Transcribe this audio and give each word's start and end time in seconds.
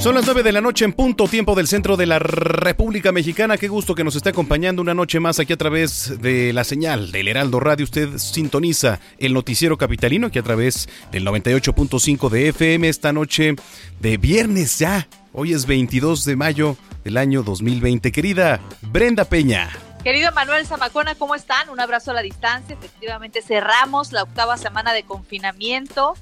Son 0.00 0.14
las 0.14 0.24
9 0.24 0.42
de 0.42 0.52
la 0.52 0.62
noche 0.62 0.86
en 0.86 0.94
punto, 0.94 1.28
tiempo 1.28 1.54
del 1.54 1.68
centro 1.68 1.94
de 1.94 2.06
la 2.06 2.18
República 2.18 3.12
Mexicana. 3.12 3.58
Qué 3.58 3.68
gusto 3.68 3.94
que 3.94 4.02
nos 4.02 4.16
esté 4.16 4.30
acompañando 4.30 4.80
una 4.80 4.94
noche 4.94 5.20
más 5.20 5.38
aquí 5.38 5.52
a 5.52 5.58
través 5.58 6.18
de 6.22 6.54
la 6.54 6.64
señal 6.64 7.12
del 7.12 7.28
Heraldo 7.28 7.60
Radio. 7.60 7.84
Usted 7.84 8.16
sintoniza 8.16 8.98
el 9.18 9.34
noticiero 9.34 9.76
capitalino 9.76 10.28
aquí 10.28 10.38
a 10.38 10.42
través 10.42 10.88
del 11.12 11.26
98.5 11.26 12.30
de 12.30 12.48
FM 12.48 12.88
esta 12.88 13.12
noche 13.12 13.56
de 14.00 14.16
viernes 14.16 14.78
ya. 14.78 15.06
Hoy 15.34 15.52
es 15.52 15.66
22 15.66 16.24
de 16.24 16.34
mayo 16.34 16.78
del 17.04 17.18
año 17.18 17.42
2020. 17.42 18.10
Querida 18.10 18.58
Brenda 18.80 19.26
Peña. 19.26 19.68
Querido 20.02 20.32
Manuel 20.32 20.64
Zamacona, 20.64 21.14
¿cómo 21.14 21.34
están? 21.34 21.68
Un 21.68 21.78
abrazo 21.78 22.12
a 22.12 22.14
la 22.14 22.22
distancia. 22.22 22.74
Efectivamente, 22.74 23.42
cerramos 23.42 24.12
la 24.12 24.22
octava 24.22 24.56
semana 24.56 24.94
de 24.94 25.02
confinamiento 25.02 26.14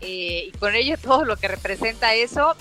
eh, 0.00 0.44
y 0.46 0.58
con 0.58 0.76
ello 0.76 0.96
todo 0.96 1.24
lo 1.24 1.36
que 1.36 1.48
representa 1.48 2.14
eso. 2.14 2.54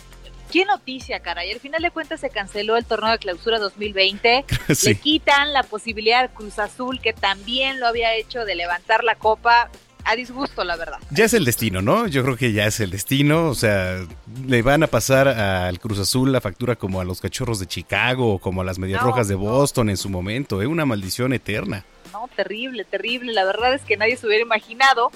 Qué 0.51 0.65
noticia, 0.65 1.19
caray. 1.19 1.51
Al 1.51 1.59
final 1.59 1.81
de 1.81 1.91
cuentas 1.91 2.19
se 2.21 2.29
canceló 2.29 2.75
el 2.77 2.85
torneo 2.85 3.11
de 3.11 3.17
clausura 3.19 3.59
2020. 3.59 4.45
Sí. 4.75 4.89
Le 4.89 4.95
quitan 4.95 5.53
la 5.53 5.63
posibilidad 5.63 6.19
al 6.21 6.29
Cruz 6.31 6.59
Azul, 6.59 6.99
que 7.01 7.13
también 7.13 7.79
lo 7.79 7.87
había 7.87 8.15
hecho, 8.15 8.45
de 8.45 8.55
levantar 8.55 9.03
la 9.03 9.15
copa. 9.15 9.69
A 10.05 10.15
disgusto, 10.15 10.63
la 10.63 10.75
verdad. 10.77 10.97
Ya 11.11 11.25
es 11.25 11.33
el 11.33 11.43
destino, 11.45 11.81
¿no? 11.81 12.07
Yo 12.07 12.23
creo 12.23 12.35
que 12.37 12.51
ya 12.53 12.65
es 12.65 12.79
el 12.79 12.89
destino. 12.89 13.47
O 13.49 13.53
sea, 13.53 13.99
le 14.47 14.61
van 14.63 14.81
a 14.81 14.87
pasar 14.87 15.27
al 15.27 15.77
Cruz 15.79 15.99
Azul 15.99 16.31
la 16.31 16.39
factura 16.41 16.77
como 16.77 16.99
a 17.01 17.03
los 17.03 17.19
cachorros 17.21 17.59
de 17.59 17.67
Chicago 17.67 18.33
o 18.35 18.39
como 18.39 18.61
a 18.61 18.63
las 18.63 18.79
medias 18.79 19.01
No, 19.01 19.07
rojas 19.09 19.27
de 19.27 19.35
no. 19.35 19.41
Boston 19.41 19.89
en 19.89 19.97
su 19.97 20.09
momento. 20.09 20.61
Es 20.61 20.67
una 20.67 20.85
maldición 20.85 21.33
eterna. 21.33 21.83
No, 22.13 22.27
terrible, 22.35 22.85
terrible. 22.85 23.33
La 23.33 23.43
verdad 23.43 23.73
es 23.73 23.81
que 23.83 23.97
nadie 23.97 24.15
se 24.17 24.25
hubiera 24.25 24.41
imaginado, 24.41 25.11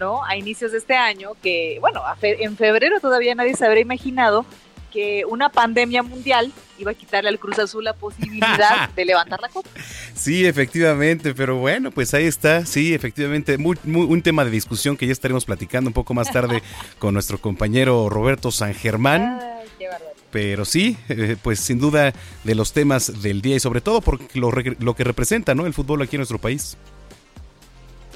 ¿no? 0.00 0.24
A 0.24 0.36
inicios 0.36 0.72
de 0.72 0.78
este 0.78 0.94
año, 0.96 1.32
que, 1.42 1.76
bueno, 1.80 2.04
a 2.04 2.16
fe- 2.16 2.42
en 2.44 2.56
febrero 2.56 2.98
todavía 3.00 3.34
nadie 3.36 3.54
se 3.54 3.66
habría 3.66 3.82
imaginado 3.82 4.46
que 4.94 5.24
una 5.28 5.48
pandemia 5.48 6.04
mundial 6.04 6.52
iba 6.78 6.92
a 6.92 6.94
quitarle 6.94 7.28
al 7.28 7.38
Cruz 7.40 7.58
Azul 7.58 7.82
la 7.82 7.94
posibilidad 7.94 8.88
de 8.96 9.04
levantar 9.04 9.40
la 9.40 9.48
copa. 9.48 9.68
Sí, 10.14 10.46
efectivamente, 10.46 11.34
pero 11.34 11.56
bueno, 11.56 11.90
pues 11.90 12.14
ahí 12.14 12.24
está, 12.26 12.64
sí, 12.64 12.94
efectivamente, 12.94 13.58
muy- 13.58 13.76
muy- 13.82 14.06
un 14.06 14.22
tema 14.22 14.44
de 14.44 14.50
discusión 14.52 14.96
que 14.96 15.06
ya 15.06 15.12
estaremos 15.12 15.44
platicando 15.44 15.88
un 15.90 15.94
poco 15.94 16.14
más 16.14 16.30
tarde 16.30 16.62
con 17.00 17.12
nuestro 17.12 17.38
compañero 17.38 18.08
Roberto 18.08 18.52
San 18.52 18.72
Germán, 18.72 19.40
Ay, 19.42 19.66
qué 19.80 19.88
pero 20.30 20.64
sí, 20.64 20.96
eh, 21.08 21.36
pues 21.42 21.58
sin 21.60 21.78
duda 21.80 22.12
de 22.44 22.54
los 22.54 22.72
temas 22.72 23.20
del 23.22 23.42
día 23.42 23.56
y 23.56 23.60
sobre 23.60 23.80
todo 23.80 24.00
por 24.00 24.20
lo 24.34 24.94
que 24.94 25.04
representa, 25.04 25.54
¿no? 25.56 25.66
El 25.66 25.74
fútbol 25.74 26.02
aquí 26.02 26.16
en 26.16 26.20
nuestro 26.20 26.38
país. 26.38 26.76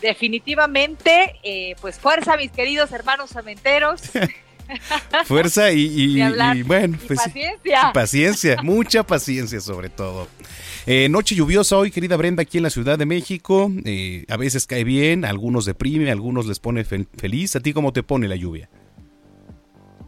Definitivamente, 0.00 1.36
eh, 1.42 1.74
pues 1.80 1.98
fuerza, 1.98 2.36
mis 2.36 2.52
queridos 2.52 2.92
hermanos 2.92 3.30
cementeros. 3.30 4.00
Fuerza 5.24 5.70
y, 5.72 6.20
bueno, 6.62 6.98
pues 7.06 7.20
paciencia. 7.20 7.90
Paciencia, 7.92 8.62
mucha 8.62 9.02
paciencia 9.02 9.60
sobre 9.60 9.88
todo. 9.88 10.28
Eh, 10.86 11.08
noche 11.08 11.34
lluviosa 11.34 11.76
hoy, 11.76 11.90
querida 11.90 12.16
Brenda, 12.16 12.42
aquí 12.42 12.56
en 12.58 12.64
la 12.64 12.70
Ciudad 12.70 12.98
de 12.98 13.04
México. 13.06 13.70
Eh, 13.84 14.24
a 14.28 14.36
veces 14.36 14.66
cae 14.66 14.84
bien, 14.84 15.24
a 15.24 15.28
algunos 15.30 15.64
deprime, 15.66 16.08
a 16.08 16.12
algunos 16.12 16.46
les 16.46 16.60
pone 16.60 16.84
fel- 16.84 17.08
feliz. 17.16 17.56
¿A 17.56 17.60
ti 17.60 17.72
cómo 17.72 17.92
te 17.92 18.02
pone 18.02 18.26
la 18.28 18.36
lluvia? 18.36 18.68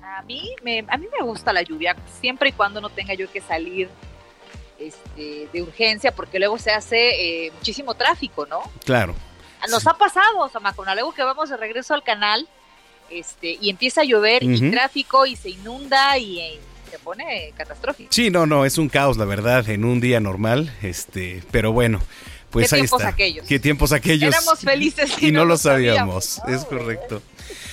A 0.03 0.23
mí, 0.23 0.51
me, 0.63 0.85
a 0.89 0.97
mí 0.97 1.07
me 1.19 1.25
gusta 1.27 1.53
la 1.53 1.63
lluvia, 1.63 1.97
siempre 2.21 2.51
y 2.51 2.53
cuando 2.53 2.81
no 2.81 2.89
tenga 2.91 3.15
yo 3.15 3.31
que 3.31 3.41
salir 3.41 3.89
este, 4.79 5.49
de 5.53 5.63
urgencia, 5.63 6.15
porque 6.15 6.39
luego 6.39 6.59
se 6.59 6.71
hace 6.71 7.47
eh, 7.47 7.53
muchísimo 7.53 7.95
tráfico, 7.95 8.47
¿no? 8.47 8.61
Claro. 8.85 9.15
Nos 9.71 9.87
ha 9.87 9.95
pasado, 9.95 10.49
Samacona, 10.51 10.95
luego 10.95 11.13
que 11.13 11.23
vamos 11.23 11.51
de 11.51 11.57
regreso 11.59 11.93
al 11.95 12.03
canal 12.03 12.49
este, 13.11 13.59
y 13.61 13.71
empieza 13.71 14.03
a 14.03 14.05
llover 14.05 14.43
y 14.43 14.71
tráfico 14.71 15.27
y 15.27 15.37
se 15.37 15.51
inunda 15.51 16.17
y 16.19 16.41
eh, 16.41 16.61
se 16.91 16.99
pone 16.99 17.53
catastrófico. 17.57 18.09
Sí, 18.13 18.31
no, 18.31 18.47
no, 18.47 18.65
es 18.65 18.79
un 18.79 18.89
caos, 18.89 19.17
la 19.17 19.25
verdad, 19.25 19.69
en 19.69 19.85
un 19.85 20.01
día 20.01 20.21
normal. 20.21 20.75
Este, 20.83 21.43
pero 21.51 21.73
bueno, 21.73 22.01
pues 22.51 22.71
¿Qué 22.71 22.77
ahí 22.77 22.81
tiempos 22.83 23.01
está. 23.01 23.09
aquellos? 23.11 23.47
Qué 23.47 23.59
tiempos 23.59 23.93
aquellos. 23.93 24.35
Éramos 24.35 24.61
felices 24.65 25.23
y 25.23 25.33
no 25.33 25.45
lo 25.45 25.57
sabíamos. 25.57 26.41
Es 26.49 26.65
correcto. 26.65 27.23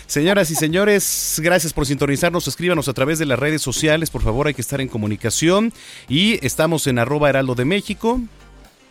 Señoras 0.05 0.49
y 0.51 0.55
señores, 0.55 1.39
gracias 1.43 1.73
por 1.73 1.85
sintonizarnos. 1.85 2.47
Escríbanos 2.47 2.87
a 2.87 2.93
través 2.93 3.19
de 3.19 3.25
las 3.25 3.37
redes 3.37 3.61
sociales, 3.61 4.09
por 4.09 4.21
favor, 4.21 4.47
hay 4.47 4.53
que 4.53 4.61
estar 4.61 4.79
en 4.79 4.87
comunicación. 4.87 5.73
Y 6.07 6.43
estamos 6.45 6.87
en 6.87 6.97
arroba 6.99 7.29
heraldo 7.29 7.55
de 7.55 7.65
México 7.65 8.21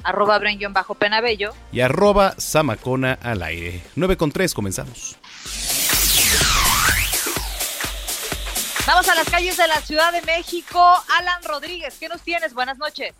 Arroba 0.06 0.38
bajo 0.70 0.94
Penabello. 0.94 1.52
y 1.72 1.80
arroba 1.80 2.36
zamacona 2.38 3.14
al 3.14 3.42
aire. 3.42 3.82
9 3.96 4.16
con 4.16 4.30
3, 4.30 4.54
comenzamos. 4.54 5.16
Vamos 8.86 9.08
a 9.08 9.16
las 9.16 9.28
calles 9.28 9.56
de 9.56 9.66
la 9.66 9.80
Ciudad 9.80 10.12
de 10.12 10.22
México. 10.22 10.80
Alan 11.18 11.42
Rodríguez, 11.42 11.96
¿qué 11.98 12.08
nos 12.08 12.22
tienes? 12.22 12.54
Buenas 12.54 12.78
noches. 12.78 13.14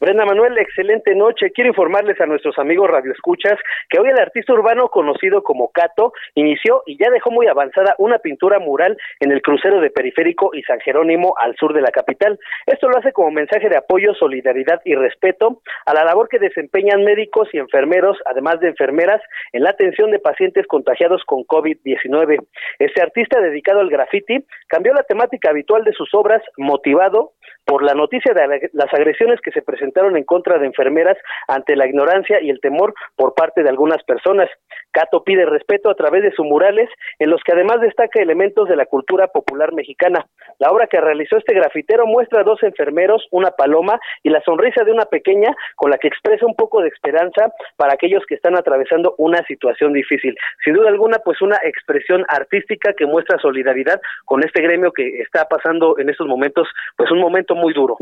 Brenda 0.00 0.24
Manuel, 0.24 0.56
excelente 0.58 1.12
noche. 1.16 1.50
Quiero 1.50 1.70
informarles 1.70 2.20
a 2.20 2.26
nuestros 2.26 2.56
amigos 2.60 2.88
radioescuchas 2.88 3.58
que 3.90 3.98
hoy 3.98 4.08
el 4.08 4.18
artista 4.20 4.52
urbano 4.52 4.88
conocido 4.90 5.42
como 5.42 5.72
Cato 5.72 6.12
inició 6.36 6.84
y 6.86 6.96
ya 6.96 7.10
dejó 7.10 7.32
muy 7.32 7.48
avanzada 7.48 7.96
una 7.98 8.20
pintura 8.20 8.60
mural 8.60 8.96
en 9.18 9.32
el 9.32 9.42
crucero 9.42 9.80
de 9.80 9.90
Periférico 9.90 10.50
y 10.54 10.62
San 10.62 10.78
Jerónimo 10.80 11.34
al 11.36 11.56
sur 11.56 11.74
de 11.74 11.80
la 11.80 11.90
capital. 11.90 12.38
Esto 12.66 12.88
lo 12.88 12.96
hace 12.96 13.12
como 13.12 13.32
mensaje 13.32 13.68
de 13.68 13.76
apoyo, 13.76 14.14
solidaridad 14.14 14.80
y 14.84 14.94
respeto 14.94 15.62
a 15.84 15.94
la 15.94 16.04
labor 16.04 16.28
que 16.28 16.38
desempeñan 16.38 17.02
médicos 17.02 17.48
y 17.52 17.58
enfermeros, 17.58 18.18
además 18.26 18.60
de 18.60 18.68
enfermeras, 18.68 19.20
en 19.52 19.64
la 19.64 19.70
atención 19.70 20.12
de 20.12 20.20
pacientes 20.20 20.64
contagiados 20.68 21.24
con 21.24 21.40
COVID-19. 21.42 22.38
Este 22.78 23.02
artista 23.02 23.40
dedicado 23.40 23.80
al 23.80 23.90
graffiti 23.90 24.44
cambió 24.68 24.94
la 24.94 25.02
temática 25.02 25.50
habitual 25.50 25.82
de 25.82 25.92
sus 25.92 26.14
obras 26.14 26.40
motivado 26.56 27.32
por 27.64 27.82
la 27.82 27.94
noticia 27.94 28.32
de 28.32 28.46
la- 28.46 28.60
las 28.72 28.94
agresiones 28.94 29.40
que 29.40 29.50
se 29.50 29.60
presentaron 29.60 29.87
en 29.96 30.24
contra 30.24 30.58
de 30.58 30.66
enfermeras 30.66 31.16
ante 31.48 31.76
la 31.76 31.86
ignorancia 31.86 32.40
y 32.40 32.50
el 32.50 32.60
temor 32.60 32.94
por 33.16 33.34
parte 33.34 33.62
de 33.62 33.68
algunas 33.68 34.02
personas. 34.04 34.48
Cato 34.92 35.22
pide 35.22 35.44
respeto 35.44 35.90
a 35.90 35.94
través 35.94 36.22
de 36.22 36.32
sus 36.32 36.46
murales, 36.46 36.88
en 37.18 37.30
los 37.30 37.42
que 37.42 37.52
además 37.52 37.80
destaca 37.80 38.22
elementos 38.22 38.68
de 38.68 38.76
la 38.76 38.86
cultura 38.86 39.28
popular 39.28 39.72
mexicana. 39.72 40.26
La 40.58 40.70
obra 40.70 40.86
que 40.86 41.00
realizó 41.00 41.36
este 41.36 41.54
grafitero 41.54 42.06
muestra 42.06 42.40
a 42.40 42.44
dos 42.44 42.62
enfermeros, 42.62 43.26
una 43.30 43.50
paloma 43.50 44.00
y 44.22 44.30
la 44.30 44.40
sonrisa 44.42 44.84
de 44.84 44.92
una 44.92 45.04
pequeña 45.04 45.54
con 45.76 45.90
la 45.90 45.98
que 45.98 46.08
expresa 46.08 46.46
un 46.46 46.54
poco 46.54 46.80
de 46.80 46.88
esperanza 46.88 47.52
para 47.76 47.94
aquellos 47.94 48.24
que 48.26 48.34
están 48.34 48.56
atravesando 48.56 49.14
una 49.18 49.42
situación 49.44 49.92
difícil. 49.92 50.34
Sin 50.64 50.74
duda 50.74 50.88
alguna, 50.88 51.18
pues 51.18 51.40
una 51.42 51.58
expresión 51.64 52.24
artística 52.28 52.92
que 52.94 53.06
muestra 53.06 53.38
solidaridad 53.38 54.00
con 54.24 54.42
este 54.44 54.62
gremio 54.62 54.92
que 54.92 55.20
está 55.20 55.44
pasando 55.44 55.98
en 55.98 56.08
estos 56.08 56.26
momentos, 56.26 56.68
pues 56.96 57.10
un 57.10 57.20
momento 57.20 57.54
muy 57.54 57.72
duro. 57.74 57.98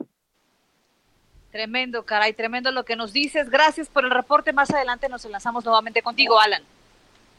Tremendo, 1.57 2.03
caray, 2.03 2.35
tremendo 2.35 2.71
lo 2.71 2.85
que 2.85 2.97
nos 2.97 3.15
dices. 3.15 3.49
Gracias 3.49 3.89
por 3.89 4.05
el 4.05 4.11
reporte. 4.11 4.53
Más 4.53 4.71
adelante 4.71 5.09
nos 5.09 5.25
enlazamos 5.25 5.65
nuevamente 5.65 6.03
contigo, 6.03 6.39
Alan. 6.39 6.61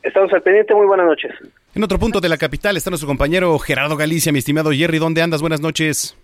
Estamos 0.02 0.34
al 0.34 0.42
pendiente, 0.42 0.74
muy 0.74 0.88
buenas 0.88 1.06
noches. 1.06 1.32
En 1.76 1.84
otro 1.84 2.00
punto 2.00 2.20
de 2.20 2.28
la 2.28 2.38
capital 2.38 2.76
está 2.76 2.90
nuestro 2.90 3.06
compañero 3.06 3.60
Gerardo 3.60 3.96
Galicia, 3.96 4.32
mi 4.32 4.40
estimado 4.40 4.72
Jerry. 4.72 4.98
¿Dónde 4.98 5.22
andas? 5.22 5.42
Buenas 5.42 5.62
noches. 5.62 6.18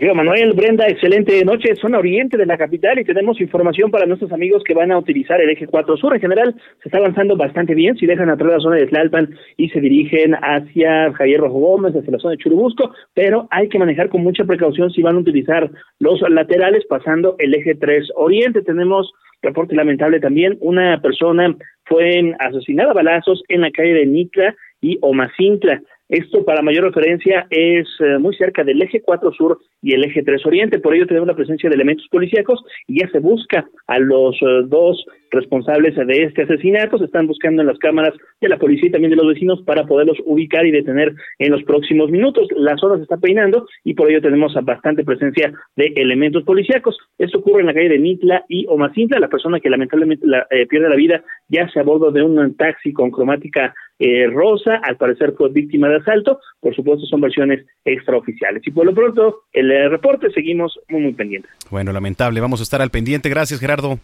Manuel, 0.00 0.54
Brenda, 0.54 0.86
excelente 0.88 1.44
noche. 1.44 1.76
Zona 1.76 1.98
oriente 1.98 2.36
de 2.36 2.46
la 2.46 2.58
capital 2.58 2.98
y 2.98 3.04
tenemos 3.04 3.40
información 3.40 3.90
para 3.90 4.06
nuestros 4.06 4.32
amigos 4.32 4.62
que 4.64 4.74
van 4.74 4.90
a 4.90 4.98
utilizar 4.98 5.40
el 5.40 5.50
eje 5.50 5.66
4 5.66 5.96
sur. 5.96 6.14
En 6.14 6.20
general, 6.20 6.54
se 6.82 6.88
está 6.88 6.98
avanzando 6.98 7.36
bastante 7.36 7.74
bien. 7.74 7.96
Si 7.96 8.06
dejan 8.06 8.28
atrás 8.28 8.52
la 8.52 8.60
zona 8.60 8.76
de 8.76 8.86
Tlalpan 8.86 9.30
y 9.56 9.68
se 9.68 9.80
dirigen 9.80 10.34
hacia 10.34 11.12
Javier 11.12 11.40
Rojo 11.40 11.58
Gómez, 11.58 11.94
hacia 11.94 12.10
la 12.10 12.18
zona 12.18 12.32
de 12.32 12.38
Churubusco, 12.38 12.92
pero 13.14 13.46
hay 13.50 13.68
que 13.68 13.78
manejar 13.78 14.08
con 14.08 14.22
mucha 14.22 14.44
precaución 14.44 14.90
si 14.90 15.00
van 15.00 15.16
a 15.16 15.20
utilizar 15.20 15.70
los 16.00 16.20
laterales 16.28 16.84
pasando 16.88 17.36
el 17.38 17.54
eje 17.54 17.76
3 17.76 18.12
oriente. 18.16 18.62
Tenemos 18.62 19.12
reporte 19.42 19.76
lamentable 19.76 20.18
también. 20.18 20.56
Una 20.60 21.00
persona 21.00 21.54
fue 21.84 22.34
asesinada 22.40 22.90
a 22.90 22.94
balazos 22.94 23.42
en 23.48 23.60
la 23.60 23.70
calle 23.70 23.94
de 23.94 24.06
Nicla 24.06 24.56
y 24.80 24.98
Omacintla. 25.00 25.80
Esto, 26.08 26.44
para 26.44 26.62
mayor 26.62 26.84
referencia, 26.84 27.46
es 27.48 27.88
eh, 28.00 28.18
muy 28.18 28.36
cerca 28.36 28.62
del 28.62 28.82
eje 28.82 29.00
4 29.00 29.32
sur 29.32 29.58
y 29.80 29.94
el 29.94 30.04
eje 30.04 30.22
3 30.22 30.44
oriente. 30.44 30.78
Por 30.78 30.94
ello, 30.94 31.06
tenemos 31.06 31.26
la 31.26 31.34
presencia 31.34 31.70
de 31.70 31.76
elementos 31.76 32.06
policíacos 32.10 32.62
y 32.86 33.00
ya 33.00 33.08
se 33.10 33.20
busca 33.20 33.66
a 33.86 33.98
los 33.98 34.36
eh, 34.42 34.64
dos 34.66 35.04
responsables 35.30 35.96
de 35.96 36.22
este 36.24 36.42
asesinato. 36.42 36.98
Se 36.98 37.06
están 37.06 37.26
buscando 37.26 37.62
en 37.62 37.68
las 37.68 37.78
cámaras 37.78 38.12
de 38.40 38.48
la 38.48 38.58
policía 38.58 38.88
y 38.88 38.92
también 38.92 39.10
de 39.10 39.16
los 39.16 39.26
vecinos 39.26 39.62
para 39.66 39.86
poderlos 39.86 40.18
ubicar 40.26 40.66
y 40.66 40.70
detener 40.70 41.14
en 41.38 41.50
los 41.50 41.62
próximos 41.64 42.10
minutos. 42.10 42.48
La 42.56 42.76
zona 42.76 42.96
se 42.96 43.02
está 43.02 43.16
peinando 43.16 43.66
y 43.82 43.94
por 43.94 44.10
ello 44.10 44.20
tenemos 44.20 44.54
bastante 44.62 45.04
presencia 45.04 45.52
de 45.76 45.92
elementos 45.96 46.44
policíacos. 46.44 46.96
Esto 47.18 47.38
ocurre 47.38 47.60
en 47.60 47.66
la 47.66 47.74
calle 47.74 47.88
de 47.88 47.98
Nitla 47.98 48.44
y 48.48 48.66
Omacintla. 48.68 49.18
La 49.18 49.28
persona 49.28 49.58
que 49.58 49.70
lamentablemente 49.70 50.26
eh, 50.50 50.66
pierde 50.66 50.88
la 50.88 50.96
vida 50.96 51.24
ya 51.48 51.68
se 51.68 51.80
a 51.80 51.82
bordo 51.82 52.10
de 52.10 52.22
un 52.22 52.56
taxi 52.56 52.92
con 52.92 53.10
cromática 53.10 53.74
eh, 53.98 54.26
rosa, 54.28 54.80
al 54.82 54.96
parecer 54.96 55.34
fue 55.36 55.50
víctima 55.50 55.88
de 55.88 55.96
asalto, 55.96 56.40
por 56.60 56.74
supuesto 56.74 57.06
son 57.06 57.20
versiones 57.20 57.64
extraoficiales. 57.84 58.66
Y 58.66 58.70
por 58.70 58.86
lo 58.86 58.94
pronto, 58.94 59.42
el 59.52 59.70
eh, 59.70 59.88
reporte 59.88 60.30
seguimos 60.32 60.78
muy, 60.88 61.02
muy 61.02 61.12
pendientes. 61.12 61.50
Bueno, 61.70 61.92
lamentable, 61.92 62.40
vamos 62.40 62.60
a 62.60 62.64
estar 62.64 62.82
al 62.82 62.90
pendiente. 62.90 63.28
Gracias, 63.28 63.60
Gerardo. 63.60 63.98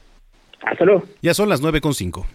Hasta 0.63 0.85
luego. 0.85 1.05
Ya 1.23 1.35
son 1.35 1.49
las 1.49 1.61
nueve 1.61 1.81
con 1.81 1.95
cinco. 1.95 2.27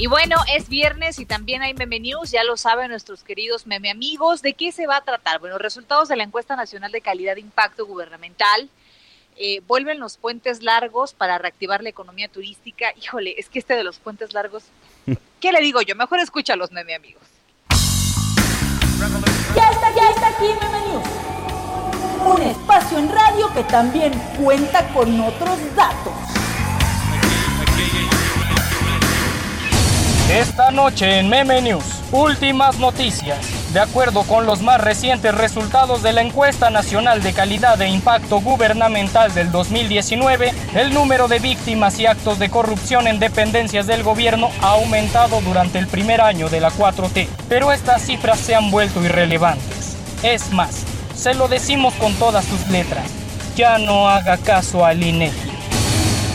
Y 0.00 0.06
bueno, 0.06 0.36
es 0.56 0.68
viernes 0.68 1.18
y 1.18 1.26
también 1.26 1.62
hay 1.62 1.74
meme 1.74 1.98
news, 1.98 2.30
ya 2.30 2.44
lo 2.44 2.56
saben 2.56 2.90
nuestros 2.90 3.24
queridos 3.24 3.66
meme 3.66 3.90
amigos. 3.90 4.42
¿De 4.42 4.52
qué 4.52 4.70
se 4.70 4.86
va 4.86 4.98
a 4.98 5.04
tratar? 5.04 5.40
Bueno, 5.40 5.58
resultados 5.58 6.08
de 6.08 6.14
la 6.14 6.22
encuesta 6.22 6.54
nacional 6.54 6.92
de 6.92 7.00
calidad 7.00 7.34
de 7.34 7.40
impacto 7.40 7.84
gubernamental 7.84 8.68
eh, 9.36 9.60
vuelven 9.66 9.98
los 9.98 10.16
puentes 10.16 10.62
largos 10.62 11.14
para 11.14 11.38
reactivar 11.38 11.82
la 11.82 11.88
economía 11.88 12.28
turística. 12.28 12.92
Híjole, 13.00 13.34
es 13.38 13.48
que 13.48 13.58
este 13.58 13.74
de 13.74 13.82
los 13.82 13.98
puentes 13.98 14.34
largos, 14.34 14.64
¿qué 15.40 15.52
le 15.52 15.60
digo 15.60 15.80
yo? 15.82 15.94
Mejor 15.94 16.20
escúchalos, 16.20 16.70
meme 16.72 16.94
amigos. 16.94 17.22
Ya 19.54 19.70
está, 19.70 19.94
ya 19.94 20.10
está 20.10 20.28
aquí, 20.28 20.46
meme 20.60 20.80
news. 20.88 21.04
Un 22.24 22.42
espacio 22.42 22.98
en 22.98 23.08
radio 23.10 23.52
que 23.54 23.62
también 23.64 24.12
cuenta 24.42 24.86
con 24.92 25.20
otros 25.20 25.58
datos. 25.74 26.12
Esta 30.30 30.70
noche 30.70 31.20
en 31.20 31.28
Meme 31.30 31.62
News, 31.62 32.02
últimas 32.12 32.78
noticias. 32.78 33.57
De 33.72 33.80
acuerdo 33.80 34.22
con 34.22 34.46
los 34.46 34.62
más 34.62 34.80
recientes 34.80 35.34
resultados 35.34 36.02
de 36.02 36.14
la 36.14 36.22
encuesta 36.22 36.70
nacional 36.70 37.22
de 37.22 37.34
calidad 37.34 37.80
e 37.82 37.88
impacto 37.88 38.40
gubernamental 38.40 39.34
del 39.34 39.50
2019, 39.50 40.54
el 40.74 40.94
número 40.94 41.28
de 41.28 41.38
víctimas 41.38 41.98
y 41.98 42.06
actos 42.06 42.38
de 42.38 42.48
corrupción 42.48 43.06
en 43.06 43.18
dependencias 43.18 43.86
del 43.86 44.02
gobierno 44.02 44.50
ha 44.62 44.70
aumentado 44.72 45.42
durante 45.42 45.78
el 45.78 45.86
primer 45.86 46.22
año 46.22 46.48
de 46.48 46.60
la 46.60 46.70
4T, 46.70 47.28
pero 47.50 47.70
estas 47.70 48.00
cifras 48.00 48.40
se 48.40 48.54
han 48.54 48.70
vuelto 48.70 49.04
irrelevantes. 49.04 49.96
Es 50.22 50.50
más, 50.50 50.84
se 51.14 51.34
lo 51.34 51.46
decimos 51.46 51.92
con 51.94 52.14
todas 52.14 52.46
sus 52.46 52.68
letras, 52.68 53.04
ya 53.54 53.76
no 53.76 54.08
haga 54.08 54.38
caso 54.38 54.86
al 54.86 55.02
INEGI. 55.02 55.52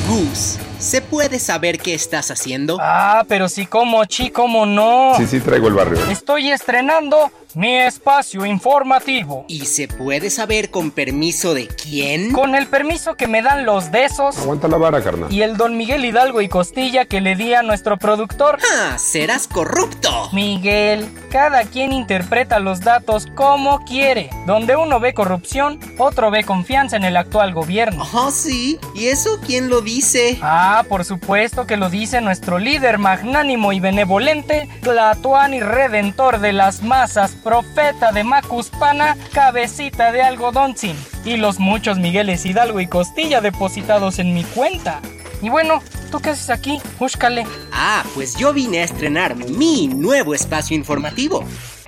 Gus 0.08 0.60
¿Se 0.84 1.02
puede 1.02 1.40
saber 1.40 1.80
qué 1.80 1.94
estás 1.94 2.30
haciendo? 2.30 2.78
Ah, 2.82 3.24
pero 3.30 3.48
sí, 3.48 3.66
como 3.66 4.04
chi, 4.04 4.30
como 4.32 4.66
no. 4.66 5.14
Sí, 5.16 5.26
sí, 5.26 5.40
traigo 5.40 5.70
el 5.70 5.76
barrio. 5.76 5.98
Estoy 6.12 6.52
estrenando 6.52 7.32
mi 7.56 7.76
espacio 7.76 8.46
informativo. 8.46 9.46
¿Y 9.48 9.66
se 9.66 9.88
puede 9.88 10.30
saber 10.30 10.72
con 10.72 10.92
permiso 10.92 11.54
de 11.54 11.68
quién? 11.68 12.32
Con 12.32 12.56
el 12.56 12.68
permiso 12.68 13.16
que 13.16 13.28
me 13.28 13.42
dan 13.42 13.66
los 13.66 13.92
desos. 13.92 14.38
Aguanta 14.38 14.68
la 14.68 14.78
vara, 14.78 15.04
carnal. 15.04 15.32
Y 15.32 15.42
el 15.42 15.58
don 15.58 15.78
Miguel 15.78 16.06
Hidalgo 16.06 16.42
y 16.42 16.48
Costilla 16.48 17.06
que 17.06 17.22
le 17.22 17.36
di 17.36 17.54
a 17.54 17.62
nuestro 17.62 17.98
productor. 17.98 18.60
¡Ah! 18.76 18.98
¡Serás 18.98 19.48
corrupto! 19.48 20.30
Miguel, 20.32 21.08
cada 21.30 21.64
quien 21.64 21.94
interpreta 21.94 22.60
los 22.60 22.82
datos 22.82 23.28
como 23.36 23.84
quiere. 23.86 24.30
Donde 24.48 24.76
uno 24.76 25.00
ve 25.00 25.14
corrupción, 25.14 25.80
otro 25.98 26.32
ve 26.32 26.44
confianza 26.44 26.98
en 26.98 27.04
el 27.04 27.18
actual 27.18 27.54
gobierno. 27.54 28.04
¿Ah, 28.14 28.30
sí? 28.32 28.80
¿Y 28.96 29.08
eso 29.08 29.40
quién 29.46 29.70
lo 29.70 29.82
dice? 29.82 30.40
Ah, 30.42 30.86
por 30.90 31.06
supuesto 31.06 31.68
que 31.68 31.78
lo 31.78 31.90
dice 31.90 32.22
nuestro 32.22 32.58
líder 32.58 32.98
magnánimo 32.98 33.74
y 33.74 33.80
benevolente, 33.80 34.68
Tlatuán 34.82 35.54
y 35.54 35.60
redentor 35.60 36.40
de 36.40 36.54
las 36.54 36.82
masas 36.82 37.36
profeta 37.44 38.12
de 38.12 38.24
Macuspana, 38.24 39.18
cabecita 39.34 40.12
de 40.12 40.22
algodón 40.22 40.78
sin, 40.78 40.96
y 41.26 41.38
los 41.38 41.60
muchos 41.60 41.98
Migueles 42.00 42.46
Hidalgo 42.46 42.80
y 42.80 42.88
Costilla 42.88 43.42
depositados 43.42 44.20
en 44.20 44.34
mi 44.34 44.44
cuenta. 44.44 45.02
Y 45.42 45.50
bueno, 45.50 45.84
¿tú 46.10 46.20
qué 46.22 46.30
haces 46.30 46.50
aquí? 46.50 46.80
Búscale. 46.98 47.46
Ah, 47.74 48.04
pues 48.16 48.38
yo 48.38 48.54
vine 48.54 48.80
a 48.80 48.86
estrenar 48.86 49.36
mi 49.36 49.88
nuevo 49.88 50.34
espacio 50.34 50.76
informativo. 50.76 51.44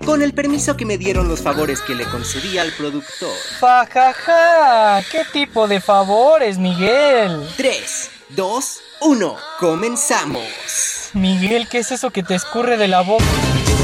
Con 0.05 0.21
el 0.21 0.33
permiso 0.33 0.75
que 0.75 0.85
me 0.85 0.97
dieron 0.97 1.29
los 1.29 1.41
favores 1.41 1.79
que 1.79 1.95
le 1.95 2.03
concedí 2.03 2.57
al 2.57 2.71
productor. 2.73 3.31
¡Fajaja! 3.61 5.01
¿Qué 5.09 5.23
tipo 5.31 5.69
de 5.69 5.79
favores, 5.79 6.57
Miguel? 6.57 7.47
3, 7.55 8.11
2, 8.29 8.79
1. 9.01 9.35
Comenzamos. 9.59 10.43
Miguel, 11.13 11.67
¿qué 11.69 11.79
es 11.79 11.91
eso 11.91 12.09
que 12.09 12.23
te 12.23 12.33
escurre 12.33 12.75
de 12.75 12.87
la 12.87 13.01
boca? 13.01 13.23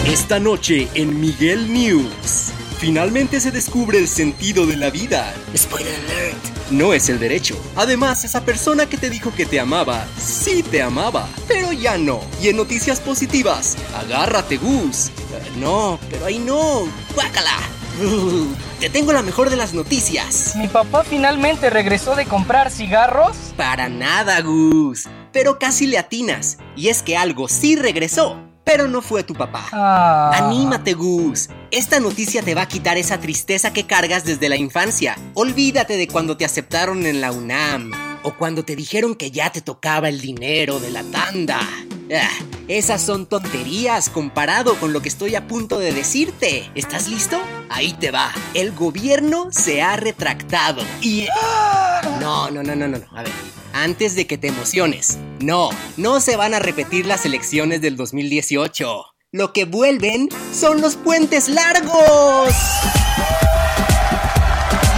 Esta 0.07 0.39
noche 0.39 0.87
en 0.95 1.19
Miguel 1.19 1.71
News. 1.71 2.51
Finalmente 2.79 3.39
se 3.39 3.51
descubre 3.51 3.99
el 3.99 4.07
sentido 4.07 4.65
de 4.65 4.77
la 4.77 4.89
vida. 4.89 5.31
Spoiler 5.55 5.93
alert. 5.93 6.71
No 6.71 6.93
es 6.93 7.09
el 7.09 7.19
derecho. 7.19 7.55
Además, 7.75 8.23
esa 8.23 8.43
persona 8.43 8.87
que 8.87 8.97
te 8.97 9.11
dijo 9.11 9.31
que 9.31 9.45
te 9.45 9.59
amaba, 9.59 10.07
sí 10.17 10.63
te 10.63 10.81
amaba, 10.81 11.27
pero 11.47 11.71
ya 11.71 11.99
no. 11.99 12.21
Y 12.41 12.47
en 12.47 12.57
noticias 12.57 12.99
positivas, 12.99 13.77
agárrate, 13.95 14.57
Gus. 14.57 15.09
Eh, 15.09 15.51
no, 15.57 15.99
pero 16.09 16.25
ahí 16.25 16.39
no. 16.39 16.87
¡Guácala! 17.13 17.59
Uh, 17.99 18.47
te 18.79 18.89
tengo 18.89 19.11
la 19.13 19.21
mejor 19.21 19.49
de 19.49 19.55
las 19.55 19.73
noticias. 19.73 20.55
¿Mi 20.55 20.67
papá 20.67 21.03
finalmente 21.03 21.69
regresó 21.69 22.15
de 22.15 22.25
comprar 22.25 22.71
cigarros? 22.71 23.35
Para 23.57 23.89
nada, 23.89 24.41
Gus. 24.41 25.07
Pero 25.31 25.59
casi 25.59 25.87
le 25.87 25.97
atinas. 25.97 26.57
Y 26.75 26.89
es 26.89 27.03
que 27.03 27.17
algo 27.17 27.47
sí 27.47 27.75
regresó 27.75 28.37
pero 28.63 28.87
no 28.87 29.01
fue 29.01 29.23
tu 29.23 29.33
papá. 29.33 29.67
Ah. 29.71 30.31
Anímate, 30.33 30.93
Gus. 30.93 31.49
Esta 31.71 31.99
noticia 31.99 32.41
te 32.41 32.55
va 32.55 32.61
a 32.63 32.67
quitar 32.67 32.97
esa 32.97 33.19
tristeza 33.19 33.73
que 33.73 33.85
cargas 33.85 34.23
desde 34.23 34.49
la 34.49 34.55
infancia. 34.55 35.17
Olvídate 35.33 35.97
de 35.97 36.07
cuando 36.07 36.37
te 36.37 36.45
aceptaron 36.45 37.05
en 37.05 37.21
la 37.21 37.31
UNAM 37.31 37.91
o 38.23 38.35
cuando 38.35 38.63
te 38.63 38.75
dijeron 38.75 39.15
que 39.15 39.31
ya 39.31 39.51
te 39.51 39.61
tocaba 39.61 40.09
el 40.09 40.21
dinero 40.21 40.79
de 40.79 40.91
la 40.91 41.03
tanda. 41.03 41.59
Ah, 42.13 42.29
esas 42.67 43.01
son 43.01 43.25
tonterías 43.25 44.09
comparado 44.09 44.75
con 44.75 44.91
lo 44.91 45.01
que 45.01 45.07
estoy 45.07 45.35
a 45.35 45.47
punto 45.47 45.79
de 45.79 45.93
decirte. 45.93 46.69
¿Estás 46.75 47.07
listo? 47.07 47.41
Ahí 47.69 47.93
te 47.93 48.11
va. 48.11 48.33
El 48.53 48.73
gobierno 48.73 49.47
se 49.51 49.81
ha 49.81 49.95
retractado. 49.95 50.83
Y... 51.01 51.27
No, 52.19 52.51
no, 52.51 52.63
no, 52.63 52.75
no, 52.75 52.87
no. 52.87 52.97
A 53.11 53.23
ver, 53.23 53.31
antes 53.73 54.15
de 54.15 54.27
que 54.27 54.37
te 54.37 54.47
emociones. 54.47 55.19
No, 55.39 55.69
no 55.95 56.19
se 56.19 56.35
van 56.35 56.53
a 56.53 56.59
repetir 56.59 57.05
las 57.05 57.25
elecciones 57.25 57.81
del 57.81 57.95
2018. 57.95 59.05
Lo 59.31 59.53
que 59.53 59.63
vuelven 59.63 60.27
son 60.53 60.81
los 60.81 60.97
puentes 60.97 61.47
largos. 61.47 62.53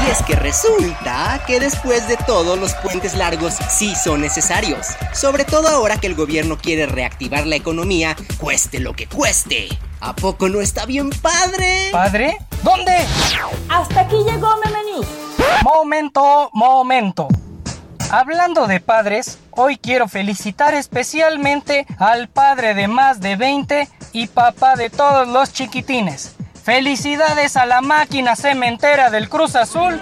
Y 0.05 0.09
es 0.09 0.21
que 0.23 0.35
resulta 0.35 1.41
que 1.47 1.59
después 1.59 2.07
de 2.07 2.17
todo 2.17 2.55
los 2.55 2.73
puentes 2.75 3.15
largos 3.15 3.55
sí 3.69 3.95
son 3.95 4.21
necesarios. 4.21 4.87
Sobre 5.13 5.45
todo 5.45 5.69
ahora 5.69 5.97
que 5.97 6.07
el 6.07 6.15
gobierno 6.15 6.57
quiere 6.57 6.87
reactivar 6.87 7.47
la 7.47 7.55
economía, 7.55 8.15
cueste 8.37 8.79
lo 8.79 8.93
que 8.93 9.07
cueste. 9.07 9.69
¿A 10.01 10.13
poco 10.13 10.49
no 10.49 10.59
está 10.59 10.85
bien 10.85 11.09
padre? 11.09 11.89
¿Padre? 11.91 12.37
¿Dónde? 12.63 12.97
Hasta 13.69 14.01
aquí 14.01 14.17
llegó 14.17 14.49
Meme 14.65 14.83
News. 14.91 15.07
Momento, 15.63 16.49
momento. 16.53 17.27
Hablando 18.11 18.67
de 18.67 18.81
padres, 18.81 19.39
hoy 19.51 19.77
quiero 19.77 20.09
felicitar 20.09 20.73
especialmente 20.73 21.87
al 21.97 22.27
padre 22.27 22.73
de 22.73 22.87
más 22.87 23.21
de 23.21 23.37
20 23.37 23.87
y 24.11 24.27
papá 24.27 24.75
de 24.75 24.89
todos 24.89 25.27
los 25.29 25.53
chiquitines. 25.53 26.35
Felicidades 26.63 27.57
a 27.57 27.65
la 27.65 27.81
máquina 27.81 28.37
cementera 28.37 29.09
del 29.09 29.27
Cruz 29.27 29.57
Azul 29.57 29.99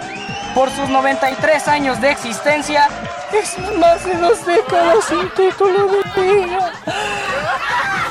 por 0.54 0.70
sus 0.70 0.88
93 0.88 1.66
años 1.66 2.00
de 2.00 2.12
existencia. 2.12 2.88
Es 3.32 3.58
más 3.78 4.04
de 4.04 4.14
dos 4.14 4.46
décadas 4.46 5.04
sin 5.08 5.28
título 5.30 5.88
de 5.88 6.22
liga. 6.22 6.70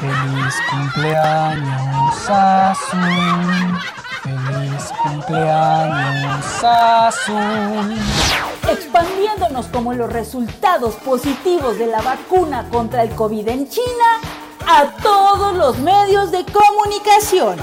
Feliz 0.01 0.55
cumpleaños, 0.69 2.29
Azul. 2.29 3.79
Feliz 4.21 4.91
cumpleaños. 5.01 6.63
azul. 6.63 7.97
Expandiéndonos 8.69 9.67
como 9.67 9.93
los 9.93 10.11
resultados 10.11 10.95
positivos 10.95 11.77
de 11.77 11.87
la 11.87 12.01
vacuna 12.01 12.67
contra 12.69 13.03
el 13.03 13.11
COVID 13.11 13.47
en 13.47 13.69
China 13.69 14.19
a 14.67 14.87
todos 15.01 15.55
los 15.55 15.77
medios 15.79 16.31
de 16.31 16.43
comunicación. 16.45 17.57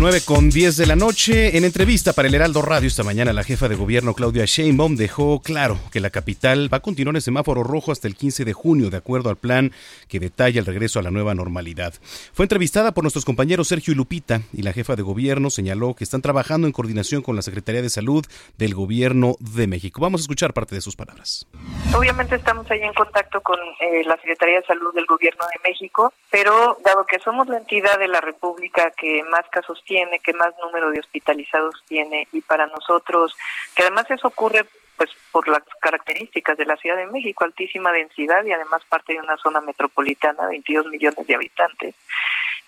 9 0.00 0.22
con 0.24 0.48
10 0.48 0.78
de 0.78 0.86
la 0.86 0.96
noche. 0.96 1.58
En 1.58 1.66
entrevista 1.66 2.14
para 2.14 2.26
el 2.26 2.34
Heraldo 2.34 2.62
Radio 2.62 2.88
esta 2.88 3.02
mañana, 3.02 3.34
la 3.34 3.44
jefa 3.44 3.68
de 3.68 3.74
gobierno 3.74 4.14
Claudia 4.14 4.46
Sheinbaum 4.46 4.96
dejó 4.96 5.42
claro 5.42 5.76
que 5.92 6.00
la 6.00 6.08
capital 6.08 6.72
va 6.72 6.78
a 6.78 6.80
continuar 6.80 7.16
en 7.16 7.20
semáforo 7.20 7.62
rojo 7.64 7.92
hasta 7.92 8.08
el 8.08 8.16
15 8.16 8.46
de 8.46 8.54
junio, 8.54 8.88
de 8.88 8.96
acuerdo 8.96 9.28
al 9.28 9.36
plan 9.36 9.72
que 10.08 10.18
detalla 10.18 10.58
el 10.58 10.64
regreso 10.64 10.98
a 10.98 11.02
la 11.02 11.10
nueva 11.10 11.34
normalidad. 11.34 11.92
Fue 12.32 12.46
entrevistada 12.46 12.92
por 12.92 13.04
nuestros 13.04 13.26
compañeros 13.26 13.68
Sergio 13.68 13.92
y 13.92 13.94
Lupita 13.94 14.40
y 14.54 14.62
la 14.62 14.72
jefa 14.72 14.96
de 14.96 15.02
gobierno 15.02 15.50
señaló 15.50 15.92
que 15.92 16.04
están 16.04 16.22
trabajando 16.22 16.66
en 16.66 16.72
coordinación 16.72 17.20
con 17.20 17.36
la 17.36 17.42
Secretaría 17.42 17.82
de 17.82 17.90
Salud 17.90 18.24
del 18.56 18.72
Gobierno 18.72 19.36
de 19.38 19.66
México. 19.66 20.00
Vamos 20.00 20.22
a 20.22 20.24
escuchar 20.24 20.54
parte 20.54 20.74
de 20.74 20.80
sus 20.80 20.96
palabras. 20.96 21.46
Obviamente 21.94 22.36
estamos 22.36 22.70
ahí 22.70 22.80
en 22.80 22.94
contacto 22.94 23.42
con 23.42 23.58
eh, 23.80 24.02
la 24.06 24.16
Secretaría 24.16 24.60
de 24.60 24.66
Salud 24.66 24.94
del 24.94 25.04
Gobierno 25.04 25.44
de 25.52 25.70
México, 25.70 26.10
pero 26.30 26.78
dado 26.82 27.04
que 27.04 27.18
somos 27.18 27.48
la 27.48 27.58
entidad 27.58 27.98
de 27.98 28.08
la 28.08 28.22
República 28.22 28.90
que 28.96 29.22
más 29.24 29.44
casos 29.50 29.78
qué 30.22 30.32
más 30.34 30.54
número 30.62 30.90
de 30.90 31.00
hospitalizados 31.00 31.82
tiene 31.88 32.28
y 32.32 32.40
para 32.40 32.66
nosotros, 32.66 33.36
que 33.74 33.82
además 33.82 34.10
eso 34.10 34.28
ocurre 34.28 34.64
pues 34.96 35.10
por 35.32 35.48
las 35.48 35.62
características 35.80 36.58
de 36.58 36.66
la 36.66 36.76
Ciudad 36.76 36.96
de 36.96 37.06
México, 37.06 37.44
altísima 37.44 37.90
densidad 37.90 38.44
y 38.44 38.52
además 38.52 38.82
parte 38.88 39.14
de 39.14 39.20
una 39.20 39.36
zona 39.38 39.60
metropolitana, 39.62 40.48
22 40.48 40.86
millones 40.86 41.26
de 41.26 41.34
habitantes. 41.34 41.94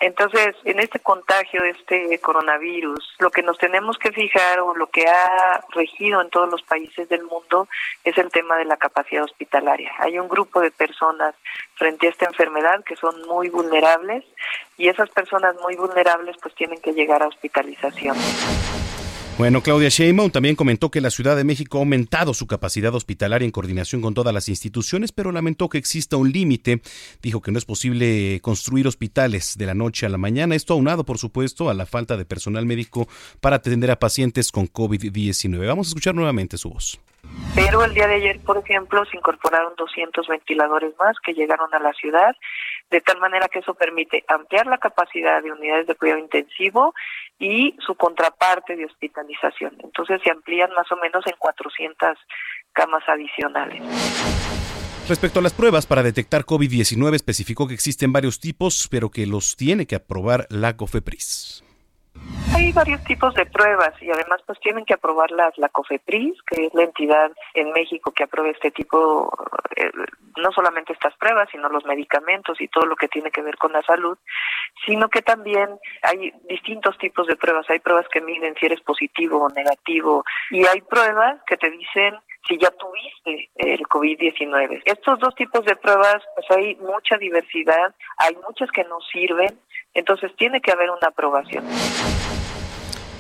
Entonces, 0.02 0.56
en 0.64 0.80
este 0.80 0.98
contagio 0.98 1.62
de 1.62 1.70
este 1.70 2.18
coronavirus, 2.18 3.14
lo 3.20 3.30
que 3.30 3.40
nos 3.40 3.56
tenemos 3.56 3.96
que 3.98 4.10
fijar 4.10 4.58
o 4.58 4.74
lo 4.74 4.88
que 4.88 5.06
ha 5.06 5.60
regido 5.70 6.20
en 6.20 6.28
todos 6.28 6.50
los 6.50 6.60
países 6.62 7.08
del 7.08 7.22
mundo 7.22 7.68
es 8.02 8.18
el 8.18 8.28
tema 8.32 8.56
de 8.56 8.64
la 8.64 8.76
capacidad 8.76 9.22
hospitalaria. 9.22 9.92
Hay 10.00 10.18
un 10.18 10.28
grupo 10.28 10.58
de 10.58 10.72
personas 10.72 11.36
frente 11.76 12.08
a 12.08 12.10
esta 12.10 12.26
enfermedad 12.26 12.82
que 12.82 12.96
son 12.96 13.14
muy 13.28 13.48
vulnerables 13.48 14.24
y 14.76 14.88
esas 14.88 15.08
personas 15.10 15.54
muy 15.62 15.76
vulnerables 15.76 16.36
pues 16.42 16.52
tienen 16.56 16.80
que 16.80 16.94
llegar 16.94 17.22
a 17.22 17.28
hospitalización. 17.28 18.16
Bueno, 19.42 19.60
Claudia 19.60 19.88
Sheinbaum 19.88 20.30
también 20.30 20.54
comentó 20.54 20.88
que 20.88 21.00
la 21.00 21.10
Ciudad 21.10 21.34
de 21.34 21.42
México 21.42 21.78
ha 21.78 21.80
aumentado 21.80 22.32
su 22.32 22.46
capacidad 22.46 22.94
hospitalaria 22.94 23.44
en 23.44 23.50
coordinación 23.50 24.00
con 24.00 24.14
todas 24.14 24.32
las 24.32 24.48
instituciones, 24.48 25.10
pero 25.10 25.32
lamentó 25.32 25.68
que 25.68 25.78
exista 25.78 26.16
un 26.16 26.30
límite. 26.30 26.80
Dijo 27.20 27.42
que 27.42 27.50
no 27.50 27.58
es 27.58 27.64
posible 27.64 28.38
construir 28.40 28.86
hospitales 28.86 29.58
de 29.58 29.66
la 29.66 29.74
noche 29.74 30.06
a 30.06 30.10
la 30.10 30.16
mañana. 30.16 30.54
Esto 30.54 30.74
aunado, 30.74 31.04
por 31.04 31.18
supuesto, 31.18 31.68
a 31.70 31.74
la 31.74 31.86
falta 31.86 32.16
de 32.16 32.24
personal 32.24 32.66
médico 32.66 33.08
para 33.40 33.56
atender 33.56 33.90
a 33.90 33.98
pacientes 33.98 34.52
con 34.52 34.68
COVID-19. 34.68 35.66
Vamos 35.66 35.88
a 35.88 35.90
escuchar 35.90 36.14
nuevamente 36.14 36.56
su 36.56 36.70
voz. 36.70 37.00
Pero 37.54 37.84
el 37.84 37.92
día 37.92 38.06
de 38.06 38.14
ayer, 38.14 38.40
por 38.40 38.56
ejemplo, 38.56 39.04
se 39.04 39.16
incorporaron 39.16 39.74
200 39.76 40.26
ventiladores 40.26 40.94
más 40.98 41.16
que 41.24 41.34
llegaron 41.34 41.72
a 41.74 41.78
la 41.78 41.92
ciudad, 41.92 42.34
de 42.90 43.00
tal 43.02 43.18
manera 43.20 43.48
que 43.48 43.58
eso 43.58 43.74
permite 43.74 44.24
ampliar 44.26 44.66
la 44.66 44.78
capacidad 44.78 45.42
de 45.42 45.52
unidades 45.52 45.86
de 45.86 45.94
cuidado 45.94 46.18
intensivo 46.18 46.94
y 47.38 47.76
su 47.84 47.94
contraparte 47.94 48.74
de 48.76 48.86
hospitalización. 48.86 49.76
Entonces 49.82 50.20
se 50.24 50.30
amplían 50.30 50.70
más 50.74 50.90
o 50.92 50.96
menos 50.96 51.26
en 51.26 51.34
400 51.38 52.18
camas 52.72 53.02
adicionales. 53.06 53.82
Respecto 55.08 55.40
a 55.40 55.42
las 55.42 55.52
pruebas 55.52 55.86
para 55.86 56.02
detectar 56.02 56.44
COVID-19, 56.44 57.14
especificó 57.14 57.66
que 57.66 57.74
existen 57.74 58.12
varios 58.12 58.40
tipos, 58.40 58.88
pero 58.90 59.10
que 59.10 59.26
los 59.26 59.56
tiene 59.56 59.86
que 59.86 59.96
aprobar 59.96 60.46
la 60.48 60.76
COFEPRIS. 60.76 61.64
Hay 62.62 62.70
varios 62.70 63.02
tipos 63.02 63.34
de 63.34 63.44
pruebas 63.44 63.92
y 64.00 64.08
además 64.08 64.40
pues 64.46 64.58
tienen 64.60 64.84
que 64.84 64.94
aprobarlas 64.94 65.52
la 65.58 65.68
COFEPRIS, 65.68 66.40
que 66.46 66.66
es 66.66 66.74
la 66.74 66.84
entidad 66.84 67.32
en 67.54 67.72
México 67.72 68.12
que 68.12 68.22
aprueba 68.22 68.50
este 68.50 68.70
tipo, 68.70 69.30
eh, 69.74 69.90
no 70.36 70.52
solamente 70.52 70.92
estas 70.92 71.14
pruebas, 71.16 71.48
sino 71.50 71.68
los 71.68 71.84
medicamentos 71.84 72.60
y 72.60 72.68
todo 72.68 72.86
lo 72.86 72.94
que 72.94 73.08
tiene 73.08 73.32
que 73.32 73.42
ver 73.42 73.56
con 73.56 73.72
la 73.72 73.82
salud, 73.82 74.16
sino 74.86 75.08
que 75.08 75.22
también 75.22 75.70
hay 76.02 76.32
distintos 76.48 76.96
tipos 76.98 77.26
de 77.26 77.34
pruebas. 77.34 77.68
Hay 77.68 77.80
pruebas 77.80 78.06
que 78.12 78.20
miden 78.20 78.54
si 78.54 78.66
eres 78.66 78.80
positivo 78.80 79.42
o 79.42 79.50
negativo 79.50 80.24
y 80.50 80.64
hay 80.64 80.82
pruebas 80.82 81.42
que 81.44 81.56
te 81.56 81.68
dicen 81.68 82.14
si 82.46 82.58
ya 82.58 82.70
tuviste 82.70 83.50
el 83.56 83.80
COVID-19. 83.88 84.82
Estos 84.84 85.18
dos 85.18 85.34
tipos 85.34 85.64
de 85.64 85.74
pruebas, 85.74 86.22
pues 86.36 86.46
hay 86.56 86.76
mucha 86.76 87.18
diversidad, 87.18 87.92
hay 88.18 88.36
muchas 88.46 88.70
que 88.70 88.84
no 88.84 89.00
sirven, 89.12 89.58
entonces 89.94 90.34
tiene 90.36 90.60
que 90.60 90.70
haber 90.70 90.90
una 90.90 91.08
aprobación. 91.08 91.64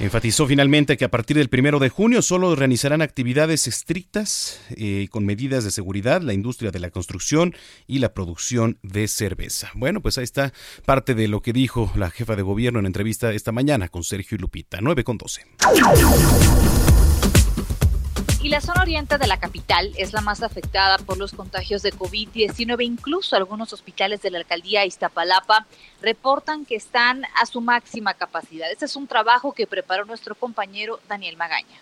Enfatizó 0.02 0.48
finalmente 0.48 0.96
que 0.96 1.04
a 1.04 1.10
partir 1.12 1.36
del 1.36 1.48
primero 1.48 1.78
de 1.78 1.88
junio 1.88 2.22
solo 2.22 2.56
realizarán 2.56 3.02
actividades 3.02 3.68
estrictas 3.68 4.60
eh, 4.70 5.06
con 5.12 5.24
medidas 5.24 5.62
de 5.62 5.70
seguridad 5.70 6.22
la 6.22 6.32
industria 6.32 6.72
de 6.72 6.80
la 6.80 6.90
construcción 6.90 7.54
y 7.86 8.00
la 8.00 8.12
producción 8.12 8.80
de 8.82 9.06
cerveza. 9.06 9.70
Bueno, 9.74 10.02
pues 10.02 10.18
ahí 10.18 10.24
está 10.24 10.52
parte 10.84 11.14
de 11.14 11.28
lo 11.28 11.40
que 11.40 11.52
dijo 11.52 11.92
la 11.94 12.10
jefa 12.10 12.34
de 12.34 12.42
gobierno 12.42 12.80
en 12.80 12.86
entrevista 12.86 13.32
esta 13.32 13.52
mañana 13.52 13.88
con 13.90 14.02
Sergio 14.02 14.34
y 14.34 14.40
Lupita, 14.40 14.80
9 14.80 15.04
con 15.04 15.18
12. 15.18 15.42
Y 18.42 18.48
la 18.48 18.60
zona 18.60 18.82
oriente 18.82 19.18
de 19.18 19.28
la 19.28 19.36
capital 19.36 19.92
es 19.96 20.12
la 20.12 20.20
más 20.20 20.42
afectada 20.42 20.98
por 20.98 21.16
los 21.16 21.30
contagios 21.30 21.80
de 21.82 21.92
COVID-19. 21.92 22.84
Incluso 22.84 23.36
algunos 23.36 23.72
hospitales 23.72 24.20
de 24.20 24.32
la 24.32 24.38
alcaldía 24.38 24.84
Iztapalapa 24.84 25.64
reportan 26.00 26.64
que 26.64 26.74
están 26.74 27.22
a 27.40 27.46
su 27.46 27.60
máxima 27.60 28.14
capacidad. 28.14 28.68
Este 28.72 28.86
es 28.86 28.96
un 28.96 29.06
trabajo 29.06 29.52
que 29.52 29.68
preparó 29.68 30.06
nuestro 30.06 30.34
compañero 30.34 30.98
Daniel 31.08 31.36
Magaña. 31.36 31.78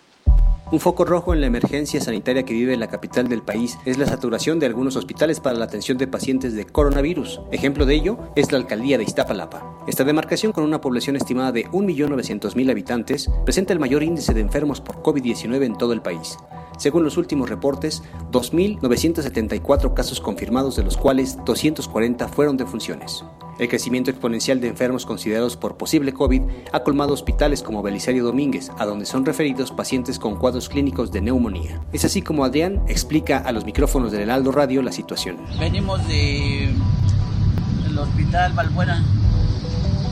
Un 0.69 0.79
foco 0.79 1.03
rojo 1.03 1.33
en 1.33 1.41
la 1.41 1.47
emergencia 1.47 1.99
sanitaria 1.99 2.43
que 2.43 2.53
vive 2.53 2.77
la 2.77 2.87
capital 2.87 3.27
del 3.27 3.41
país 3.41 3.77
es 3.85 3.97
la 3.97 4.05
saturación 4.05 4.59
de 4.59 4.67
algunos 4.67 4.95
hospitales 4.95 5.39
para 5.39 5.57
la 5.57 5.65
atención 5.65 5.97
de 5.97 6.07
pacientes 6.07 6.53
de 6.53 6.65
coronavirus. 6.65 7.41
Ejemplo 7.51 7.85
de 7.85 7.95
ello 7.95 8.17
es 8.35 8.51
la 8.51 8.57
alcaldía 8.57 8.97
de 8.97 9.03
Iztapalapa. 9.03 9.75
Esta 9.87 10.05
demarcación, 10.05 10.53
con 10.53 10.63
una 10.63 10.79
población 10.79 11.17
estimada 11.17 11.51
de 11.51 11.65
1.900.000 11.65 12.71
habitantes, 12.71 13.29
presenta 13.43 13.73
el 13.73 13.79
mayor 13.79 14.03
índice 14.03 14.33
de 14.33 14.41
enfermos 14.41 14.79
por 14.79 15.01
COVID-19 15.03 15.65
en 15.65 15.77
todo 15.77 15.91
el 15.91 16.01
país. 16.01 16.37
Según 16.77 17.03
los 17.03 17.17
últimos 17.17 17.49
reportes, 17.49 18.01
2.974 18.31 19.93
casos 19.93 20.21
confirmados, 20.21 20.77
de 20.77 20.83
los 20.83 20.95
cuales 20.95 21.37
240 21.45 22.27
fueron 22.29 22.55
defunciones. 22.57 23.25
El 23.59 23.69
crecimiento 23.69 24.09
exponencial 24.09 24.59
de 24.59 24.69
enfermos 24.69 25.05
considerados 25.05 25.57
por 25.57 25.77
posible 25.77 26.13
COVID 26.13 26.41
ha 26.71 26.83
colmado 26.83 27.13
hospitales 27.13 27.61
como 27.61 27.81
Belisario 27.83 28.23
Domínguez, 28.23 28.71
a 28.77 28.85
donde 28.85 29.05
son 29.05 29.25
referidos 29.25 29.71
pacientes 29.71 30.19
con 30.19 30.35
cuadros 30.35 30.69
clínicos 30.69 31.11
de 31.11 31.21
neumonía. 31.21 31.81
Es 31.93 32.05
así 32.05 32.21
como 32.21 32.43
Adrián 32.43 32.81
explica 32.87 33.37
a 33.37 33.51
los 33.51 33.65
micrófonos 33.65 34.11
del 34.11 34.21
Heraldo 34.21 34.51
Radio 34.51 34.81
la 34.81 34.91
situación. 34.91 35.37
Venimos 35.59 36.05
de 36.07 36.65
el 36.65 37.97
hospital 37.97 38.53
Valbuena 38.53 39.03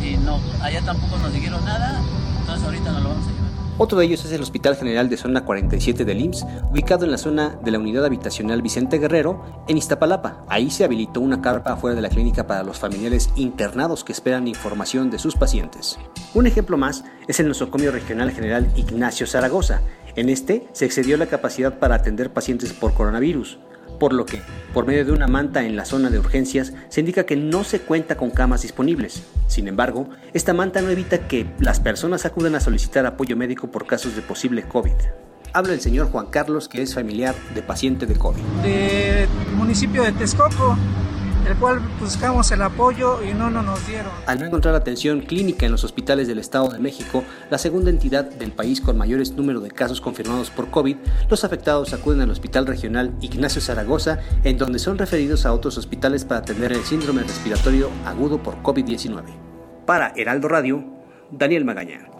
y 0.03 0.17
no, 0.17 0.39
allá 0.61 0.81
tampoco 0.81 1.17
nos 1.17 1.33
dijeron 1.33 1.63
nada, 1.65 2.01
entonces 2.39 2.65
ahorita 2.65 2.91
no 2.91 2.99
lo 2.99 3.09
vamos 3.09 3.27
a 3.27 3.31
llevar. 3.31 3.48
Otro 3.81 3.97
de 3.97 4.05
ellos 4.07 4.25
es 4.25 4.33
el 4.33 4.41
Hospital 4.41 4.75
General 4.75 5.07
de 5.07 5.15
Zona 5.15 5.45
47 5.45 6.03
del 6.03 6.19
IMSS, 6.19 6.45
ubicado 6.69 7.05
en 7.05 7.11
la 7.11 7.17
zona 7.17 7.57
de 7.63 7.71
la 7.71 7.79
Unidad 7.79 8.03
Habitacional 8.03 8.61
Vicente 8.61 8.97
Guerrero, 8.97 9.63
en 9.69 9.77
Iztapalapa. 9.77 10.43
Ahí 10.49 10.69
se 10.69 10.83
habilitó 10.83 11.21
una 11.21 11.41
carpa 11.41 11.71
afuera 11.71 11.95
de 11.95 12.01
la 12.01 12.09
clínica 12.09 12.45
para 12.45 12.63
los 12.63 12.77
familiares 12.77 13.29
internados 13.37 14.03
que 14.03 14.11
esperan 14.11 14.49
información 14.49 15.09
de 15.09 15.17
sus 15.17 15.37
pacientes. 15.37 15.97
Un 16.33 16.45
ejemplo 16.45 16.77
más 16.77 17.05
es 17.29 17.39
el 17.39 17.47
nosocomio 17.47 17.93
regional 17.93 18.31
general 18.31 18.69
Ignacio 18.75 19.25
Zaragoza. 19.25 19.79
En 20.17 20.27
este 20.27 20.67
se 20.73 20.83
excedió 20.83 21.15
la 21.15 21.27
capacidad 21.27 21.79
para 21.79 21.95
atender 21.95 22.33
pacientes 22.33 22.73
por 22.73 22.93
coronavirus 22.93 23.59
por 23.99 24.13
lo 24.13 24.25
que, 24.25 24.41
por 24.73 24.85
medio 24.87 25.05
de 25.05 25.11
una 25.11 25.27
manta 25.27 25.63
en 25.63 25.75
la 25.75 25.85
zona 25.85 26.09
de 26.09 26.19
urgencias, 26.19 26.73
se 26.89 27.01
indica 27.01 27.25
que 27.25 27.35
no 27.35 27.63
se 27.63 27.81
cuenta 27.81 28.15
con 28.17 28.31
camas 28.31 28.61
disponibles. 28.61 29.23
Sin 29.47 29.67
embargo, 29.67 30.09
esta 30.33 30.53
manta 30.53 30.81
no 30.81 30.89
evita 30.89 31.27
que 31.27 31.45
las 31.59 31.79
personas 31.79 32.25
acudan 32.25 32.55
a 32.55 32.59
solicitar 32.59 33.05
apoyo 33.05 33.35
médico 33.35 33.69
por 33.69 33.85
casos 33.85 34.15
de 34.15 34.21
posible 34.21 34.63
COVID. 34.63 34.93
Habla 35.51 35.73
el 35.73 35.81
señor 35.81 36.11
Juan 36.11 36.27
Carlos, 36.27 36.69
que 36.69 36.81
es 36.81 36.93
familiar 36.93 37.35
de 37.55 37.61
paciente 37.61 38.05
de 38.05 38.15
COVID. 38.15 38.41
Municipio 39.55 40.03
de 40.03 40.11
Texcoco, 40.11 40.77
el 41.49 41.57
cual 41.57 41.79
buscamos 41.99 42.51
el 42.51 42.61
apoyo 42.61 43.23
y 43.23 43.33
no, 43.33 43.49
nos 43.49 43.87
dieron. 43.87 44.11
Al 44.27 44.39
no 44.39 44.45
encontrar 44.45 44.75
atención 44.75 45.21
clínica 45.21 45.65
en 45.65 45.71
los 45.71 45.83
hospitales 45.83 46.27
del 46.27 46.37
Estado 46.37 46.69
de 46.69 46.79
México, 46.79 47.23
la 47.49 47.57
segunda 47.57 47.89
entidad 47.89 48.25
del 48.25 48.51
país 48.51 48.81
con 48.81 48.97
mayores 48.97 49.31
número 49.31 49.59
de 49.59 49.71
casos 49.71 49.99
confirmados 49.99 50.51
por 50.51 50.69
COVID, 50.69 50.97
los 51.29 51.43
afectados 51.43 51.93
acuden 51.93 52.21
al 52.21 52.29
Hospital 52.29 52.67
Regional 52.67 53.15
Ignacio 53.21 53.61
Zaragoza, 53.61 54.19
en 54.43 54.57
donde 54.57 54.79
son 54.79 54.97
referidos 54.97 55.45
a 55.45 55.53
otros 55.53 55.77
hospitales 55.77 56.23
para 56.23 56.41
atender 56.41 56.71
el 56.71 56.83
síndrome 56.83 57.23
respiratorio 57.23 57.89
agudo 58.05 58.43
por 58.43 58.61
COVID-19. 58.61 59.23
Para 59.85 60.13
Heraldo 60.15 60.47
Radio, 60.49 60.83
Daniel 61.31 61.65
Magaña. 61.65 62.18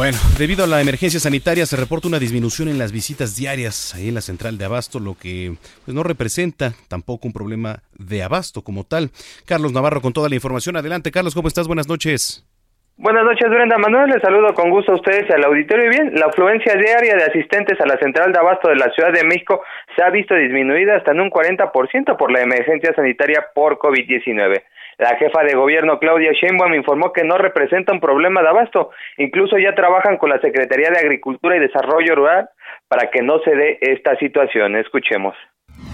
Bueno, 0.00 0.16
debido 0.38 0.64
a 0.64 0.66
la 0.66 0.80
emergencia 0.80 1.20
sanitaria 1.20 1.66
se 1.66 1.76
reporta 1.76 2.08
una 2.08 2.18
disminución 2.18 2.68
en 2.68 2.78
las 2.78 2.90
visitas 2.90 3.36
diarias 3.36 3.94
ahí 3.94 4.08
en 4.08 4.14
la 4.14 4.22
central 4.22 4.56
de 4.56 4.64
abasto, 4.64 4.98
lo 4.98 5.12
que 5.12 5.52
pues, 5.84 5.94
no 5.94 6.02
representa 6.02 6.72
tampoco 6.88 7.28
un 7.28 7.34
problema 7.34 7.84
de 7.98 8.22
abasto 8.22 8.62
como 8.62 8.84
tal. 8.84 9.10
Carlos 9.44 9.74
Navarro 9.74 10.00
con 10.00 10.14
toda 10.14 10.30
la 10.30 10.36
información. 10.36 10.78
Adelante, 10.78 11.10
Carlos, 11.10 11.34
¿cómo 11.34 11.48
estás? 11.48 11.66
Buenas 11.66 11.86
noches. 11.86 12.48
Buenas 12.96 13.24
noches, 13.24 13.50
Brenda 13.50 13.76
Manuel. 13.76 14.08
Les 14.08 14.22
saludo 14.22 14.54
con 14.54 14.70
gusto 14.70 14.92
a 14.92 14.94
ustedes 14.94 15.30
al 15.30 15.44
auditorio. 15.44 15.84
Y 15.84 15.90
bien, 15.90 16.14
la 16.14 16.28
afluencia 16.32 16.72
diaria 16.76 17.16
de 17.16 17.24
asistentes 17.24 17.78
a 17.78 17.86
la 17.86 17.98
central 17.98 18.32
de 18.32 18.38
abasto 18.38 18.70
de 18.70 18.76
la 18.76 18.90
Ciudad 18.92 19.12
de 19.12 19.24
México 19.24 19.62
se 19.94 20.02
ha 20.02 20.08
visto 20.08 20.34
disminuida 20.34 20.96
hasta 20.96 21.12
en 21.12 21.20
un 21.20 21.30
40% 21.30 22.16
por 22.16 22.32
la 22.32 22.40
emergencia 22.40 22.94
sanitaria 22.94 23.48
por 23.54 23.76
COVID-19. 23.76 24.62
La 25.00 25.16
jefa 25.16 25.42
de 25.42 25.54
gobierno 25.54 25.98
Claudia 25.98 26.32
Sheinbaum 26.32 26.74
informó 26.74 27.10
que 27.14 27.24
no 27.24 27.38
representa 27.38 27.90
un 27.90 28.00
problema 28.00 28.42
de 28.42 28.48
abasto, 28.50 28.90
incluso 29.16 29.56
ya 29.56 29.74
trabajan 29.74 30.18
con 30.18 30.28
la 30.28 30.38
Secretaría 30.42 30.90
de 30.90 30.98
Agricultura 30.98 31.56
y 31.56 31.58
Desarrollo 31.60 32.16
Rural 32.16 32.50
para 32.86 33.10
que 33.10 33.22
no 33.22 33.38
se 33.38 33.56
dé 33.56 33.78
esta 33.80 34.14
situación. 34.16 34.76
Escuchemos. 34.76 35.34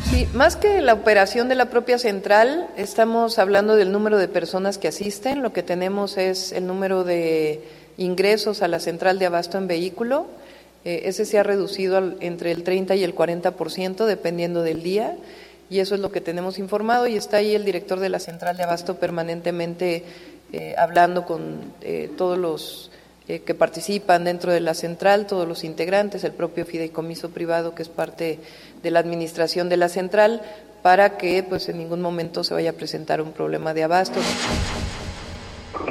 Sí, 0.01 0.27
más 0.35 0.57
que 0.57 0.81
la 0.81 0.93
operación 0.93 1.49
de 1.49 1.55
la 1.55 1.71
propia 1.71 1.99
central, 1.99 2.67
estamos 2.77 3.39
hablando 3.39 3.77
del 3.77 3.93
número 3.93 4.19
de 4.19 4.27
personas 4.27 4.77
que 4.77 4.89
asisten. 4.89 5.41
Lo 5.41 5.53
que 5.53 5.63
tenemos 5.63 6.19
es 6.19 6.51
el 6.51 6.67
número 6.67 7.05
de 7.05 7.61
ingresos 7.99 8.61
a 8.61 8.67
la 8.67 8.81
central 8.81 9.21
de 9.21 9.27
abasto 9.27 9.57
en 9.57 9.69
vehículo. 9.69 10.27
Eh, 10.85 11.03
ese 11.05 11.27
se 11.27 11.39
ha 11.39 11.45
reducido 11.45 12.17
entre 12.19 12.51
el 12.51 12.65
30 12.65 12.97
y 12.97 13.05
el 13.05 13.15
40%, 13.15 14.05
dependiendo 14.05 14.65
del 14.65 14.83
día 14.83 15.15
y 15.69 15.81
eso 15.81 15.95
es 15.95 16.01
lo 16.01 16.13
que 16.13 16.21
tenemos 16.21 16.59
informado 16.59 17.07
y 17.07 17.17
está 17.17 17.39
ahí 17.39 17.55
el 17.55 17.65
director 17.65 17.99
de 18.01 18.09
la 18.09 18.21
central 18.21 18.57
de 18.57 18.63
abasto 18.63 18.97
permanentemente 18.97 20.05
eh, 20.53 20.75
hablando 20.79 21.25
con 21.25 21.73
eh, 21.81 22.11
todos 22.17 22.39
los 22.39 22.91
eh, 23.29 23.41
que 23.41 23.55
participan 23.55 24.23
dentro 24.25 24.53
de 24.53 24.61
la 24.61 24.75
central, 24.75 25.27
todos 25.27 25.49
los 25.49 25.65
integrantes, 25.65 26.23
el 26.23 26.33
propio 26.33 26.65
fideicomiso 26.65 27.31
privado 27.31 27.75
que 27.75 27.83
es 27.83 27.89
parte 27.89 28.39
de 28.83 28.91
la 28.93 29.01
administración 29.01 29.69
de 29.69 29.77
la 29.77 29.89
central, 29.89 30.43
para 30.83 31.17
que 31.17 31.43
pues 31.43 31.69
en 31.69 31.79
ningún 31.79 32.01
momento 32.01 32.45
se 32.45 32.55
vaya 32.55 32.71
a 32.71 32.75
presentar 32.75 33.21
un 33.21 33.33
problema 33.33 33.75
de 33.75 33.83
abasto 33.83 34.21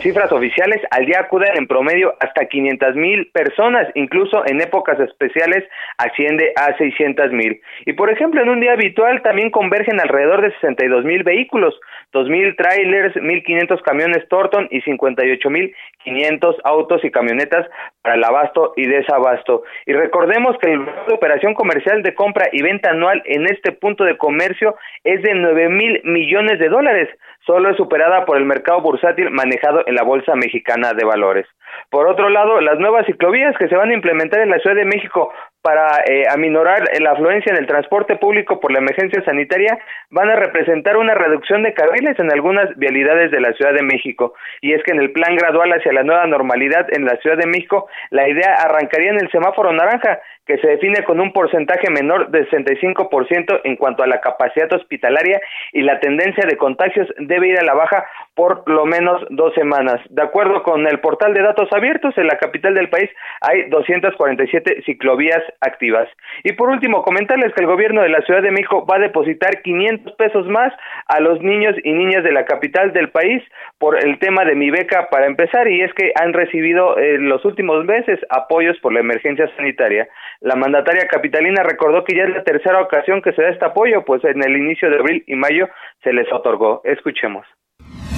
cifras 0.02 0.32
oficiales, 0.32 0.82
al 0.92 1.06
día 1.06 1.20
acuden 1.22 1.56
en 1.56 1.68
promedio 1.68 2.16
hasta 2.20 2.46
500 2.46 2.96
mil 2.96 3.28
personas, 3.32 3.88
incluso 3.96 4.46
en 4.46 4.62
épocas 4.62 5.00
especiales 5.00 5.64
asciende 5.98 6.54
a 6.56 6.76
600 6.78 7.32
mil. 7.32 7.60
Y 7.86 7.94
por 7.94 8.12
ejemplo, 8.12 8.42
en 8.42 8.50
un 8.50 8.60
día 8.60 8.74
habitual 8.74 9.22
también 9.22 9.50
convergen 9.50 10.00
alrededor 10.00 10.42
de 10.42 10.52
62 10.54 11.06
mil 11.06 11.24
vehículos, 11.24 11.80
2 12.14 12.30
mil 12.30 12.56
trailers, 12.56 13.16
1.500 13.16 13.82
camiones 13.82 14.28
Torton 14.30 14.68
y 14.72 14.82
58 14.82 15.50
mil 15.50 15.76
500 16.06 16.56
autos 16.64 17.04
y 17.04 17.12
camionetas 17.12 17.68
para 18.02 18.16
el 18.16 18.24
abasto 18.24 18.74
y 18.78 18.88
desabasto. 18.88 19.64
Y 19.86 19.94
recordemos 19.94 20.56
que 20.62 20.72
el 20.72 20.86
de 20.86 21.14
operación 21.14 21.54
comercial 21.54 22.04
de 22.04 22.14
compra 22.14 22.48
y 22.52 22.62
venta 22.62 22.92
anual 22.92 23.22
en 23.26 23.46
este 23.48 23.74
punto 23.74 24.06
de 24.06 24.18
comercio 24.18 24.76
es 25.04 25.22
de 25.24 25.34
9 25.34 25.70
mil 25.70 26.02
millones 26.06 26.60
de 26.60 26.70
dólares, 26.70 27.10
solo 27.46 27.70
es 27.70 27.78
superada 27.78 28.26
por 28.26 28.38
el 28.38 28.46
mercado 28.46 28.82
bursátil 28.82 29.30
manejado 29.32 29.84
en 29.86 29.96
la 29.96 30.04
Bolsa 30.04 30.36
Mexicana 30.36 30.94
de 30.94 31.06
Valores. 31.06 31.48
Por 31.90 32.08
otro 32.08 32.30
lado, 32.30 32.62
las 32.62 32.80
nuevas 32.80 33.06
ciclovías 33.06 33.58
que 33.58 33.68
se 33.68 33.76
van 33.76 33.90
a 33.90 33.94
implementar 33.94 34.42
en 34.42 34.50
la 34.50 34.60
Ciudad 34.60 34.76
de 34.76 34.86
México 34.86 35.34
para 35.66 36.04
eh, 36.06 36.26
aminorar 36.30 36.84
la 37.02 37.14
afluencia 37.14 37.52
en 37.52 37.58
el 37.58 37.66
transporte 37.66 38.18
público 38.18 38.60
por 38.60 38.72
la 38.72 38.78
emergencia 38.78 39.24
sanitaria 39.26 39.80
van 40.12 40.30
a 40.30 40.36
representar 40.36 40.96
una 40.96 41.16
reducción 41.16 41.64
de 41.64 41.74
carriles 41.74 42.20
en 42.20 42.32
algunas 42.32 42.70
vialidades 42.78 43.32
de 43.32 43.42
la 43.42 43.52
Ciudad 43.54 43.74
de 43.74 43.82
México. 43.82 44.36
Y 44.62 44.74
es 44.74 44.84
que 44.84 44.92
en 44.92 45.00
el 45.00 45.12
plan 45.12 45.36
gradual 45.36 45.72
hacia 45.74 45.92
la 45.92 46.04
nueva 46.04 46.28
normalidad 46.28 46.86
en 46.94 47.06
la 47.06 47.18
Ciudad 47.18 47.38
de 47.38 47.48
México, 47.48 47.88
la 48.12 48.30
idea 48.30 48.54
arrancaría 48.64 49.10
en 49.10 49.20
el 49.20 49.32
semáforo 49.32 49.74
naranja, 49.74 50.20
que 50.46 50.58
se 50.58 50.68
define 50.68 51.04
con 51.04 51.20
un 51.20 51.34
porcentaje 51.34 51.90
menor 51.90 52.30
del 52.30 52.50
65% 52.50 53.62
en 53.64 53.76
cuanto 53.76 54.04
a 54.04 54.08
la 54.08 54.22
capacidad 54.22 54.72
hospitalaria 54.74 55.42
y 55.74 55.82
la 55.82 56.00
tendencia 56.00 56.46
de 56.48 56.58
contagios 56.58 57.08
debe 57.18 57.48
ir 57.48 57.60
a 57.60 57.64
la 57.64 57.74
baja 57.74 58.06
por 58.36 58.70
lo 58.70 58.86
menos 58.86 59.24
dos 59.30 59.54
semanas. 59.56 60.00
De 60.10 60.22
acuerdo 60.22 60.62
con 60.64 60.88
el 60.88 61.00
portal 61.00 61.34
de 61.34 61.42
datos 61.42 61.70
abiertos, 61.72 62.18
en 62.18 62.28
la 62.28 62.38
capital 62.38 62.74
del 62.74 62.90
país 62.90 63.10
hay 63.42 63.70
247 63.70 64.84
ciclovías 64.86 65.42
activas. 65.62 66.08
Y 66.44 66.54
por 66.54 66.70
último, 66.70 67.04
comentarles 67.04 67.54
que 67.54 67.62
el 67.62 67.68
gobierno 67.68 68.02
de 68.02 68.10
la 68.10 68.22
Ciudad 68.22 68.42
de 68.42 68.52
México 68.52 68.86
va 68.86 68.98
a 68.98 69.00
depositar 69.00 69.62
500 69.62 70.14
pesos 70.16 70.48
más 70.48 70.74
a 71.08 71.20
los 71.20 71.42
niños 71.42 71.76
y 71.84 71.94
niñas 71.94 72.24
de 72.24 72.32
la 72.32 72.46
capital 72.46 72.94
del 72.94 73.10
país 73.10 73.42
por 73.80 74.04
el 74.04 74.20
tema 74.20 74.44
de 74.46 74.56
mi 74.56 74.70
beca 74.70 75.08
para 75.10 75.26
empezar 75.26 75.68
y 75.68 75.82
es 75.82 75.94
que 75.94 76.12
han 76.16 76.34
recibido 76.34 76.98
en 77.00 77.30
los 77.30 77.44
últimos 77.46 77.86
meses 77.86 78.20
apoyos 78.30 78.78
por 78.80 78.94
la 78.94 79.00
emergencia 79.00 79.50
sanitaria. 79.56 80.08
La 80.42 80.56
mandataria 80.56 81.08
capitalina 81.08 81.64
recordó 81.64 82.04
que 82.04 82.16
ya 82.16 82.24
es 82.24 82.30
la 82.30 82.44
tercera 82.44 82.82
ocasión 82.82 83.22
que 83.22 83.34
se 83.34 83.42
da 83.42 83.50
este 83.50 83.66
apoyo, 83.66 84.04
pues 84.06 84.24
en 84.24 84.44
el 84.44 84.56
inicio 84.58 84.90
de 84.90 84.98
abril 84.98 85.24
y 85.28 85.36
mayo 85.36 85.68
se 86.04 86.14
les 86.14 86.32
otorgó. 86.32 86.82
Escuchemos 86.84 87.46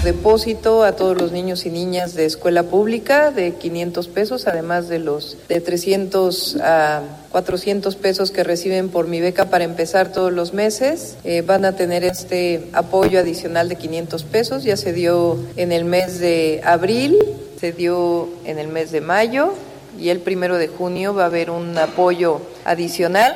depósito 0.07 0.83
a 0.83 0.95
todos 0.95 1.19
los 1.19 1.33
niños 1.33 1.65
y 1.65 1.69
niñas 1.69 2.15
de 2.15 2.25
escuela 2.25 2.63
pública 2.63 3.29
de 3.31 3.55
500 3.55 4.07
pesos, 4.07 4.47
además 4.47 4.87
de 4.87 4.99
los 4.99 5.37
de 5.49 5.59
300 5.59 6.61
a 6.61 7.01
400 7.31 7.95
pesos 7.97 8.31
que 8.31 8.45
reciben 8.45 8.89
por 8.89 9.07
mi 9.07 9.19
beca 9.19 9.49
para 9.49 9.65
empezar 9.65 10.13
todos 10.13 10.31
los 10.31 10.53
meses. 10.53 11.19
Eh, 11.25 11.41
van 11.41 11.65
a 11.65 11.75
tener 11.75 12.05
este 12.05 12.69
apoyo 12.71 13.19
adicional 13.19 13.67
de 13.67 13.75
500 13.75 14.23
pesos, 14.23 14.63
ya 14.63 14.77
se 14.77 14.93
dio 14.93 15.37
en 15.57 15.73
el 15.73 15.83
mes 15.83 16.21
de 16.21 16.61
abril, 16.63 17.17
se 17.59 17.73
dio 17.73 18.29
en 18.45 18.59
el 18.59 18.69
mes 18.69 18.91
de 18.91 19.01
mayo 19.01 19.53
y 19.97 20.09
el 20.09 20.19
primero 20.19 20.57
de 20.57 20.67
junio 20.67 21.13
va 21.13 21.23
a 21.23 21.27
haber 21.27 21.49
un 21.49 21.77
apoyo 21.77 22.41
adicional 22.65 23.33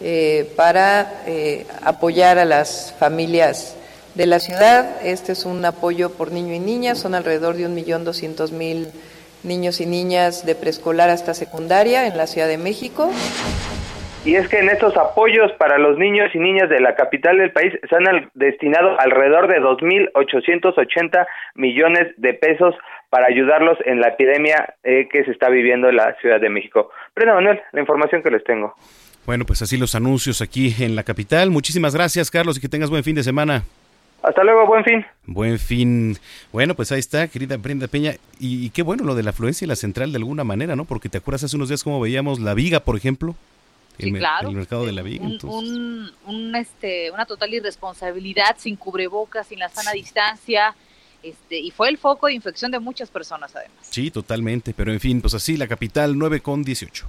eh, 0.00 0.50
para 0.56 1.22
eh, 1.26 1.66
apoyar 1.84 2.38
a 2.38 2.44
las 2.44 2.94
familias 2.98 3.76
de 4.14 4.26
la 4.26 4.40
ciudad. 4.40 4.96
Este 5.04 5.32
es 5.32 5.44
un 5.44 5.64
apoyo 5.64 6.10
por 6.10 6.32
niño 6.32 6.54
y 6.54 6.58
niña, 6.58 6.94
son 6.94 7.14
alrededor 7.14 7.56
de 7.56 7.66
un 7.66 7.74
millón 7.74 8.04
doscientos 8.04 8.52
mil 8.52 8.88
niños 9.44 9.80
y 9.80 9.86
niñas 9.86 10.46
de 10.46 10.54
preescolar 10.54 11.10
hasta 11.10 11.34
secundaria 11.34 12.06
en 12.06 12.16
la 12.16 12.26
Ciudad 12.26 12.48
de 12.48 12.58
México. 12.58 13.10
Y 14.24 14.36
es 14.36 14.48
que 14.48 14.60
en 14.60 14.68
estos 14.68 14.96
apoyos 14.96 15.50
para 15.58 15.78
los 15.78 15.98
niños 15.98 16.30
y 16.32 16.38
niñas 16.38 16.68
de 16.68 16.78
la 16.78 16.94
capital 16.94 17.38
del 17.38 17.50
país 17.50 17.72
se 17.88 17.96
han 17.96 18.30
destinado 18.34 18.98
alrededor 19.00 19.48
de 19.48 19.60
2.880 19.60 21.26
millones 21.56 22.14
de 22.18 22.34
pesos 22.34 22.76
para 23.12 23.26
ayudarlos 23.26 23.76
en 23.84 24.00
la 24.00 24.08
epidemia 24.08 24.74
eh, 24.82 25.06
que 25.12 25.22
se 25.24 25.32
está 25.32 25.50
viviendo 25.50 25.86
en 25.90 25.96
la 25.96 26.16
Ciudad 26.22 26.40
de 26.40 26.48
México. 26.48 26.88
Brenda 27.14 27.34
Manuel, 27.34 27.60
la 27.72 27.80
información 27.80 28.22
que 28.22 28.30
les 28.30 28.42
tengo. 28.42 28.74
Bueno, 29.26 29.44
pues 29.44 29.60
así 29.60 29.76
los 29.76 29.94
anuncios 29.94 30.40
aquí 30.40 30.74
en 30.82 30.96
la 30.96 31.02
capital. 31.02 31.50
Muchísimas 31.50 31.94
gracias, 31.94 32.30
Carlos, 32.30 32.56
y 32.56 32.62
que 32.62 32.70
tengas 32.70 32.88
buen 32.88 33.04
fin 33.04 33.14
de 33.14 33.22
semana. 33.22 33.64
Hasta 34.22 34.42
luego, 34.42 34.66
buen 34.66 34.82
fin. 34.82 35.04
Buen 35.26 35.58
fin. 35.58 36.16
Bueno, 36.52 36.74
pues 36.74 36.90
ahí 36.90 37.00
está, 37.00 37.28
querida 37.28 37.58
Brenda 37.58 37.86
Peña. 37.86 38.14
Y, 38.40 38.70
qué 38.70 38.80
bueno 38.80 39.04
lo 39.04 39.14
de 39.14 39.22
la 39.22 39.28
afluencia 39.28 39.66
y 39.66 39.68
la 39.68 39.76
central 39.76 40.10
de 40.10 40.16
alguna 40.16 40.42
manera, 40.42 40.74
¿no? 40.74 40.86
Porque 40.86 41.10
te 41.10 41.18
acuerdas 41.18 41.44
hace 41.44 41.56
unos 41.56 41.68
días 41.68 41.84
cómo 41.84 42.00
veíamos 42.00 42.40
la 42.40 42.54
viga, 42.54 42.80
por 42.80 42.96
ejemplo. 42.96 43.34
El, 43.98 44.16
claro. 44.16 44.48
el 44.48 44.56
mercado 44.56 44.86
de 44.86 44.92
la 44.92 45.02
viga. 45.02 45.26
Un, 45.26 46.56
este, 46.56 47.10
una 47.10 47.26
total 47.26 47.52
irresponsabilidad, 47.52 48.56
sin 48.56 48.76
cubrebocas, 48.76 49.48
sin 49.48 49.58
la 49.58 49.68
sana 49.68 49.92
distancia. 49.92 50.74
Este, 51.22 51.58
y 51.58 51.70
fue 51.70 51.88
el 51.88 51.98
foco 51.98 52.26
de 52.26 52.34
infección 52.34 52.70
de 52.72 52.80
muchas 52.80 53.10
personas, 53.10 53.54
además. 53.54 53.76
Sí, 53.82 54.10
totalmente. 54.10 54.74
Pero 54.74 54.92
en 54.92 55.00
fin, 55.00 55.20
pues 55.20 55.34
así, 55.34 55.56
la 55.56 55.68
capital 55.68 56.18
9 56.18 56.40
con 56.40 56.62
18. 56.64 57.06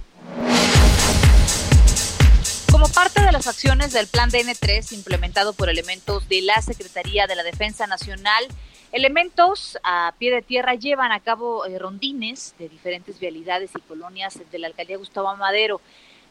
Como 2.70 2.88
parte 2.88 3.22
de 3.22 3.32
las 3.32 3.46
acciones 3.46 3.92
del 3.92 4.06
Plan 4.06 4.30
DN3 4.30 4.92
implementado 4.92 5.52
por 5.52 5.68
elementos 5.68 6.28
de 6.28 6.42
la 6.42 6.60
Secretaría 6.60 7.26
de 7.26 7.36
la 7.36 7.42
Defensa 7.42 7.86
Nacional, 7.86 8.44
elementos 8.92 9.78
a 9.82 10.14
pie 10.18 10.32
de 10.32 10.42
tierra 10.42 10.74
llevan 10.74 11.12
a 11.12 11.20
cabo 11.20 11.66
eh, 11.66 11.78
rondines 11.78 12.54
de 12.58 12.68
diferentes 12.68 13.18
vialidades 13.18 13.70
y 13.76 13.80
colonias 13.80 14.40
de 14.50 14.58
la 14.58 14.66
alcaldía 14.66 14.96
Gustavo 14.96 15.34
Madero. 15.36 15.80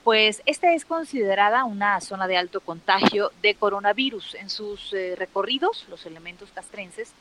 Pues 0.04 0.42
esta 0.46 0.74
es 0.74 0.84
considerada 0.84 1.64
una 1.64 2.02
zona 2.02 2.28
de 2.28 2.36
alto 2.36 2.60
contagio 2.60 3.32
de 3.42 3.56
coronavirus. 3.56 4.36
En 4.36 4.50
sus 4.50 4.94
eh, 4.94 5.16
recorridos, 5.18 5.86
los 5.90 6.06
elementos 6.06 6.50
castrenses 6.54 7.14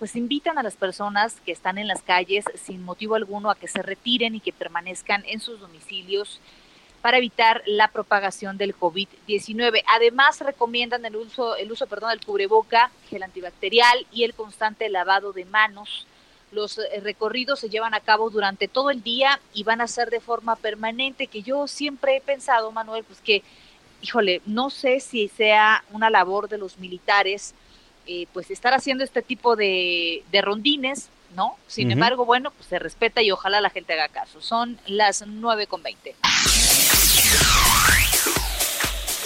pues 0.00 0.16
invitan 0.16 0.56
a 0.56 0.62
las 0.62 0.76
personas 0.76 1.36
que 1.44 1.52
están 1.52 1.76
en 1.76 1.86
las 1.86 2.00
calles 2.00 2.46
sin 2.54 2.82
motivo 2.82 3.16
alguno 3.16 3.50
a 3.50 3.54
que 3.54 3.68
se 3.68 3.82
retiren 3.82 4.34
y 4.34 4.40
que 4.40 4.50
permanezcan 4.50 5.22
en 5.26 5.40
sus 5.40 5.60
domicilios 5.60 6.40
para 7.02 7.18
evitar 7.18 7.62
la 7.66 7.88
propagación 7.88 8.56
del 8.56 8.74
COVID-19. 8.74 9.82
Además, 9.86 10.40
recomiendan 10.40 11.04
el 11.04 11.16
uso, 11.16 11.54
el 11.54 11.70
uso 11.70 11.86
perdón, 11.86 12.10
del 12.10 12.24
cubreboca, 12.24 12.90
gel 13.10 13.22
antibacterial 13.22 14.06
y 14.10 14.24
el 14.24 14.32
constante 14.32 14.88
lavado 14.88 15.34
de 15.34 15.44
manos. 15.44 16.06
Los 16.50 16.78
eh, 16.78 17.00
recorridos 17.02 17.60
se 17.60 17.68
llevan 17.68 17.92
a 17.92 18.00
cabo 18.00 18.30
durante 18.30 18.68
todo 18.68 18.88
el 18.88 19.02
día 19.02 19.38
y 19.52 19.64
van 19.64 19.82
a 19.82 19.86
ser 19.86 20.08
de 20.08 20.20
forma 20.20 20.56
permanente, 20.56 21.26
que 21.26 21.42
yo 21.42 21.68
siempre 21.68 22.16
he 22.16 22.20
pensado, 22.22 22.72
Manuel, 22.72 23.04
pues 23.04 23.20
que, 23.20 23.42
híjole, 24.00 24.40
no 24.46 24.70
sé 24.70 25.00
si 25.00 25.28
sea 25.28 25.84
una 25.92 26.08
labor 26.08 26.48
de 26.48 26.56
los 26.56 26.78
militares, 26.78 27.54
eh, 28.06 28.26
pues 28.32 28.50
estar 28.50 28.74
haciendo 28.74 29.04
este 29.04 29.22
tipo 29.22 29.56
de, 29.56 30.22
de 30.30 30.42
rondines 30.42 31.10
¿no? 31.34 31.56
Sin 31.66 31.90
embargo, 31.90 32.24
bueno, 32.24 32.50
pues 32.50 32.68
se 32.68 32.78
respeta 32.78 33.22
y 33.22 33.30
ojalá 33.30 33.60
la 33.60 33.70
gente 33.70 33.92
haga 33.92 34.08
caso. 34.08 34.40
Son 34.40 34.78
las 34.86 35.24
9 35.26 35.66
con 35.66 35.82
20. 35.82 36.16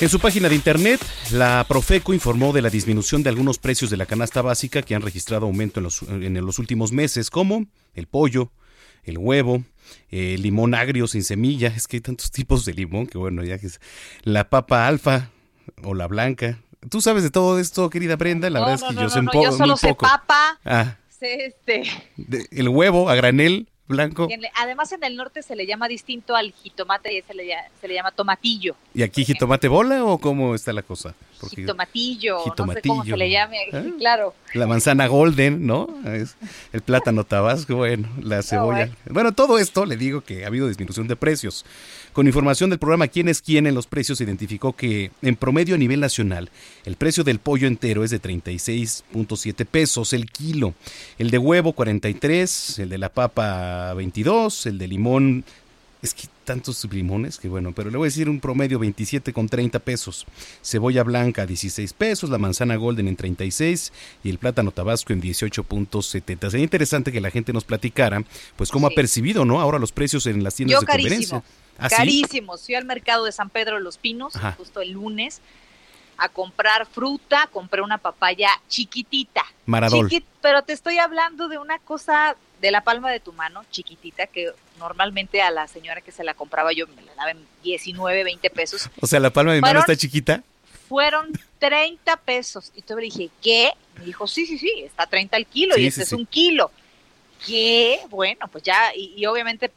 En 0.00 0.08
su 0.08 0.18
página 0.18 0.48
de 0.48 0.54
internet, 0.54 1.00
la 1.30 1.64
Profeco 1.68 2.12
informó 2.12 2.52
de 2.52 2.62
la 2.62 2.68
disminución 2.68 3.22
de 3.22 3.30
algunos 3.30 3.58
precios 3.58 3.90
de 3.90 3.96
la 3.96 4.06
canasta 4.06 4.42
básica 4.42 4.82
que 4.82 4.94
han 4.94 5.02
registrado 5.02 5.46
aumento 5.46 5.80
en 5.80 5.84
los, 5.84 6.02
en 6.02 6.34
los 6.44 6.58
últimos 6.58 6.92
meses, 6.92 7.30
como 7.30 7.66
el 7.94 8.06
pollo, 8.06 8.50
el 9.04 9.18
huevo, 9.18 9.62
el 10.10 10.42
limón 10.42 10.74
agrio 10.74 11.06
sin 11.06 11.22
semilla, 11.22 11.68
es 11.68 11.86
que 11.86 11.98
hay 11.98 12.00
tantos 12.00 12.30
tipos 12.32 12.64
de 12.64 12.74
limón 12.74 13.06
que 13.06 13.18
bueno, 13.18 13.44
ya 13.44 13.58
que 13.58 13.68
es 13.68 13.80
la 14.24 14.50
papa 14.50 14.86
alfa 14.88 15.30
o 15.82 15.94
la 15.94 16.06
blanca. 16.06 16.58
¿Tú 16.90 17.00
sabes 17.00 17.22
de 17.22 17.30
todo 17.30 17.58
esto, 17.58 17.88
querida 17.90 18.16
Brenda? 18.16 18.50
La 18.50 18.60
No, 18.60 18.66
verdad 18.66 18.80
no, 18.80 18.86
es 18.86 18.90
que 18.90 18.94
no, 18.96 19.00
yo 19.00 19.06
no, 19.06 19.10
sé 19.12 19.18
un 19.20 19.24
no, 19.26 19.32
po- 19.32 19.42
yo 19.44 19.52
solo 19.52 19.66
muy 19.68 19.78
sé 19.78 19.88
poco. 19.88 20.06
papa, 20.06 20.58
Ah, 20.64 20.96
sé 21.08 21.46
este. 21.46 21.84
de- 22.16 22.46
el 22.50 22.68
huevo 22.68 23.08
a 23.10 23.14
granel 23.14 23.68
blanco 23.86 24.26
además 24.56 24.90
en 24.92 25.04
el 25.04 25.14
norte 25.14 25.42
se 25.42 25.54
le 25.54 25.66
llama 25.66 25.88
distinto 25.88 26.34
al 26.34 26.52
jitomate 26.52 27.18
y 27.18 27.20
se 27.20 27.34
le, 27.34 27.44
lla- 27.44 27.68
se 27.82 27.86
le 27.86 27.92
llama 27.92 28.12
tomatillo. 28.12 28.74
y 28.94 29.02
aquí 29.02 29.26
jitomate 29.26 29.68
bola 29.68 30.02
o 30.06 30.16
cómo 30.16 30.54
está 30.54 30.72
la 30.72 30.82
cosa? 30.82 31.14
Porque 31.38 31.56
Jitomatillo, 31.56 32.36
no 32.36 32.44
sé 32.44 32.50
cómo 32.56 32.72
Jitomatillo. 32.72 33.14
se 33.14 33.18
le 33.18 33.30
llame. 33.30 33.58
Ah. 33.74 33.82
Claro. 33.98 34.34
La 34.54 34.66
manzana 34.66 35.06
golden, 35.06 35.66
¿no? 35.66 35.88
Es 36.06 36.36
el 36.72 36.80
plátano 36.80 37.24
tabasco, 37.24 37.76
bueno, 37.76 38.08
la 38.22 38.42
cebolla. 38.42 38.88
Bueno, 39.10 39.32
todo 39.32 39.58
esto 39.58 39.84
le 39.84 39.98
digo 39.98 40.22
que 40.22 40.44
ha 40.44 40.46
habido 40.46 40.66
disminución 40.68 41.06
de 41.06 41.16
precios. 41.16 41.66
Con 42.14 42.28
información 42.28 42.70
del 42.70 42.78
programa 42.78 43.08
¿Quién 43.08 43.28
es 43.28 43.42
quién 43.42 43.66
en 43.66 43.74
los 43.74 43.88
precios? 43.88 44.18
se 44.18 44.24
identificó 44.24 44.74
que 44.74 45.10
en 45.20 45.34
promedio 45.34 45.74
a 45.74 45.78
nivel 45.78 45.98
nacional 45.98 46.48
el 46.84 46.94
precio 46.94 47.24
del 47.24 47.40
pollo 47.40 47.66
entero 47.66 48.04
es 48.04 48.10
de 48.10 48.22
36.7 48.22 49.66
pesos 49.66 50.12
el 50.12 50.30
kilo, 50.30 50.74
el 51.18 51.30
de 51.30 51.38
huevo 51.38 51.72
43, 51.72 52.78
el 52.78 52.88
de 52.88 52.98
la 52.98 53.08
papa 53.08 53.92
22, 53.94 54.66
el 54.66 54.78
de 54.78 54.86
limón 54.88 55.44
es 56.02 56.14
que 56.14 56.28
tantos 56.44 56.86
limones 56.92 57.38
que 57.38 57.48
bueno, 57.48 57.72
pero 57.72 57.90
le 57.90 57.96
voy 57.96 58.06
a 58.06 58.10
decir 58.10 58.28
un 58.28 58.38
promedio 58.38 58.78
27 58.78 59.32
con 59.32 59.48
30 59.48 59.78
pesos. 59.78 60.26
Cebolla 60.62 61.02
blanca 61.02 61.46
16 61.46 61.94
pesos, 61.94 62.28
la 62.28 62.36
manzana 62.36 62.76
golden 62.76 63.08
en 63.08 63.16
36 63.16 63.90
y 64.22 64.28
el 64.28 64.38
plátano 64.38 64.70
tabasco 64.70 65.14
en 65.14 65.22
18.70. 65.22 66.50
Sería 66.50 66.62
interesante 66.62 67.10
que 67.10 67.22
la 67.22 67.30
gente 67.30 67.54
nos 67.54 67.64
platicara 67.64 68.22
pues 68.54 68.70
cómo 68.70 68.86
ha 68.86 68.90
percibido, 68.90 69.46
¿no? 69.46 69.60
Ahora 69.60 69.78
los 69.78 69.92
precios 69.92 70.26
en 70.26 70.44
las 70.44 70.54
tiendas 70.54 70.74
Yo 70.74 70.80
de 70.80 70.86
conveniencia. 70.86 71.42
¿Ah, 71.78 71.88
sí? 71.88 71.96
Carísimos. 71.96 72.64
Fui 72.64 72.74
al 72.74 72.84
mercado 72.84 73.24
de 73.24 73.32
San 73.32 73.50
Pedro 73.50 73.76
de 73.76 73.82
los 73.82 73.98
Pinos, 73.98 74.36
Ajá. 74.36 74.52
justo 74.52 74.80
el 74.80 74.92
lunes, 74.92 75.40
a 76.16 76.28
comprar 76.28 76.86
fruta. 76.86 77.48
Compré 77.52 77.82
una 77.82 77.98
papaya 77.98 78.48
chiquitita. 78.68 79.44
Maradol. 79.66 80.08
Chiquit- 80.08 80.24
pero 80.40 80.62
te 80.62 80.72
estoy 80.72 80.98
hablando 80.98 81.48
de 81.48 81.58
una 81.58 81.78
cosa 81.80 82.36
de 82.60 82.70
la 82.70 82.82
palma 82.82 83.10
de 83.10 83.20
tu 83.20 83.32
mano, 83.32 83.64
chiquitita, 83.70 84.26
que 84.26 84.50
normalmente 84.78 85.42
a 85.42 85.50
la 85.50 85.68
señora 85.68 86.00
que 86.00 86.12
se 86.12 86.24
la 86.24 86.34
compraba 86.34 86.72
yo 86.72 86.86
me 86.86 87.02
la 87.02 87.14
daba 87.14 87.30
en 87.32 87.46
19, 87.62 88.24
20 88.24 88.50
pesos. 88.50 88.88
O 89.00 89.06
sea, 89.06 89.20
la 89.20 89.30
palma 89.30 89.52
de 89.52 89.58
mi 89.58 89.62
mano 89.62 89.80
está 89.80 89.96
chiquita. 89.96 90.42
Fueron 90.88 91.32
30 91.58 92.16
pesos. 92.18 92.72
Y 92.76 92.82
yo 92.88 92.96
le 92.96 93.02
dije, 93.02 93.30
¿qué? 93.42 93.72
Me 93.98 94.04
dijo, 94.04 94.26
sí, 94.26 94.46
sí, 94.46 94.58
sí, 94.58 94.70
está 94.84 95.06
30 95.06 95.36
el 95.36 95.46
kilo 95.46 95.74
Sí, 95.74 95.82
y 95.82 95.86
este 95.88 96.04
sí, 96.04 96.14
es 96.14 96.18
un 96.18 96.26
kilo. 96.26 96.70
¿Qué? 97.46 98.00
Bueno, 98.10 98.48
pues 98.48 98.64
ya, 98.64 98.94
y, 98.94 99.14
y 99.16 99.26
obviamente 99.26 99.70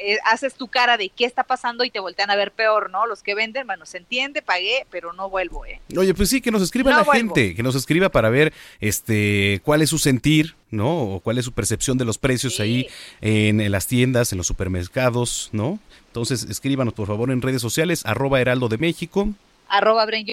eh, 0.00 0.18
haces 0.24 0.54
tu 0.54 0.68
cara 0.68 0.96
de 0.96 1.08
qué 1.08 1.24
está 1.24 1.44
pasando 1.44 1.84
y 1.84 1.90
te 1.90 2.00
voltean 2.00 2.30
a 2.30 2.36
ver 2.36 2.52
peor, 2.52 2.90
¿no? 2.90 3.06
Los 3.06 3.22
que 3.22 3.34
venden, 3.34 3.66
bueno, 3.66 3.86
se 3.86 3.98
entiende, 3.98 4.42
pagué, 4.42 4.86
pero 4.90 5.12
no 5.12 5.28
vuelvo, 5.28 5.64
¿eh? 5.66 5.80
Oye, 5.96 6.14
pues 6.14 6.28
sí, 6.30 6.40
que 6.40 6.50
nos 6.50 6.62
escriba 6.62 6.90
No 6.90 6.96
la 6.98 7.02
vuelvo. 7.04 7.34
gente, 7.34 7.54
que 7.54 7.62
nos 7.62 7.74
escriba 7.74 8.08
para 8.08 8.28
ver 8.30 8.52
este 8.80 9.60
cuál 9.64 9.82
es 9.82 9.90
su 9.90 9.98
sentir, 9.98 10.54
¿no? 10.70 11.14
O 11.14 11.20
cuál 11.20 11.38
es 11.38 11.44
su 11.44 11.52
percepción 11.52 11.98
de 11.98 12.04
los 12.04 12.18
precios 12.18 12.60
ahí 12.60 12.88
en, 13.20 13.60
en 13.60 13.72
las 13.72 13.86
tiendas, 13.86 14.32
en 14.32 14.38
los 14.38 14.46
supermercados, 14.46 15.50
¿no? 15.52 15.78
Entonces, 16.06 16.44
escríbanos 16.48 16.94
por 16.94 17.06
favor 17.06 17.30
en 17.30 17.42
redes 17.42 17.62
sociales, 17.62 18.04
arroba 18.06 18.40
Heraldo 18.40 18.68
de 18.68 18.78
México 18.78 19.28
Arroba 19.70 20.06
Bren 20.06 20.24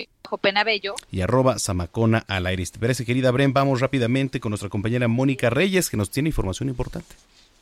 Penabello. 0.42 0.96
y 1.12 1.20
arroba 1.22 1.60
Zamacona 1.60 2.24
al 2.30 2.46
aire. 2.48 2.66
¿Te 2.66 2.80
parece, 2.80 3.06
querida 3.06 3.32
Bren? 3.32 3.52
Vamos 3.52 3.82
rápidamente 3.82 4.40
con 4.40 4.52
nuestra 4.52 4.70
compañera 4.70 5.08
Mónica 5.10 5.50
Reyes, 5.50 5.90
que 5.90 5.98
nos 5.98 6.10
tiene 6.10 6.30
información 6.30 6.70
importante. 6.70 7.16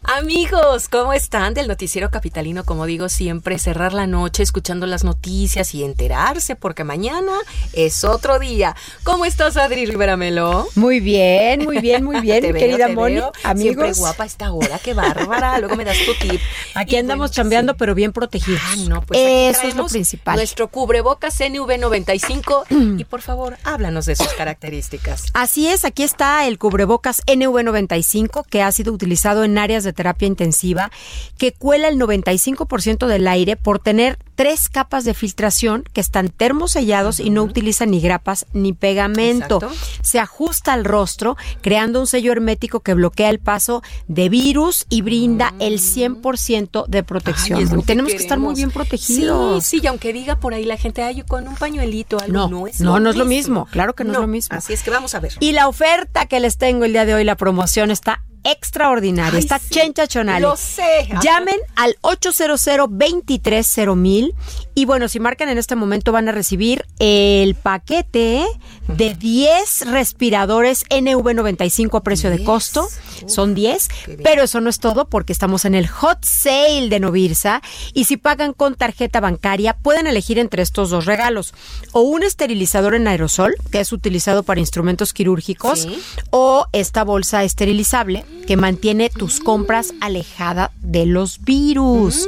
Amigos, 0.06 0.90
¿cómo 0.90 1.14
están? 1.14 1.54
Del 1.54 1.70
noticiero 1.70 2.12
capitalino, 2.12 2.66
como 2.66 2.86
digo 2.86 3.08
siempre, 3.08 3.58
cerrar 3.58 3.94
la 3.94 4.06
noche 4.06 4.44
escuchando 4.44 4.86
las 4.86 5.06
noticias 5.06 5.74
y 5.74 5.86
enterarse, 5.86 6.58
porque 6.58 6.84
mañana 6.84 7.32
es 7.72 8.04
otro 8.04 8.38
día. 8.38 8.76
¿Cómo 9.04 9.24
estás, 9.24 9.56
Adri 9.56 9.86
Rivera 9.86 10.18
Melo? 10.18 10.68
Muy 10.76 11.00
bien, 11.00 11.64
muy 11.64 11.80
bien, 11.80 12.04
muy 12.04 12.20
bien, 12.22 12.42
veo, 12.42 12.54
querida 12.54 12.90
Moni. 12.90 13.16
veo. 13.16 13.32
Amigos. 13.44 13.76
Siempre 13.76 13.94
guapa 13.94 14.26
esta 14.26 14.52
hora, 14.52 14.78
qué 14.78 14.94
bárbara. 14.94 15.58
Luego 15.60 15.78
me 15.78 15.86
das 15.86 15.98
tu 16.06 16.14
tip. 16.16 16.42
Aquí 16.76 16.98
andamos 16.98 17.32
chambeando, 17.32 17.78
pero 17.78 17.96
bien 17.96 18.12
protegidos. 18.12 18.62
no, 18.90 19.02
Pues 19.04 19.18
aquí 19.18 19.58
Eso 19.58 19.68
es 19.70 19.76
lo 19.76 19.88
principal. 19.88 20.36
Nuestro 20.36 20.68
cubrebocas 20.68 21.40
NV95 21.40 22.98
y 23.00 23.06
por 23.06 23.22
favor, 23.22 23.58
háblanos 23.64 24.06
de 24.06 24.18
sus 24.18 24.34
características. 24.34 25.28
Así 25.34 25.68
es, 25.70 25.86
aquí 25.86 26.04
está 26.04 26.46
el 26.46 26.60
cubrebocas 26.60 27.26
NV95 27.26 28.46
que 28.50 28.62
ha 28.62 28.72
sido 28.74 28.92
utilizado 28.92 29.46
en 29.46 29.58
áreas 29.58 29.86
de 29.86 29.93
terapia 29.94 30.28
intensiva, 30.28 30.92
que 31.38 31.52
cuela 31.52 31.88
el 31.88 31.98
95% 31.98 33.08
del 33.08 33.28
aire 33.28 33.56
por 33.56 33.80
tener 33.80 34.18
tres 34.36 34.70
capas 34.70 35.04
de 35.06 35.14
filtración 35.14 35.84
que 35.94 36.02
están 36.02 36.30
termosellados 36.30 37.20
y 37.20 37.30
no 37.30 37.44
utilizan 37.44 37.92
ni 37.92 38.02
grapas 38.02 38.46
ni 38.54 38.74
pegamento. 38.74 39.56
Exacto. 39.58 39.78
Se 40.02 40.20
ajusta 40.20 40.74
al 40.74 40.86
rostro, 40.86 41.38
creando 41.62 42.00
un 42.00 42.08
sello 42.08 42.32
hermético 42.32 42.80
que 42.80 42.94
bloquea 42.94 43.30
el 43.30 43.40
paso 43.40 43.84
de 44.08 44.30
virus 44.30 44.86
y 44.90 45.02
brinda 45.02 45.54
el 45.60 45.80
100% 45.80 46.88
de 46.88 47.04
protección. 47.04 47.60
Ay, 47.60 47.66
es 47.66 47.72
lo 47.72 47.82
que 47.82 47.88
Tenemos 47.88 48.12
que 48.12 48.18
estar 48.18 48.40
muy 48.40 48.56
bien 48.56 48.72
protegidos. 48.72 49.64
Sí, 49.64 49.78
sí, 49.78 49.84
y 49.84 49.88
aunque 49.88 50.14
diga 50.14 50.40
por 50.40 50.54
ahí 50.54 50.66
la 50.66 50.78
gente, 50.78 51.04
ay, 51.04 51.24
con 51.24 51.48
un 51.48 51.56
pañuelito, 51.56 52.20
algo 52.20 52.34
No, 52.34 52.48
no 52.50 52.68
es 52.68 52.80
no, 52.80 52.94
lo 52.94 53.00
no 53.00 53.10
es 53.12 53.16
lo 53.16 53.26
mismo. 53.26 53.68
Claro 53.72 53.94
que 53.94 54.04
no 54.04 54.14
es 54.14 54.20
lo 54.20 54.28
mismo. 54.28 54.58
Así 54.58 54.74
es 54.74 54.84
que 54.84 54.90
vamos 54.90 55.16
a 55.16 55.20
ver. 55.20 55.34
Y 55.40 55.52
la 55.52 55.68
oferta 55.68 56.26
que 56.26 56.40
les 56.40 56.58
tengo 56.58 56.86
el 56.86 56.94
día 56.94 57.06
de 57.06 57.14
hoy, 57.14 57.24
la 57.24 57.36
promoción 57.36 57.92
está 57.92 58.24
extraordinaria, 58.44 59.38
Ay, 59.38 59.44
está 59.44 59.60
sí, 59.60 59.70
chenchachonal. 59.70 60.42
lo 60.42 60.56
sé. 60.56 61.08
Llamen 61.22 61.58
al 61.76 61.96
800 62.02 62.60
230 62.64 64.34
y 64.76 64.86
bueno, 64.86 65.08
si 65.08 65.20
marcan 65.20 65.50
en 65.50 65.58
este 65.58 65.76
momento 65.76 66.12
van 66.12 66.28
a 66.30 66.32
recibir 66.32 66.86
el 67.00 67.56
paquete 67.56 68.44
de 68.88 69.14
10 69.16 69.88
respiradores 69.92 70.86
NV95 70.90 71.98
a 71.98 72.04
precio 72.04 72.30
de 72.30 72.44
costo. 72.44 72.88
Son 73.28 73.56
10, 73.56 73.88
pero 74.24 74.44
eso 74.44 74.60
no 74.60 74.70
es 74.70 74.80
todo 74.80 75.06
porque 75.06 75.32
estamos 75.32 75.64
en 75.64 75.76
el 75.76 75.88
hot 75.88 76.26
sale 76.26 76.90
de 76.90 77.00
Novirsa 77.00 77.62
y 77.94 78.04
si 78.04 78.18
pagan 78.18 78.52
con 78.54 78.76
tarjeta 78.76 79.22
bancaria 79.22 79.74
pueden 79.78 80.08
elegir 80.08 80.40
entre 80.40 80.62
estos 80.62 80.90
dos 80.90 81.06
regalos 81.06 81.54
o 81.94 82.02
un 82.02 82.24
esterilizador 82.24 82.96
en 82.96 83.08
aerosol 83.08 83.56
que 83.72 83.80
es 83.80 83.94
utilizado 83.94 84.44
para 84.44 84.60
instrumentos 84.60 85.14
quirúrgicos 85.14 85.82
Sí. 85.84 86.00
o 86.32 86.66
esta 86.74 87.04
bolsa 87.04 87.44
esterilizable 87.44 88.26
que 88.48 88.58
mantiene 88.58 89.10
tus 89.10 89.40
compras 89.40 89.94
alejada 90.02 90.72
de 90.82 91.06
los 91.06 91.42
virus. 91.44 92.28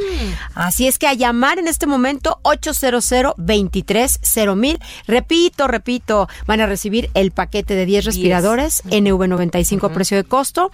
Así 0.54 0.88
es 0.88 0.98
que 0.98 1.08
a 1.08 1.14
llamar 1.14 1.60
en 1.60 1.68
este 1.68 1.88
momento 1.88 2.35
800 2.44 3.36
230 3.38 4.80
Repito, 5.08 5.68
repito, 5.68 6.28
van 6.46 6.62
a 6.62 6.66
recibir 6.66 7.10
el 7.14 7.32
paquete 7.32 7.76
de 7.76 7.86
10 7.86 8.06
respiradores 8.06 8.84
NV95 8.86 9.90
a 9.90 9.94
precio 9.94 10.18
de 10.18 10.24
costo. 10.24 10.72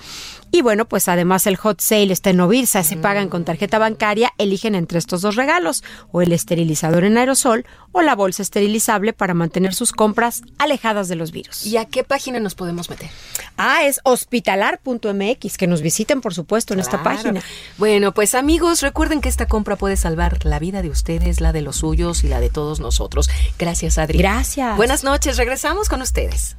Y 0.52 0.62
bueno, 0.62 0.86
pues 0.86 1.08
además 1.08 1.48
el 1.48 1.56
hot 1.56 1.80
sale 1.80 2.12
está 2.12 2.30
en 2.30 2.38
Novirsa. 2.38 2.84
Si 2.84 2.98
pagan 2.98 3.30
con 3.30 3.46
tarjeta 3.46 3.80
bancaria, 3.80 4.34
eligen 4.38 4.76
entre 4.76 5.00
estos 5.00 5.22
dos 5.22 5.36
regalos, 5.36 5.84
o 6.12 6.22
el 6.22 6.34
esterilizador 6.34 7.06
en 7.06 7.18
aerosol 7.18 7.66
o 7.94 8.02
la 8.02 8.16
bolsa 8.16 8.42
esterilizable 8.42 9.14
para 9.14 9.34
mantener 9.34 9.74
sus 9.74 9.92
compras 9.92 10.44
alejadas 10.58 11.08
de 11.08 11.16
los 11.16 11.32
virus. 11.32 11.66
¿Y 11.66 11.78
a 11.78 11.86
qué 11.86 12.04
página 12.04 12.40
nos 12.40 12.56
podemos 12.56 12.90
meter? 12.90 13.10
Ah, 13.58 13.86
es 13.86 14.00
hospitalar.mx, 14.04 15.58
que 15.58 15.68
nos 15.68 15.82
visiten, 15.82 16.22
por 16.22 16.34
supuesto, 16.34 16.74
en 16.74 16.80
esta 16.80 17.04
página. 17.04 17.42
Bueno, 17.78 18.14
pues 18.14 18.36
amigos, 18.36 18.82
recuerden 18.82 19.22
que 19.22 19.30
esta 19.30 19.46
compra 19.46 19.76
puede 19.76 19.98
salvar 19.98 20.46
la 20.46 20.60
vida 20.60 20.82
de 20.82 20.90
ustedes, 20.90 21.42
la 21.42 21.54
de 21.54 21.62
los 21.62 21.78
suyos 21.78 22.24
y 22.24 22.28
la 22.28 22.40
de 22.40 22.50
todos 22.50 22.80
nosotros. 22.80 23.30
Gracias, 23.58 23.98
Adri. 23.98 24.18
Gracias. 24.20 24.76
Buenas 24.78 25.04
noches, 25.04 25.38
regresamos 25.38 25.90
con 25.90 26.02
ustedes. 26.02 26.58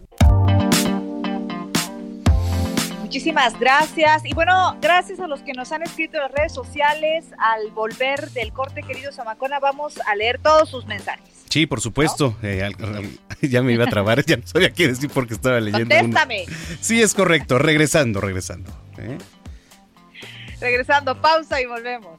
Muchísimas 3.17 3.61
gracias. 3.61 4.23
Y 4.25 4.33
bueno, 4.33 4.79
gracias 4.81 5.21
a 5.21 5.27
los 5.27 5.43
que 5.43 5.53
nos 5.53 5.71
han 5.71 5.83
escrito 5.83 6.17
en 6.17 6.23
las 6.23 6.33
redes 6.33 6.55
sociales. 6.55 7.27
Al 7.37 7.71
volver 7.73 8.31
del 8.31 8.55
corte, 8.55 8.83
querido 8.83 9.13
Samacona, 9.13 9.61
vamos 9.61 10.01
a 10.07 10.15
leer 10.15 10.39
todos 10.39 10.71
sus 10.71 10.87
mensajes. 10.87 11.29
Sí, 11.51 11.67
por 11.67 11.83
supuesto. 11.83 12.35
Eh, 12.43 12.63
al- 12.63 12.75
al- 12.83 13.19
ya 13.43 13.61
me 13.61 13.75
iba 13.75 13.85
a 13.85 13.89
trabar, 13.89 14.25
ya 14.25 14.39
no 14.39 14.47
sabía 14.47 14.71
qué 14.73 14.89
decir 14.89 15.11
porque 15.13 15.35
estaba 15.35 15.61
leyendo. 15.61 15.95
uno. 15.95 16.05
Contéstame. 16.05 16.47
Sí, 16.81 17.03
es 17.03 17.13
correcto. 17.13 17.59
Regresando, 17.59 18.19
regresando. 18.23 18.73
¿eh? 18.97 19.19
Regresando, 20.59 21.21
pausa 21.21 21.61
y 21.61 21.67
volvemos. 21.67 22.19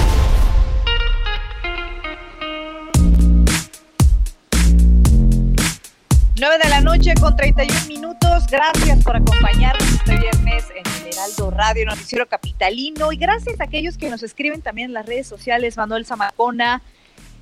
Gracias 8.51 9.01
por 9.05 9.15
acompañarnos 9.15 9.89
este 9.93 10.17
viernes 10.17 10.65
en 10.75 10.83
el 10.85 11.13
Heraldo 11.13 11.51
Radio 11.51 11.85
Noticiero 11.85 12.27
Capitalino. 12.27 13.13
Y 13.13 13.15
gracias 13.15 13.61
a 13.61 13.63
aquellos 13.63 13.97
que 13.97 14.09
nos 14.09 14.23
escriben 14.23 14.61
también 14.61 14.89
en 14.89 14.93
las 14.93 15.05
redes 15.05 15.25
sociales. 15.25 15.77
Manuel 15.77 16.05
Zamacona 16.05 16.81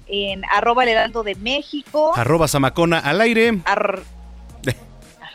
en 0.06 0.43
arroba 0.45 0.84
el 0.84 0.89
Heraldo 0.89 1.24
de 1.24 1.34
México. 1.34 2.12
Arroba 2.15 2.48
Zamacona 2.48 3.00
al 3.00 3.22
aire. 3.22 3.60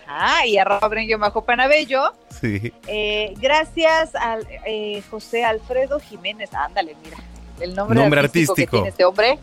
Ajá, 0.06 0.46
y 0.46 0.58
arroba 0.58 0.86
Brenguio 0.86 1.18
Majo 1.18 1.44
Panabello. 1.44 2.14
Sí. 2.40 2.72
Eh, 2.86 3.34
gracias 3.40 4.14
al 4.14 4.46
eh, 4.66 5.02
José 5.10 5.44
Alfredo 5.44 5.98
Jiménez. 5.98 6.54
Ándale, 6.54 6.94
mira. 7.02 7.16
El 7.60 7.74
nombre, 7.74 7.98
Nombre 7.98 8.20
artístico, 8.20 8.54
que 8.54 8.62
artístico. 8.62 8.76
tiene 8.76 8.88
este 8.90 9.04
hombre. 9.04 9.38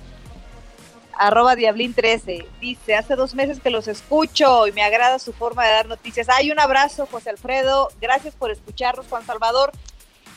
Arroba 1.21 1.55
Diablín 1.55 1.93
13. 1.93 2.47
Dice, 2.59 2.95
hace 2.95 3.15
dos 3.15 3.35
meses 3.35 3.59
que 3.59 3.69
los 3.69 3.87
escucho 3.87 4.65
y 4.65 4.71
me 4.71 4.81
agrada 4.81 5.19
su 5.19 5.33
forma 5.33 5.63
de 5.63 5.71
dar 5.71 5.85
noticias. 5.85 6.27
Ay, 6.29 6.49
un 6.49 6.59
abrazo, 6.59 7.05
José 7.05 7.29
Alfredo. 7.29 7.89
Gracias 8.01 8.33
por 8.33 8.49
escucharnos, 8.49 9.05
Juan 9.07 9.23
Salvador. 9.23 9.71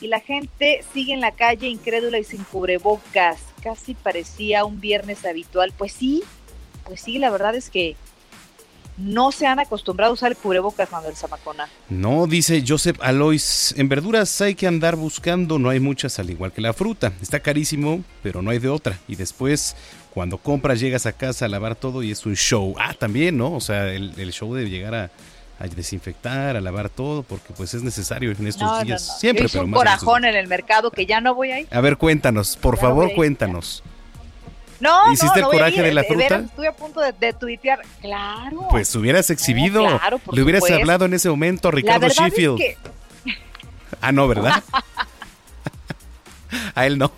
Y 0.03 0.09
la 0.09 0.21
gente 0.21 0.85
sigue 0.93 1.15
en 1.15 1.23
la 1.23 1.33
calle 1.33 1.69
incrédula 1.69 2.19
y 2.19 2.25
sin 2.25 2.45
cubrebocas. 2.45 3.39
Casi 3.63 3.95
parecía 3.95 4.67
un 4.67 4.79
viernes 4.79 5.25
habitual. 5.25 5.73
Pues 5.79 5.93
sí, 5.93 6.23
pues 6.85 7.01
sí, 7.01 7.19
la 7.19 7.31
verdad 7.31 7.55
es 7.55 7.71
que 7.71 7.97
no 8.97 9.33
se 9.33 9.47
han 9.47 9.59
acostumbrado 9.59 10.13
a 10.13 10.15
usar 10.15 10.33
el 10.33 10.37
cubrebocas, 10.37 10.91
Manuel 10.93 11.17
Zamacona. 11.17 11.69
No, 11.89 12.27
dice 12.27 12.63
Joseph 12.67 12.99
Alois, 13.01 13.75
en 13.77 13.89
verduras 13.89 14.41
hay 14.41 14.55
que 14.55 14.67
andar 14.67 14.97
buscando, 14.97 15.59
no 15.59 15.69
hay 15.69 15.81
muchas 15.81 16.19
al 16.19 16.31
igual 16.31 16.53
que 16.53 16.61
la 16.61 16.73
fruta. 16.73 17.13
Está 17.21 17.41
carísimo, 17.41 18.05
pero 18.23 18.43
no 18.43 18.51
hay 18.51 18.59
de 18.59 18.69
otra. 18.69 18.99
Y 19.09 19.17
después, 19.17 19.75
cuando 20.15 20.39
compras, 20.39 20.79
llegas 20.81 21.07
a 21.07 21.13
casa 21.13 21.45
a 21.45 21.49
lavar 21.49 21.75
todo 21.75 22.03
y 22.03 22.11
es 22.13 22.25
un 22.25 22.37
show. 22.37 22.75
Ah, 22.79 22.95
también, 22.95 23.37
¿no? 23.37 23.53
O 23.53 23.61
sea, 23.61 23.89
el, 23.93 24.15
el 24.17 24.33
show 24.33 24.55
de 24.55 24.69
llegar 24.71 24.95
a, 24.95 25.11
a 25.59 25.67
desinfectar, 25.67 26.57
a 26.57 26.61
lavar 26.61 26.89
todo, 26.89 27.23
porque 27.25 27.53
pues 27.57 27.75
es 27.75 27.83
necesario 27.83 28.31
en 28.31 28.47
estos 28.47 28.63
No, 28.63 28.79
no, 28.79 28.85
días. 28.85 29.09
no. 29.09 29.15
Siempre, 29.19 29.43
Yo 29.43 29.47
hice 29.47 29.59
pero 29.59 29.65
un 29.65 29.71
más 29.73 29.81
en 29.83 29.87
estos 29.89 30.01
corajón 30.05 30.25
en 30.25 30.37
el 30.37 30.47
mercado 30.47 30.91
que 30.93 31.05
ya 31.07 31.21
no 31.21 31.35
voy 31.35 31.51
a 31.51 31.61
ir. 31.61 31.69
A 31.71 31.81
ver, 31.81 31.97
cuéntanos, 31.97 32.57
por 32.57 32.77
Ya 32.77 32.83
favor, 32.83 33.09
ir. 33.11 33.15
cuéntanos. 33.17 33.83
No, 34.81 35.13
¿Hiciste 35.13 35.41
no, 35.41 35.47
el 35.51 35.53
coraje 35.59 35.83
de 35.83 35.95
la 35.95 36.03
veras, 36.03 36.17
fruta? 36.29 36.37
estuve 36.45 36.67
a 36.69 36.73
punto 36.73 37.01
de, 37.01 37.13
de 37.13 37.33
tuitear. 37.33 37.81
Claro. 38.01 38.69
Pues 38.71 38.95
hubieras 38.97 39.31
exhibido, 39.31 39.85
claro, 39.87 40.21
le 40.33 40.43
hubieras 40.43 40.61
supuesto. 40.63 40.81
hablado 40.83 41.05
en 41.07 41.15
ese 41.15 41.31
momento 41.31 41.69
a 41.69 41.71
Ricardo 41.71 42.09
Sheffield. 42.09 42.61
es 42.61 42.77
que 42.77 43.35
Ah, 44.01 44.13
no, 44.13 44.27
¿verdad? 44.29 44.63
a 46.75 46.87
él 46.87 46.99
no. 46.99 47.11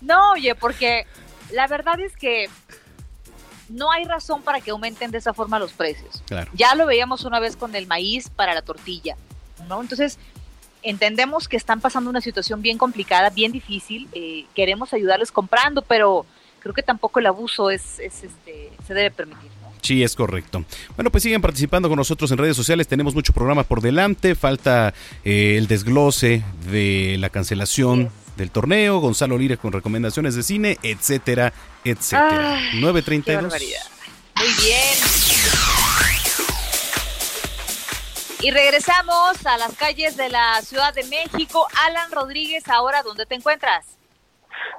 No, 0.00 0.32
oye, 0.32 0.54
porque 0.54 1.06
la 1.52 1.66
verdad 1.66 2.00
es 2.00 2.16
que 2.16 2.48
no 3.68 3.90
hay 3.90 4.04
razón 4.04 4.42
para 4.42 4.60
que 4.60 4.70
aumenten 4.70 5.10
de 5.10 5.18
esa 5.18 5.32
forma 5.32 5.58
los 5.58 5.72
precios. 5.72 6.22
Claro. 6.26 6.50
Ya 6.54 6.74
lo 6.74 6.86
veíamos 6.86 7.24
una 7.24 7.40
vez 7.40 7.56
con 7.56 7.74
el 7.74 7.86
maíz 7.86 8.28
para 8.28 8.54
la 8.54 8.62
tortilla, 8.62 9.16
¿no? 9.68 9.80
Entonces, 9.80 10.18
entendemos 10.82 11.48
que 11.48 11.56
están 11.56 11.80
pasando 11.80 12.10
una 12.10 12.20
situación 12.20 12.60
bien 12.62 12.78
complicada, 12.78 13.30
bien 13.30 13.52
difícil. 13.52 14.08
eh, 14.12 14.46
queremos 14.54 14.92
ayudarles 14.92 15.32
comprando, 15.32 15.82
pero 15.82 16.26
creo 16.60 16.74
que 16.74 16.82
tampoco 16.82 17.20
el 17.20 17.26
abuso 17.26 17.70
es, 17.70 17.98
es, 17.98 18.24
este, 18.24 18.70
se 18.86 18.94
debe 18.94 19.10
permitir. 19.10 19.50
Sí, 19.82 20.04
es 20.04 20.14
correcto. 20.14 20.64
Bueno, 20.94 21.10
pues 21.10 21.24
siguen 21.24 21.42
participando 21.42 21.88
con 21.88 21.96
nosotros 21.96 22.30
en 22.30 22.38
redes 22.38 22.56
sociales. 22.56 22.86
Tenemos 22.86 23.16
mucho 23.16 23.32
programa 23.32 23.64
por 23.64 23.80
delante. 23.80 24.36
Falta 24.36 24.94
eh, 25.24 25.56
el 25.58 25.66
desglose 25.66 26.44
de 26.70 27.16
la 27.18 27.30
cancelación 27.30 28.10
del 28.36 28.50
torneo. 28.50 28.98
Gonzalo 29.00 29.38
Lira 29.38 29.56
con 29.56 29.72
recomendaciones 29.72 30.34
de 30.34 30.42
cine, 30.42 30.78
etcétera, 30.82 31.52
etcétera. 31.84 32.56
Ay, 32.56 32.80
9.32. 32.80 33.24
qué 33.24 33.36
barbaridad. 33.36 33.82
Muy 34.36 34.48
bien. 34.62 34.98
Y 38.40 38.50
regresamos 38.50 39.46
a 39.46 39.56
las 39.56 39.72
calles 39.74 40.16
de 40.16 40.28
la 40.28 40.60
Ciudad 40.62 40.92
de 40.92 41.04
México. 41.04 41.66
Alan 41.86 42.10
Rodríguez, 42.10 42.68
ahora, 42.68 43.02
¿dónde 43.02 43.24
te 43.24 43.36
encuentras? 43.36 43.86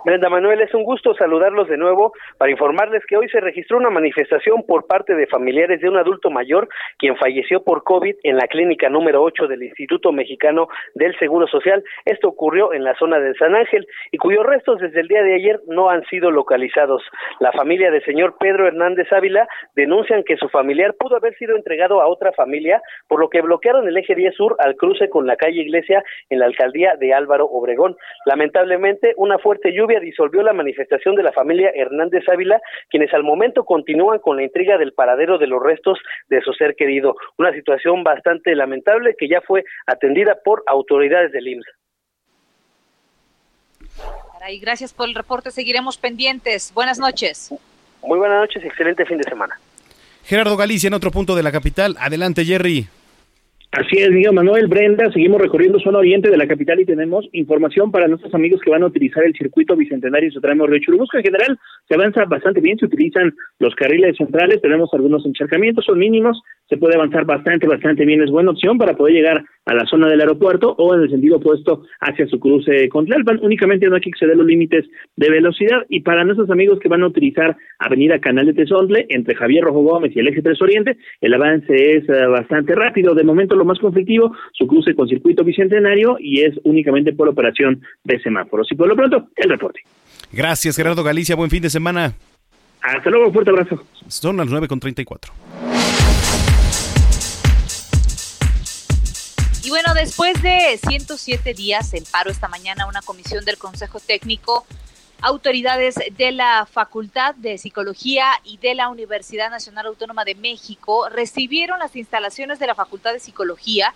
Brenda 0.05 0.29
Manuel, 0.29 0.61
es 0.61 0.73
un 0.73 0.83
gusto 0.83 1.13
saludarlos 1.15 1.67
de 1.67 1.77
nuevo 1.77 2.13
para 2.37 2.51
informarles 2.51 3.05
que 3.05 3.17
hoy 3.17 3.29
se 3.29 3.39
registró 3.39 3.77
una 3.77 3.89
manifestación 3.89 4.63
por 4.67 4.87
parte 4.87 5.15
de 5.15 5.27
familiares 5.27 5.81
de 5.81 5.89
un 5.89 5.97
adulto 5.97 6.29
mayor 6.29 6.67
quien 6.97 7.15
falleció 7.17 7.63
por 7.63 7.83
COVID 7.83 8.15
en 8.23 8.37
la 8.37 8.47
clínica 8.47 8.89
número 8.89 9.21
8 9.23 9.47
del 9.47 9.63
Instituto 9.63 10.11
Mexicano 10.11 10.67
del 10.95 11.17
Seguro 11.17 11.47
Social. 11.47 11.83
Esto 12.05 12.29
ocurrió 12.29 12.73
en 12.73 12.83
la 12.83 12.95
zona 12.95 13.19
de 13.19 13.33
San 13.35 13.55
Ángel 13.55 13.87
y 14.11 14.17
cuyos 14.17 14.45
restos 14.45 14.79
desde 14.79 15.01
el 15.01 15.07
día 15.07 15.23
de 15.23 15.35
ayer 15.35 15.59
no 15.67 15.89
han 15.89 16.03
sido 16.05 16.31
localizados. 16.31 17.03
La 17.39 17.51
familia 17.51 17.91
del 17.91 18.03
señor 18.03 18.35
Pedro 18.39 18.67
Hernández 18.67 19.11
Ávila 19.11 19.47
denuncian 19.75 20.23
que 20.23 20.37
su 20.37 20.49
familiar 20.49 20.95
pudo 20.97 21.17
haber 21.17 21.35
sido 21.35 21.55
entregado 21.55 22.01
a 22.01 22.07
otra 22.07 22.31
familia, 22.33 22.81
por 23.07 23.19
lo 23.19 23.29
que 23.29 23.41
bloquearon 23.41 23.87
el 23.87 23.97
eje 23.97 24.15
10 24.15 24.35
sur 24.35 24.55
al 24.59 24.75
cruce 24.75 25.09
con 25.09 25.27
la 25.27 25.35
calle 25.35 25.61
Iglesia 25.61 26.03
en 26.29 26.39
la 26.39 26.45
alcaldía 26.45 26.93
de 26.99 27.13
Álvaro 27.13 27.45
Obregón. 27.45 27.95
Lamentablemente, 28.25 29.13
una 29.17 29.37
fuerte 29.37 29.72
lluvia 29.73 29.99
disolvió 29.99 30.43
la 30.43 30.53
manifestación 30.53 31.15
de 31.15 31.23
la 31.23 31.31
familia 31.31 31.71
Hernández 31.73 32.23
Ávila, 32.29 32.61
quienes 32.89 33.13
al 33.13 33.23
momento 33.23 33.65
continúan 33.65 34.19
con 34.19 34.37
la 34.37 34.43
intriga 34.43 34.77
del 34.77 34.93
paradero 34.93 35.37
de 35.37 35.47
los 35.47 35.61
restos 35.61 35.99
de 36.29 36.41
su 36.41 36.53
ser 36.53 36.75
querido. 36.75 37.15
Una 37.37 37.53
situación 37.53 38.03
bastante 38.03 38.55
lamentable 38.55 39.15
que 39.17 39.27
ya 39.27 39.41
fue 39.41 39.63
atendida 39.85 40.37
por 40.43 40.63
autoridades 40.67 41.31
del 41.31 41.47
IMSS. 41.47 41.67
Caray, 44.33 44.59
gracias 44.59 44.93
por 44.93 45.07
el 45.07 45.15
reporte. 45.15 45.51
Seguiremos 45.51 45.97
pendientes. 45.97 46.71
Buenas 46.73 46.99
noches. 46.99 47.53
Muy 48.01 48.19
buenas 48.19 48.39
noches 48.39 48.63
y 48.63 48.67
excelente 48.67 49.05
fin 49.05 49.17
de 49.17 49.23
semana. 49.23 49.59
Gerardo 50.25 50.55
Galicia 50.57 50.87
en 50.87 50.93
otro 50.93 51.11
punto 51.11 51.35
de 51.35 51.43
la 51.43 51.51
capital. 51.51 51.95
Adelante, 51.99 52.45
Jerry. 52.45 52.87
Así 53.73 53.97
es, 53.97 54.11
Miguel 54.11 54.33
Manuel 54.33 54.67
Brenda, 54.67 55.11
seguimos 55.11 55.41
recorriendo 55.41 55.79
zona 55.79 55.97
oriente 55.97 56.29
de 56.29 56.37
la 56.37 56.45
capital 56.45 56.79
y 56.79 56.85
tenemos 56.85 57.27
información 57.31 57.89
para 57.89 58.07
nuestros 58.07 58.31
amigos 58.35 58.61
que 58.61 58.69
van 58.69 58.83
a 58.83 58.85
utilizar 58.85 59.23
el 59.23 59.33
circuito 59.33 59.75
bicentenario 59.75 60.31
Sotramo 60.31 60.67
Río 60.67 60.79
Churubusco. 60.79 61.17
En 61.17 61.23
general 61.23 61.57
se 61.87 61.95
avanza 61.95 62.25
bastante 62.25 62.61
bien, 62.61 62.77
se 62.77 62.85
utilizan 62.85 63.33
los 63.57 63.73
carriles 63.73 64.15
centrales, 64.15 64.61
tenemos 64.61 64.91
algunos 64.93 65.25
encharcamientos, 65.25 65.85
son 65.85 65.97
mínimos, 65.97 66.39
se 66.69 66.77
puede 66.77 66.93
avanzar 66.95 67.25
bastante, 67.25 67.67
bastante 67.67 68.05
bien, 68.05 68.21
es 68.21 68.29
buena 68.29 68.51
opción 68.51 68.77
para 68.77 68.95
poder 68.95 69.15
llegar 69.15 69.43
a 69.65 69.73
la 69.73 69.85
zona 69.85 70.07
del 70.07 70.21
aeropuerto 70.21 70.75
o 70.77 70.93
en 70.93 71.01
el 71.01 71.09
sentido 71.09 71.37
opuesto 71.37 71.83
hacia 71.99 72.27
su 72.27 72.39
cruce 72.39 72.87
con 72.89 73.05
Tlalpan. 73.05 73.39
Únicamente 73.41 73.87
no 73.87 73.95
hay 73.95 74.01
que 74.01 74.09
exceder 74.09 74.37
los 74.37 74.45
límites 74.45 74.85
de 75.15 75.29
velocidad 75.29 75.85
y 75.89 76.01
para 76.01 76.23
nuestros 76.23 76.49
amigos 76.49 76.79
que 76.79 76.89
van 76.89 77.03
a 77.03 77.07
utilizar 77.07 77.55
Avenida 77.79 78.19
Canal 78.19 78.45
de 78.45 78.53
Tezontle 78.53 79.05
entre 79.09 79.35
Javier 79.35 79.63
Rojo 79.63 79.81
Gómez 79.81 80.11
y 80.15 80.19
el 80.19 80.27
eje 80.27 80.41
3 80.41 80.61
Oriente, 80.61 80.97
el 81.21 81.33
avance 81.33 81.73
es 81.73 82.07
eh, 82.09 82.25
bastante 82.27 82.75
rápido. 82.75 83.15
De 83.15 83.23
momento 83.23 83.55
lo 83.63 83.69
más 83.69 83.79
conflictivo, 83.79 84.35
su 84.51 84.67
cruce 84.67 84.93
con 84.93 85.07
circuito 85.07 85.43
bicentenario 85.43 86.17
y 86.19 86.41
es 86.41 86.53
únicamente 86.63 87.13
por 87.13 87.29
operación 87.29 87.81
de 88.03 88.19
semáforos. 88.19 88.71
Y 88.71 88.75
por 88.75 88.87
lo 88.87 88.95
pronto, 88.95 89.29
el 89.35 89.49
reporte. 89.49 89.81
Gracias, 90.31 90.75
Gerardo 90.75 91.03
Galicia. 91.03 91.35
Buen 91.35 91.49
fin 91.49 91.63
de 91.63 91.69
semana. 91.69 92.13
Hasta 92.81 93.09
luego, 93.09 93.31
fuerte 93.31 93.51
abrazo. 93.51 93.83
Son 94.07 94.37
las 94.37 94.47
9.34. 94.47 95.31
Y 99.63 99.69
bueno, 99.69 99.93
después 99.93 100.33
de 100.43 100.77
107 100.89 101.53
días 101.53 101.93
en 101.93 102.03
paro 102.11 102.29
esta 102.29 102.49
mañana, 102.49 102.85
una 102.85 103.01
comisión 103.01 103.45
del 103.45 103.57
Consejo 103.57 104.01
Técnico, 104.05 104.65
autoridades 105.23 105.95
de 106.17 106.31
la 106.33 106.67
Facultad 106.69 107.33
de 107.35 107.57
Psicología 107.57 108.25
y 108.43 108.57
de 108.57 108.75
la 108.75 108.89
Universidad 108.89 109.49
Nacional 109.49 109.85
Autónoma 109.85 110.25
de 110.25 110.35
México 110.35 111.07
recibieron 111.07 111.79
las 111.79 111.95
instalaciones 111.95 112.59
de 112.59 112.67
la 112.67 112.75
Facultad 112.75 113.13
de 113.13 113.21
Psicología. 113.21 113.93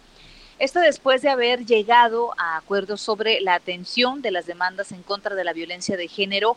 Esto 0.57 0.79
después 0.79 1.21
de 1.21 1.29
haber 1.29 1.65
llegado 1.65 2.33
a 2.37 2.55
acuerdos 2.55 3.01
sobre 3.01 3.41
la 3.41 3.55
atención 3.55 4.21
de 4.21 4.31
las 4.31 4.45
demandas 4.45 4.93
en 4.93 5.03
contra 5.03 5.35
de 5.35 5.43
la 5.43 5.51
violencia 5.51 5.97
de 5.97 6.07
género 6.07 6.55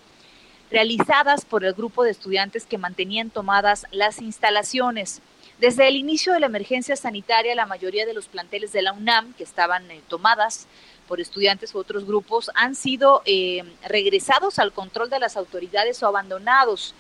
realizadas 0.70 1.44
por 1.44 1.64
el 1.64 1.74
grupo 1.74 2.04
de 2.04 2.12
estudiantes 2.12 2.64
que 2.64 2.78
mantenían 2.78 3.30
tomadas 3.30 3.86
las 3.90 4.22
instalaciones. 4.22 5.20
Desde 5.58 5.88
el 5.88 5.96
inicio 5.96 6.32
de 6.32 6.40
la 6.40 6.46
emergencia 6.46 6.94
sanitaria, 6.94 7.56
la 7.56 7.66
mayoría 7.66 8.06
de 8.06 8.14
los 8.14 8.28
planteles 8.28 8.70
de 8.72 8.82
la 8.82 8.92
UNAM 8.92 9.34
que 9.34 9.42
estaban 9.42 9.90
eh, 9.90 10.00
tomadas 10.06 10.68
por 11.10 11.20
estudiantes 11.20 11.74
u 11.74 11.78
otros 11.78 12.06
grupos 12.06 12.52
han 12.54 12.76
sido 12.76 13.22
eh, 13.24 13.64
regresados 13.88 14.60
al 14.60 14.72
control 14.72 15.10
de 15.10 15.18
las 15.18 15.36
autoridades 15.36 16.00
o 16.04 16.06
abandonados. 16.06 16.94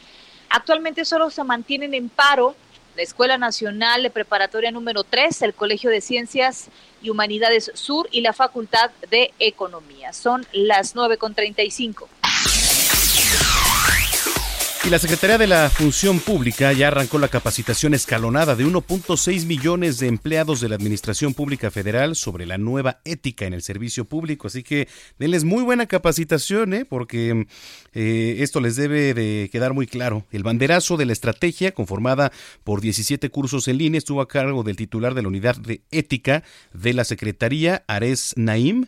Actualmente 0.48 1.04
solo 1.04 1.30
se 1.30 1.44
mantienen 1.44 1.94
en 1.94 2.08
paro 2.08 2.56
la 2.96 3.02
Escuela 3.02 3.38
Nacional 3.38 4.02
de 4.02 4.10
Preparatoria 4.10 4.72
número 4.72 5.04
3, 5.04 5.42
el 5.42 5.54
Colegio 5.54 5.90
de 5.90 6.00
Ciencias 6.00 6.70
y 7.00 7.10
Humanidades 7.10 7.70
Sur 7.74 8.08
y 8.10 8.20
la 8.20 8.32
Facultad 8.32 8.90
de 9.10 9.32
Economía. 9.38 10.12
Son 10.12 10.44
las 10.52 10.96
9.35. 10.96 12.08
Y 14.82 14.88
la 14.88 14.98
Secretaría 14.98 15.36
de 15.36 15.46
la 15.46 15.68
Función 15.68 16.20
Pública 16.20 16.72
ya 16.72 16.88
arrancó 16.88 17.18
la 17.18 17.28
capacitación 17.28 17.92
escalonada 17.92 18.56
de 18.56 18.64
1.6 18.64 19.44
millones 19.44 19.98
de 19.98 20.06
empleados 20.06 20.62
de 20.62 20.70
la 20.70 20.76
Administración 20.76 21.34
Pública 21.34 21.70
Federal 21.70 22.16
sobre 22.16 22.46
la 22.46 22.56
nueva 22.56 23.00
ética 23.04 23.44
en 23.44 23.52
el 23.52 23.60
servicio 23.60 24.06
público. 24.06 24.46
Así 24.46 24.62
que 24.62 24.88
denles 25.18 25.44
muy 25.44 25.62
buena 25.64 25.84
capacitación, 25.84 26.72
¿eh? 26.72 26.86
porque 26.86 27.46
eh, 27.92 28.36
esto 28.38 28.60
les 28.60 28.76
debe 28.76 29.12
de 29.12 29.50
quedar 29.52 29.74
muy 29.74 29.86
claro. 29.86 30.24
El 30.32 30.44
banderazo 30.44 30.96
de 30.96 31.04
la 31.04 31.12
estrategia, 31.12 31.72
conformada 31.72 32.32
por 32.64 32.80
17 32.80 33.28
cursos 33.28 33.68
en 33.68 33.76
línea, 33.76 33.98
estuvo 33.98 34.22
a 34.22 34.28
cargo 34.28 34.62
del 34.62 34.76
titular 34.76 35.12
de 35.12 35.20
la 35.20 35.28
Unidad 35.28 35.56
de 35.56 35.82
Ética 35.90 36.42
de 36.72 36.94
la 36.94 37.04
Secretaría, 37.04 37.84
Ares 37.86 38.32
Naim 38.36 38.86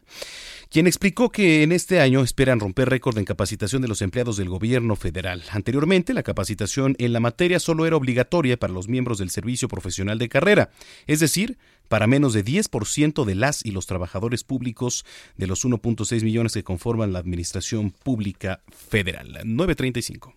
quien 0.73 0.87
explicó 0.87 1.29
que 1.29 1.63
en 1.63 1.71
este 1.71 2.01
año 2.01 2.23
esperan 2.23 2.59
romper 2.59 2.89
récord 2.89 3.19
en 3.19 3.27
capacitación 3.27 3.83
de 3.83 3.89
los 3.89 4.01
empleados 4.01 4.39
del 4.39 4.49
gobierno 4.49 4.97
federal. 4.97 5.43
Anteriormente, 5.51 6.15
la 6.15 6.23
capacitación 6.23 6.97
en 6.99 7.13
la 7.13 7.21
materia 7.21 7.61
solo 7.61 7.85
era 7.85 7.97
obligatoria 7.97 8.57
para 8.57 8.73
los 8.73 8.89
miembros 8.89 9.19
del 9.19 9.29
servicio 9.29 9.69
profesional 9.69 10.19
de 10.19 10.31
carrera, 10.31 10.71
es 11.07 11.21
decir, 11.21 11.59
para 11.89 12.07
menos 12.07 12.33
de 12.33 12.43
10% 12.43 13.27
de 13.27 13.35
las 13.35 13.67
y 13.67 13.73
los 13.73 13.85
trabajadores 13.85 14.45
públicos 14.45 15.05
de 15.37 15.47
los 15.47 15.67
1.6 15.67 16.25
millones 16.25 16.55
que 16.55 16.65
conforman 16.65 17.13
la 17.13 17.19
Administración 17.19 17.91
Pública 17.91 18.63
Federal. 18.71 19.41
935. 19.45 20.33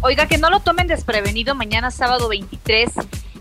Oiga, 0.00 0.26
que 0.26 0.38
no 0.38 0.48
lo 0.48 0.60
tomen 0.60 0.86
desprevenido, 0.86 1.54
mañana 1.54 1.90
sábado 1.90 2.30
23 2.30 2.92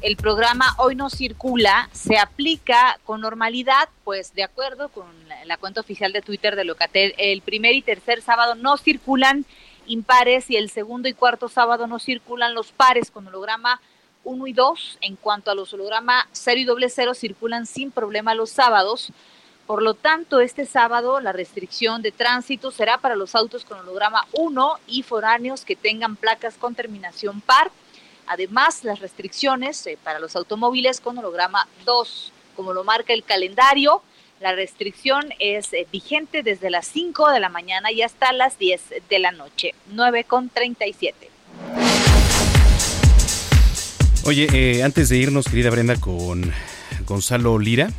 el 0.07 0.15
programa 0.15 0.73
Hoy 0.77 0.95
no 0.95 1.09
circula 1.09 1.89
se 1.91 2.17
aplica 2.17 2.97
con 3.03 3.19
normalidad, 3.19 3.89
pues 4.05 4.33
de 4.33 4.43
acuerdo 4.43 4.87
con 4.87 5.05
la, 5.43 5.57
cuenta 5.57 5.81
oficial 5.81 6.13
de 6.13 6.21
Twitter 6.21 6.55
de 6.55 6.63
Locatel, 6.63 7.13
el 7.17 7.41
primer 7.41 7.73
y 7.73 7.81
tercer 7.81 8.21
sábado 8.21 8.55
no 8.55 8.77
circulan 8.77 9.43
impares 9.85 10.49
y 10.49 10.55
el 10.55 10.69
segundo 10.69 11.09
y 11.09 11.13
cuarto 11.13 11.49
sábado 11.49 11.87
no 11.87 11.99
circulan 11.99 12.55
los 12.55 12.71
pares 12.71 13.11
con 13.11 13.27
holograma 13.27 13.81
1 14.23 14.47
y 14.47 14.53
2. 14.53 14.99
En 15.01 15.17
cuanto 15.17 15.51
a 15.51 15.55
los 15.55 15.73
holograma 15.73 16.25
0 16.31 16.57
y 16.57 16.63
doble 16.63 16.89
0 16.89 17.13
circulan 17.13 17.65
sin 17.65 17.91
problema 17.91 18.33
los 18.33 18.49
sábados. 18.49 19.11
Por 19.65 19.83
lo 19.83 19.93
tanto, 19.93 20.39
este 20.39 20.65
sábado 20.65 21.19
la 21.19 21.33
restricción 21.33 22.01
de 22.01 22.13
tránsito 22.13 22.71
será 22.71 22.97
para 22.99 23.17
los 23.17 23.35
autos 23.35 23.65
con 23.65 23.79
holograma 23.79 24.25
1 24.31 24.79
y 24.87 25.03
foráneos 25.03 25.65
que 25.65 25.75
tengan 25.75 26.15
placas 26.15 26.55
con 26.55 26.75
terminación 26.75 27.41
par 27.41 27.71
Además, 28.27 28.83
las 28.83 28.99
restricciones 28.99 29.87
eh, 29.87 29.97
para 30.03 30.19
los 30.19 30.35
automóviles 30.35 30.99
con 30.99 31.17
holograma 31.17 31.67
2, 31.85 32.33
como 32.55 32.73
lo 32.73 32.83
marca 32.83 33.13
el 33.13 33.23
calendario, 33.23 34.01
la 34.41 34.53
restricción 34.53 35.33
es 35.39 35.71
eh, 35.71 35.87
vigente 35.91 36.43
desde 36.43 36.69
las 36.69 36.87
5 36.87 37.31
de 37.31 37.39
la 37.39 37.47
mañana 37.47 37.91
y 37.91 38.01
hasta 38.01 38.33
las 38.33 38.59
10 38.59 38.81
de 39.09 39.19
la 39.19 39.31
noche, 39.31 39.73
9 39.91 40.25
con 40.25 40.49
37. 40.49 41.29
Oye, 44.25 44.47
eh, 44.51 44.83
antes 44.83 45.07
de 45.07 45.17
irnos, 45.17 45.45
querida 45.45 45.69
Brenda, 45.69 45.95
con 45.95 46.51
Gonzalo 47.07 47.57
Lira, 47.57 47.89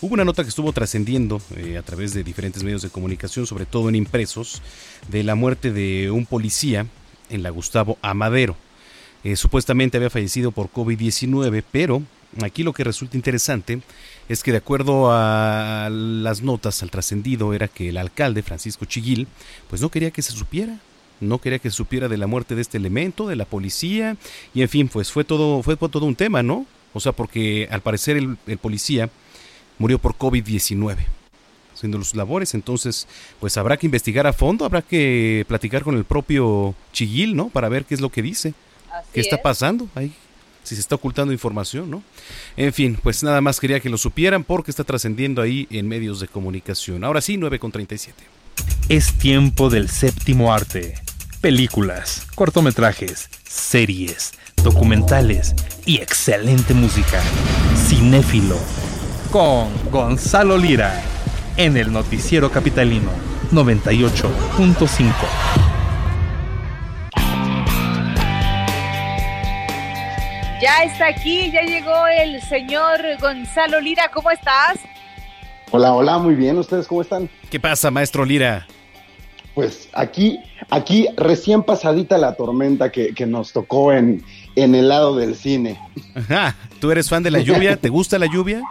hubo 0.00 0.14
una 0.14 0.24
nota 0.24 0.42
que 0.42 0.48
estuvo 0.48 0.72
trascendiendo 0.72 1.42
a 1.78 1.82
través 1.82 2.14
de 2.14 2.24
diferentes 2.24 2.62
medios 2.62 2.80
de 2.80 2.88
comunicación, 2.88 3.46
sobre 3.46 3.66
todo 3.66 3.90
en 3.90 3.94
impresos, 3.94 4.62
de 5.08 5.22
la 5.22 5.34
muerte 5.34 5.70
de 5.70 6.10
un 6.10 6.24
policía 6.24 6.86
en 7.28 7.42
la 7.42 7.50
Gustavo 7.50 7.98
Amadero. 8.00 8.56
Eh, 9.22 9.36
supuestamente 9.36 9.96
había 9.96 10.10
fallecido 10.10 10.50
por 10.50 10.70
COVID-19, 10.72 11.62
pero 11.70 12.02
aquí 12.42 12.62
lo 12.62 12.72
que 12.72 12.84
resulta 12.84 13.16
interesante 13.16 13.80
es 14.28 14.42
que 14.42 14.52
de 14.52 14.58
acuerdo 14.58 15.10
a 15.10 15.88
las 15.90 16.42
notas 16.42 16.82
al 16.82 16.90
trascendido 16.90 17.52
era 17.52 17.68
que 17.68 17.90
el 17.90 17.98
alcalde 17.98 18.42
Francisco 18.42 18.84
Chiguil 18.84 19.26
pues 19.68 19.82
no 19.82 19.90
quería 19.90 20.10
que 20.10 20.22
se 20.22 20.32
supiera, 20.32 20.78
no 21.20 21.38
quería 21.38 21.58
que 21.58 21.70
se 21.70 21.76
supiera 21.76 22.08
de 22.08 22.16
la 22.16 22.26
muerte 22.26 22.54
de 22.54 22.62
este 22.62 22.78
elemento, 22.78 23.26
de 23.26 23.36
la 23.36 23.44
policía 23.44 24.16
y 24.54 24.62
en 24.62 24.68
fin, 24.68 24.88
pues 24.88 25.12
fue 25.12 25.24
todo 25.24 25.62
fue 25.62 25.76
todo 25.76 26.06
un 26.06 26.16
tema, 26.16 26.42
¿no? 26.42 26.66
O 26.92 27.00
sea, 27.00 27.12
porque 27.12 27.68
al 27.70 27.82
parecer 27.82 28.16
el, 28.16 28.38
el 28.46 28.58
policía 28.58 29.10
murió 29.78 29.98
por 29.98 30.16
COVID-19 30.16 30.96
haciendo 31.74 31.98
sus 31.98 32.14
labores, 32.14 32.54
entonces 32.54 33.06
pues 33.38 33.56
habrá 33.56 33.76
que 33.76 33.86
investigar 33.86 34.26
a 34.26 34.32
fondo, 34.32 34.64
habrá 34.64 34.82
que 34.82 35.44
platicar 35.48 35.82
con 35.82 35.96
el 35.96 36.04
propio 36.04 36.74
Chiguil, 36.92 37.36
¿no? 37.36 37.48
Para 37.48 37.68
ver 37.68 37.84
qué 37.84 37.94
es 37.94 38.00
lo 38.00 38.10
que 38.10 38.22
dice. 38.22 38.54
¿Qué 39.12 39.20
está 39.20 39.40
pasando 39.40 39.88
ahí? 39.94 40.12
Si 40.62 40.74
se 40.74 40.80
está 40.80 40.94
ocultando 40.94 41.32
información, 41.32 41.90
¿no? 41.90 42.02
En 42.56 42.72
fin, 42.72 42.98
pues 43.02 43.22
nada 43.22 43.40
más 43.40 43.58
quería 43.58 43.80
que 43.80 43.88
lo 43.88 43.96
supieran 43.96 44.44
porque 44.44 44.70
está 44.70 44.84
trascendiendo 44.84 45.42
ahí 45.42 45.66
en 45.70 45.88
medios 45.88 46.20
de 46.20 46.28
comunicación. 46.28 47.02
Ahora 47.02 47.20
sí, 47.20 47.36
9 47.36 47.58
con 47.58 47.72
37. 47.72 48.22
Es 48.88 49.14
tiempo 49.14 49.70
del 49.70 49.88
séptimo 49.88 50.52
arte. 50.52 50.94
Películas, 51.40 52.26
cortometrajes, 52.34 53.30
series, 53.48 54.32
documentales 54.62 55.54
y 55.86 55.98
excelente 55.98 56.74
música. 56.74 57.22
Cinéfilo. 57.88 58.58
Con 59.32 59.70
Gonzalo 59.90 60.58
Lira. 60.58 61.02
En 61.56 61.76
el 61.76 61.92
Noticiero 61.92 62.50
Capitalino 62.50 63.10
98.5. 63.52 65.69
Ya 70.60 70.82
está 70.84 71.06
aquí, 71.06 71.50
ya 71.50 71.62
llegó 71.62 72.06
el 72.06 72.42
señor 72.42 73.00
Gonzalo 73.18 73.80
Lira. 73.80 74.10
¿Cómo 74.12 74.30
estás? 74.30 74.78
Hola, 75.70 75.94
hola, 75.94 76.18
muy 76.18 76.34
bien. 76.34 76.58
¿Ustedes 76.58 76.86
cómo 76.86 77.00
están? 77.00 77.30
¿Qué 77.48 77.58
pasa, 77.58 77.90
maestro 77.90 78.26
Lira? 78.26 78.66
Pues 79.54 79.88
aquí, 79.94 80.38
aquí 80.68 81.08
recién 81.16 81.62
pasadita 81.62 82.18
la 82.18 82.34
tormenta 82.34 82.92
que, 82.92 83.14
que 83.14 83.24
nos 83.24 83.54
tocó 83.54 83.92
en, 83.92 84.22
en 84.54 84.74
el 84.74 84.88
lado 84.88 85.16
del 85.16 85.34
cine. 85.34 85.78
Ajá. 86.14 86.54
¿Tú 86.78 86.90
eres 86.90 87.08
fan 87.08 87.22
de 87.22 87.30
la 87.30 87.40
lluvia? 87.40 87.76
¿Te 87.76 87.88
gusta 87.88 88.18
la 88.18 88.26
lluvia? 88.26 88.62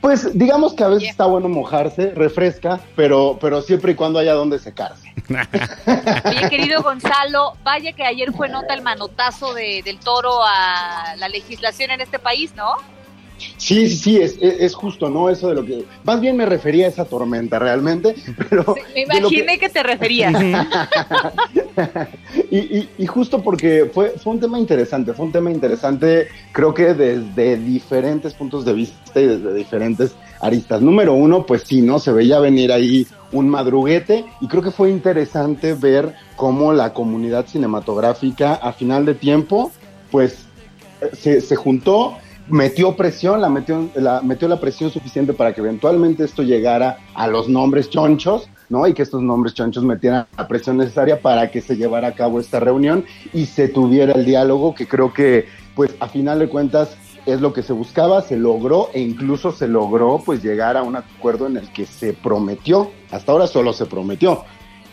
Pues 0.00 0.38
digamos 0.38 0.74
que 0.74 0.84
a 0.84 0.88
veces 0.88 1.10
está 1.10 1.26
bueno 1.26 1.48
mojarse, 1.48 2.12
refresca, 2.12 2.78
pero, 2.94 3.36
pero 3.40 3.62
siempre 3.62 3.92
y 3.92 3.94
cuando 3.94 4.18
haya 4.18 4.32
donde 4.32 4.58
secarse. 4.58 5.12
Oye, 6.24 6.48
querido 6.48 6.82
Gonzalo, 6.82 7.54
vaya 7.64 7.92
que 7.92 8.04
ayer 8.04 8.32
fue 8.32 8.48
nota 8.48 8.74
el 8.74 8.82
manotazo 8.82 9.52
de, 9.54 9.82
del 9.84 9.98
toro 9.98 10.40
a 10.42 11.16
la 11.16 11.28
legislación 11.28 11.90
en 11.90 12.00
este 12.00 12.18
país, 12.18 12.54
¿no? 12.54 12.76
Sí, 13.56 13.88
sí, 13.88 13.96
sí, 13.96 14.16
es, 14.20 14.38
es, 14.40 14.74
justo, 14.74 15.08
¿no? 15.08 15.30
Eso 15.30 15.48
de 15.48 15.54
lo 15.54 15.64
que... 15.64 15.84
Más 16.04 16.20
bien 16.20 16.36
me 16.36 16.46
refería 16.46 16.86
a 16.86 16.88
esa 16.88 17.04
tormenta 17.04 17.58
realmente, 17.58 18.14
pero... 18.50 18.74
me 18.94 19.02
imaginé 19.02 19.58
que... 19.58 19.68
te 19.68 19.82
referías. 19.82 20.34
y, 22.50 22.88
y, 22.98 23.06
justo 23.06 23.42
porque 23.42 23.90
fue, 23.92 24.10
fue 24.10 24.32
un 24.32 24.40
tema 24.40 24.58
interesante, 24.58 25.12
fue 25.12 25.26
un 25.26 25.32
tema 25.32 25.50
interesante 25.50 26.28
creo 26.52 26.74
que 26.74 26.94
desde 26.94 27.56
diferentes 27.56 28.34
puntos 28.34 28.64
de 28.64 28.72
vista 28.72 29.20
y 29.20 29.26
desde 29.26 29.54
diferentes 29.54 30.14
aristas. 30.40 30.80
Número 30.80 31.14
uno, 31.14 31.44
pues 31.46 31.62
sí, 31.62 31.82
¿no? 31.82 31.98
Se 31.98 32.12
veía 32.12 32.38
venir 32.38 32.72
ahí 32.72 33.06
un 33.32 33.48
madruguete 33.48 34.24
y 34.40 34.48
creo 34.48 34.62
que 34.62 34.70
fue 34.70 34.90
interesante 34.90 35.74
ver 35.74 36.14
cómo 36.36 36.72
la 36.72 36.92
comunidad 36.92 37.46
cinematográfica 37.46 38.54
a 38.54 38.72
final 38.72 39.04
de 39.04 39.14
tiempo, 39.14 39.70
pues 40.10 40.46
se, 41.12 41.40
se 41.40 41.56
juntó 41.56 42.16
metió 42.50 42.96
presión, 42.96 43.40
la 43.40 43.48
metió, 43.48 43.88
la 43.94 44.20
metió 44.22 44.48
la 44.48 44.60
presión 44.60 44.90
suficiente 44.90 45.32
para 45.32 45.52
que 45.52 45.60
eventualmente 45.60 46.24
esto 46.24 46.42
llegara 46.42 46.98
a 47.14 47.26
los 47.26 47.48
nombres 47.48 47.90
chonchos, 47.90 48.48
¿no? 48.68 48.86
Y 48.86 48.94
que 48.94 49.02
estos 49.02 49.22
nombres 49.22 49.54
chonchos 49.54 49.84
metieran 49.84 50.26
la 50.36 50.48
presión 50.48 50.76
necesaria 50.76 51.20
para 51.20 51.50
que 51.50 51.60
se 51.60 51.76
llevara 51.76 52.08
a 52.08 52.12
cabo 52.12 52.40
esta 52.40 52.60
reunión 52.60 53.04
y 53.32 53.46
se 53.46 53.68
tuviera 53.68 54.12
el 54.12 54.24
diálogo 54.24 54.74
que 54.74 54.86
creo 54.86 55.12
que, 55.12 55.46
pues, 55.74 55.94
a 56.00 56.08
final 56.08 56.38
de 56.38 56.48
cuentas 56.48 56.96
es 57.26 57.40
lo 57.40 57.52
que 57.52 57.62
se 57.62 57.72
buscaba, 57.72 58.22
se 58.22 58.36
logró 58.36 58.88
e 58.94 59.00
incluso 59.00 59.52
se 59.52 59.68
logró, 59.68 60.22
pues, 60.24 60.42
llegar 60.42 60.76
a 60.76 60.82
un 60.82 60.96
acuerdo 60.96 61.46
en 61.46 61.56
el 61.58 61.70
que 61.72 61.86
se 61.86 62.14
prometió, 62.14 62.90
hasta 63.10 63.32
ahora 63.32 63.46
solo 63.46 63.72
se 63.72 63.86
prometió, 63.86 64.44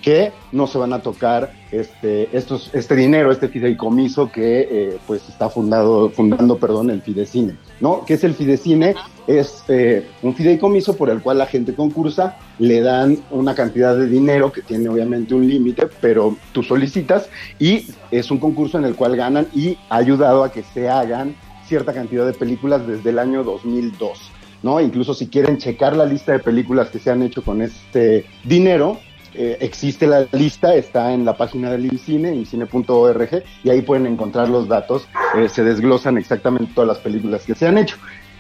que 0.06 0.32
no 0.52 0.68
se 0.68 0.78
van 0.78 0.94
a 0.94 1.00
tocar 1.00 1.52
este, 1.72 2.30
estos, 2.32 2.70
este 2.74 2.96
dinero, 2.96 3.32
este 3.32 3.48
fideicomiso 3.48 4.32
que 4.32 4.68
eh, 4.70 4.98
pues 5.08 5.28
está 5.28 5.50
fundado, 5.50 6.12
fundando 6.12 6.60
perdón, 6.60 6.92
el 6.92 7.02
Fidecine. 7.02 7.56
¿no? 7.80 8.06
¿Qué 8.06 8.14
es 8.14 8.24
el 8.24 8.36
Fidecine? 8.36 8.94
Es 9.26 9.64
eh, 9.68 10.08
un 10.22 10.36
fideicomiso 10.36 10.96
por 10.96 11.10
el 11.10 11.24
cual 11.24 11.40
la 11.40 11.48
gente 11.48 11.74
concursa, 11.74 12.38
le 12.60 12.82
dan 12.82 13.18
una 13.32 13.56
cantidad 13.56 13.98
de 13.98 14.06
dinero 14.06 14.52
que 14.52 14.62
tiene 14.62 14.90
obviamente 14.90 15.34
un 15.34 15.48
límite, 15.48 15.88
pero 16.00 16.38
tú 16.52 16.62
solicitas 16.62 17.28
y 17.58 17.88
es 18.12 18.30
un 18.30 18.38
concurso 18.38 18.78
en 18.78 18.86
el 18.86 18.96
cual 18.96 19.16
ganan 19.16 19.48
y 19.56 19.76
ha 19.90 19.96
ayudado 19.96 20.44
a 20.44 20.52
que 20.52 20.62
se 20.62 20.88
hagan 20.88 21.36
cierta 21.66 21.94
cantidad 21.94 22.28
de 22.28 22.34
películas 22.34 22.86
desde 22.86 23.10
el 23.10 23.18
año 23.18 23.44
2002. 23.44 24.20
¿no? 24.62 24.80
Incluso 24.80 25.16
si 25.16 25.30
quieren 25.30 25.58
checar 25.58 25.96
la 25.96 26.06
lista 26.06 26.32
de 26.34 26.40
películas 26.40 26.92
que 26.92 27.00
se 27.00 27.10
han 27.10 27.24
hecho 27.24 27.44
con 27.44 27.64
este 27.64 28.26
dinero, 28.44 29.00
eh, 29.38 29.58
existe 29.60 30.08
la 30.08 30.28
lista, 30.32 30.76
está 30.76 31.14
en 31.14 31.26
la 31.26 31.36
página 31.38 31.72
del 31.72 31.86
INCINE, 31.86 32.34
incine.org, 32.34 33.44
y 33.64 33.70
ahí 33.70 33.82
pueden 33.82 34.06
encontrar 34.06 34.50
los 34.50 34.68
datos, 34.68 35.08
eh, 35.38 35.50
se 35.50 35.64
desglosan 35.64 36.18
exactamente 36.18 36.72
todas 36.74 36.88
las 36.88 36.98
películas 37.00 37.44
que 37.44 37.56
se 37.56 37.68
han 37.68 37.78
hecho. 37.78 37.98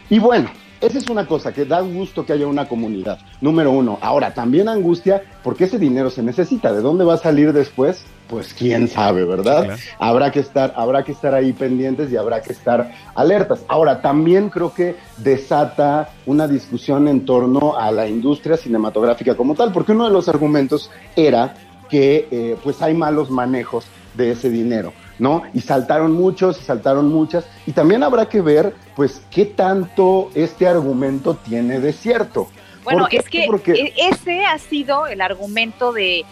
Y 0.09 0.19
bueno, 0.19 0.49
esa 0.81 0.97
es 0.97 1.09
una 1.09 1.25
cosa 1.25 1.53
que 1.53 1.65
da 1.65 1.81
gusto 1.81 2.25
que 2.25 2.33
haya 2.33 2.47
una 2.47 2.67
comunidad, 2.67 3.19
número 3.41 3.71
uno. 3.71 3.97
Ahora, 4.01 4.33
también 4.33 4.67
angustia 4.67 5.23
porque 5.43 5.65
ese 5.65 5.79
dinero 5.79 6.09
se 6.09 6.21
necesita. 6.21 6.73
¿De 6.73 6.81
dónde 6.81 7.05
va 7.05 7.15
a 7.15 7.17
salir 7.17 7.53
después? 7.53 8.05
Pues 8.27 8.53
quién 8.53 8.87
sabe, 8.87 9.23
¿verdad? 9.23 9.77
Habrá 9.99 10.31
que 10.31 10.39
estar, 10.39 10.73
habrá 10.75 11.03
que 11.03 11.11
estar 11.11 11.33
ahí 11.33 11.53
pendientes 11.53 12.11
y 12.11 12.17
habrá 12.17 12.41
que 12.41 12.53
estar 12.53 12.91
alertas. 13.13 13.63
Ahora, 13.67 14.01
también 14.01 14.49
creo 14.49 14.73
que 14.73 14.95
desata 15.17 16.09
una 16.25 16.47
discusión 16.47 17.07
en 17.07 17.25
torno 17.25 17.77
a 17.77 17.91
la 17.91 18.07
industria 18.07 18.57
cinematográfica 18.57 19.35
como 19.35 19.53
tal, 19.53 19.71
porque 19.71 19.91
uno 19.91 20.05
de 20.05 20.11
los 20.11 20.27
argumentos 20.27 20.89
era 21.15 21.55
que 21.89 22.27
eh, 22.31 22.57
pues 22.63 22.81
hay 22.81 22.95
malos 22.95 23.29
manejos 23.29 23.85
de 24.15 24.31
ese 24.31 24.49
dinero. 24.49 24.91
¿No? 25.19 25.43
Y 25.53 25.61
saltaron 25.61 26.13
muchos, 26.13 26.61
y 26.61 26.63
saltaron 26.63 27.09
muchas, 27.09 27.45
y 27.65 27.71
también 27.71 28.03
habrá 28.03 28.27
que 28.27 28.41
ver, 28.41 28.75
pues, 28.95 29.21
qué 29.31 29.45
tanto 29.45 30.29
este 30.35 30.67
argumento 30.67 31.35
tiene 31.35 31.79
de 31.79 31.93
cierto. 31.93 32.47
Bueno, 32.83 33.07
es 33.09 33.27
que 33.29 33.45
e-, 33.45 33.93
ese 33.97 34.45
ha 34.45 34.57
sido 34.59 35.07
el 35.07 35.21
argumento 35.21 35.91
de, 35.91 36.23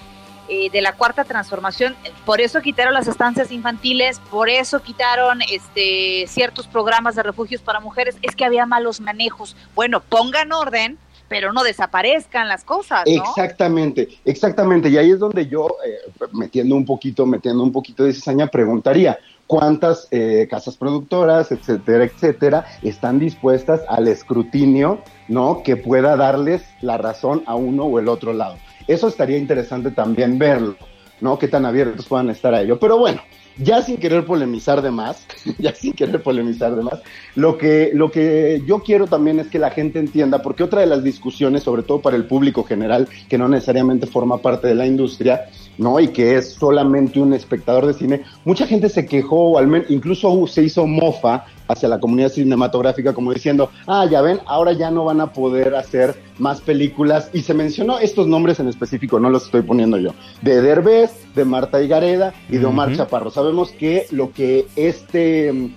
eh, 0.50 0.70
de 0.70 0.82
la 0.82 0.94
cuarta 0.94 1.24
transformación, 1.24 1.96
por 2.26 2.42
eso 2.42 2.62
quitaron 2.62 2.94
las 2.94 3.08
estancias 3.08 3.52
infantiles, 3.52 4.20
por 4.30 4.50
eso 4.50 4.82
quitaron 4.82 5.42
este 5.50 6.26
ciertos 6.28 6.68
programas 6.68 7.16
de 7.16 7.24
refugios 7.24 7.62
para 7.62 7.80
mujeres, 7.80 8.18
es 8.22 8.36
que 8.36 8.46
había 8.46 8.66
malos 8.66 9.02
manejos. 9.02 9.56
Bueno, 9.74 10.02
pongan 10.02 10.52
orden 10.52 10.98
pero 11.34 11.52
no 11.52 11.64
desaparezcan 11.64 12.48
las 12.48 12.64
cosas. 12.64 13.02
Exactamente, 13.08 14.08
exactamente. 14.24 14.88
Y 14.90 14.98
ahí 14.98 15.10
es 15.10 15.18
donde 15.18 15.48
yo, 15.48 15.78
eh, 15.84 15.98
metiendo 16.32 16.76
un 16.76 16.86
poquito, 16.86 17.26
metiendo 17.26 17.64
un 17.64 17.72
poquito 17.72 18.04
de 18.04 18.14
cizaña, 18.14 18.46
preguntaría, 18.46 19.18
¿cuántas 19.48 20.08
eh, 20.12 20.48
casas 20.48 20.78
productoras, 20.78 21.52
etcétera, 21.52 22.04
etcétera, 22.04 22.66
están 22.84 23.18
dispuestas 23.18 23.82
al 23.90 24.10
escrutinio, 24.10 25.00
¿no? 25.28 25.64
Que 25.64 25.76
pueda 25.76 26.16
darles 26.16 26.62
la 26.82 27.00
razón 27.00 27.42
a 27.48 27.56
uno 27.56 27.86
o 27.86 27.98
el 27.98 28.10
otro 28.10 28.32
lado. 28.32 28.58
Eso 28.88 29.08
estaría 29.08 29.40
interesante 29.40 29.90
también 29.90 30.38
verlo, 30.38 30.76
¿no? 31.20 31.40
Qué 31.40 31.48
tan 31.48 31.66
abiertos 31.66 32.06
puedan 32.06 32.30
estar 32.30 32.54
a 32.54 32.62
ello. 32.62 32.78
Pero 32.78 33.00
bueno, 33.00 33.24
ya 33.58 33.82
sin 33.82 33.98
querer 33.98 34.26
polemizar 34.26 34.82
de 34.82 34.92
más, 34.92 35.26
ya 35.60 35.74
sin 35.74 35.94
querer 35.94 36.22
polemizar 36.22 36.76
de 36.76 36.84
más, 36.84 37.02
lo 37.36 37.58
que, 37.58 37.92
lo 37.94 38.12
que 38.12 38.62
yo 38.66 38.80
quiero 38.80 39.08
también 39.08 39.40
es 39.40 39.48
que 39.48 39.60
la 39.60 39.72
gente 39.72 40.00
entienda, 40.00 40.42
porque 40.42 40.64
otra 40.64 40.82
de 40.82 40.88
las 40.88 41.04
discusiones, 41.04 41.64
sobre 41.64 41.84
todo 41.84 42.02
para 42.02 42.16
el 42.16 42.26
público 42.26 42.64
general, 42.64 43.08
que 43.30 43.38
no 43.38 43.48
necesariamente 43.48 44.08
forma 44.08 44.40
parte 44.40 44.68
de 44.68 44.76
la 44.76 44.86
industria, 44.86 45.46
¿no? 45.78 46.00
Y 46.00 46.10
que 46.10 46.38
es 46.38 46.54
solamente 46.54 47.20
un 47.20 47.34
espectador 47.34 47.86
de 47.86 47.94
cine, 47.94 48.24
mucha 48.46 48.68
gente 48.68 48.90
se 48.90 49.06
quejó, 49.06 49.52
o 49.52 49.58
al 49.58 49.68
menos 49.68 49.90
incluso 49.90 50.46
se 50.48 50.64
hizo 50.64 50.86
mofa 50.88 51.46
hacia 51.68 51.90
la 51.90 52.00
comunidad 52.00 52.30
cinematográfica 52.30 53.14
como 53.14 53.34
diciendo, 53.34 53.70
ah, 53.88 54.06
ya 54.10 54.22
ven, 54.22 54.40
ahora 54.46 54.74
ya 54.74 54.92
no 54.92 55.06
van 55.06 55.22
a 55.22 55.34
poder 55.34 55.76
hacer 55.76 56.16
más 56.38 56.62
películas. 56.62 57.30
Y 57.34 57.42
se 57.42 57.54
mencionó 57.54 58.00
estos 58.00 58.28
nombres 58.28 58.60
en 58.60 58.68
específico, 58.68 59.20
no 59.20 59.30
los 59.30 59.46
estoy 59.46 59.62
poniendo 59.62 59.98
yo, 59.98 60.14
de 60.42 60.62
Derbez, 60.62 61.12
de 61.36 61.46
Marta 61.46 61.82
Higareda 61.82 62.34
y 62.50 62.58
de 62.58 62.66
Omar 62.66 62.96
Chaparro. 62.96 63.32
Sabemos 63.32 63.72
que 63.72 64.06
lo 64.12 64.32
que 64.32 64.68
este, 64.76 65.72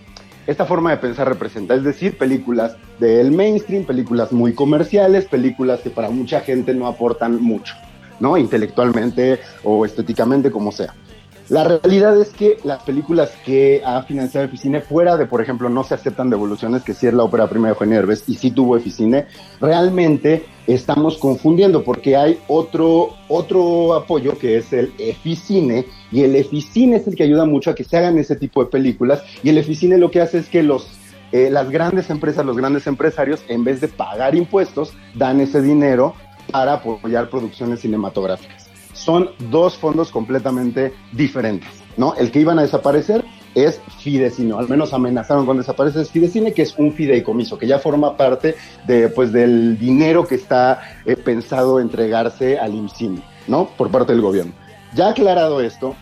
esta 0.46 0.66
forma 0.66 0.90
de 0.90 0.98
pensar 0.98 1.28
representa, 1.28 1.74
es 1.74 1.84
decir, 1.84 2.18
películas 2.18 2.76
del 2.98 3.32
mainstream, 3.32 3.84
películas 3.84 4.32
muy 4.32 4.54
comerciales, 4.54 5.26
películas 5.26 5.80
que 5.80 5.90
para 5.90 6.10
mucha 6.10 6.40
gente 6.40 6.74
no 6.74 6.86
aportan 6.86 7.42
mucho, 7.42 7.74
¿no? 8.20 8.36
Intelectualmente 8.36 9.40
o 9.64 9.84
estéticamente, 9.84 10.50
como 10.50 10.72
sea. 10.72 10.94
La 11.48 11.62
realidad 11.62 12.20
es 12.20 12.30
que 12.30 12.58
las 12.64 12.82
películas 12.82 13.30
que 13.44 13.80
ha 13.84 14.02
financiado 14.02 14.46
Eficine, 14.46 14.80
fuera 14.80 15.16
de, 15.16 15.26
por 15.26 15.40
ejemplo, 15.40 15.68
No 15.68 15.84
se 15.84 15.94
aceptan 15.94 16.28
devoluciones, 16.28 16.82
que 16.82 16.92
sí 16.92 17.06
es 17.06 17.14
la 17.14 17.22
ópera 17.22 17.48
prima 17.48 17.68
de 17.68 17.74
Eugenio 17.74 18.00
Herbes 18.00 18.24
y 18.26 18.34
sí 18.34 18.50
tuvo 18.50 18.76
Eficine, 18.76 19.26
realmente 19.60 20.44
estamos 20.66 21.18
confundiendo 21.18 21.84
porque 21.84 22.16
hay 22.16 22.40
otro, 22.48 23.10
otro 23.28 23.94
apoyo 23.94 24.36
que 24.36 24.56
es 24.56 24.72
el 24.72 24.92
Eficine 24.98 25.86
y 26.10 26.22
el 26.22 26.34
Eficine 26.34 26.96
es 26.96 27.06
el 27.06 27.14
que 27.14 27.22
ayuda 27.22 27.44
mucho 27.44 27.70
a 27.70 27.76
que 27.76 27.84
se 27.84 27.96
hagan 27.96 28.18
ese 28.18 28.34
tipo 28.34 28.64
de 28.64 28.70
películas 28.70 29.22
y 29.44 29.50
el 29.50 29.58
Eficine 29.58 29.98
lo 29.98 30.10
que 30.10 30.20
hace 30.20 30.38
es 30.38 30.48
que 30.48 30.64
los 30.64 30.88
eh, 31.32 31.50
las 31.50 31.70
grandes 31.70 32.08
empresas, 32.10 32.46
los 32.46 32.56
grandes 32.56 32.86
empresarios, 32.86 33.40
en 33.48 33.64
vez 33.64 33.80
de 33.80 33.88
pagar 33.88 34.36
impuestos, 34.36 34.92
dan 35.14 35.40
ese 35.40 35.60
dinero 35.60 36.14
para 36.50 36.74
apoyar 36.74 37.28
producciones 37.28 37.80
cinematográficas 37.80 38.66
son 38.96 39.30
dos 39.50 39.76
fondos 39.76 40.10
completamente 40.10 40.92
diferentes, 41.12 41.70
¿no? 41.96 42.14
El 42.14 42.30
que 42.30 42.40
iban 42.40 42.58
a 42.58 42.62
desaparecer 42.62 43.24
es 43.54 43.80
Fidecine, 44.00 44.54
al 44.54 44.68
menos 44.68 44.92
amenazaron 44.92 45.46
con 45.46 45.58
desaparecer 45.58 46.04
Fidecine, 46.06 46.52
que 46.52 46.62
es 46.62 46.74
un 46.76 46.92
fideicomiso, 46.92 47.58
que 47.58 47.66
ya 47.66 47.78
forma 47.78 48.16
parte 48.16 48.56
de, 48.86 49.08
pues, 49.08 49.32
del 49.32 49.78
dinero 49.78 50.26
que 50.26 50.34
está 50.34 50.80
eh, 51.04 51.16
pensado 51.16 51.78
entregarse 51.78 52.58
al 52.58 52.74
IMCINE, 52.74 53.22
¿no? 53.46 53.68
Por 53.76 53.90
parte 53.90 54.12
del 54.12 54.22
gobierno. 54.22 54.52
Ya 54.94 55.10
aclarado 55.10 55.60
esto, 55.60 55.94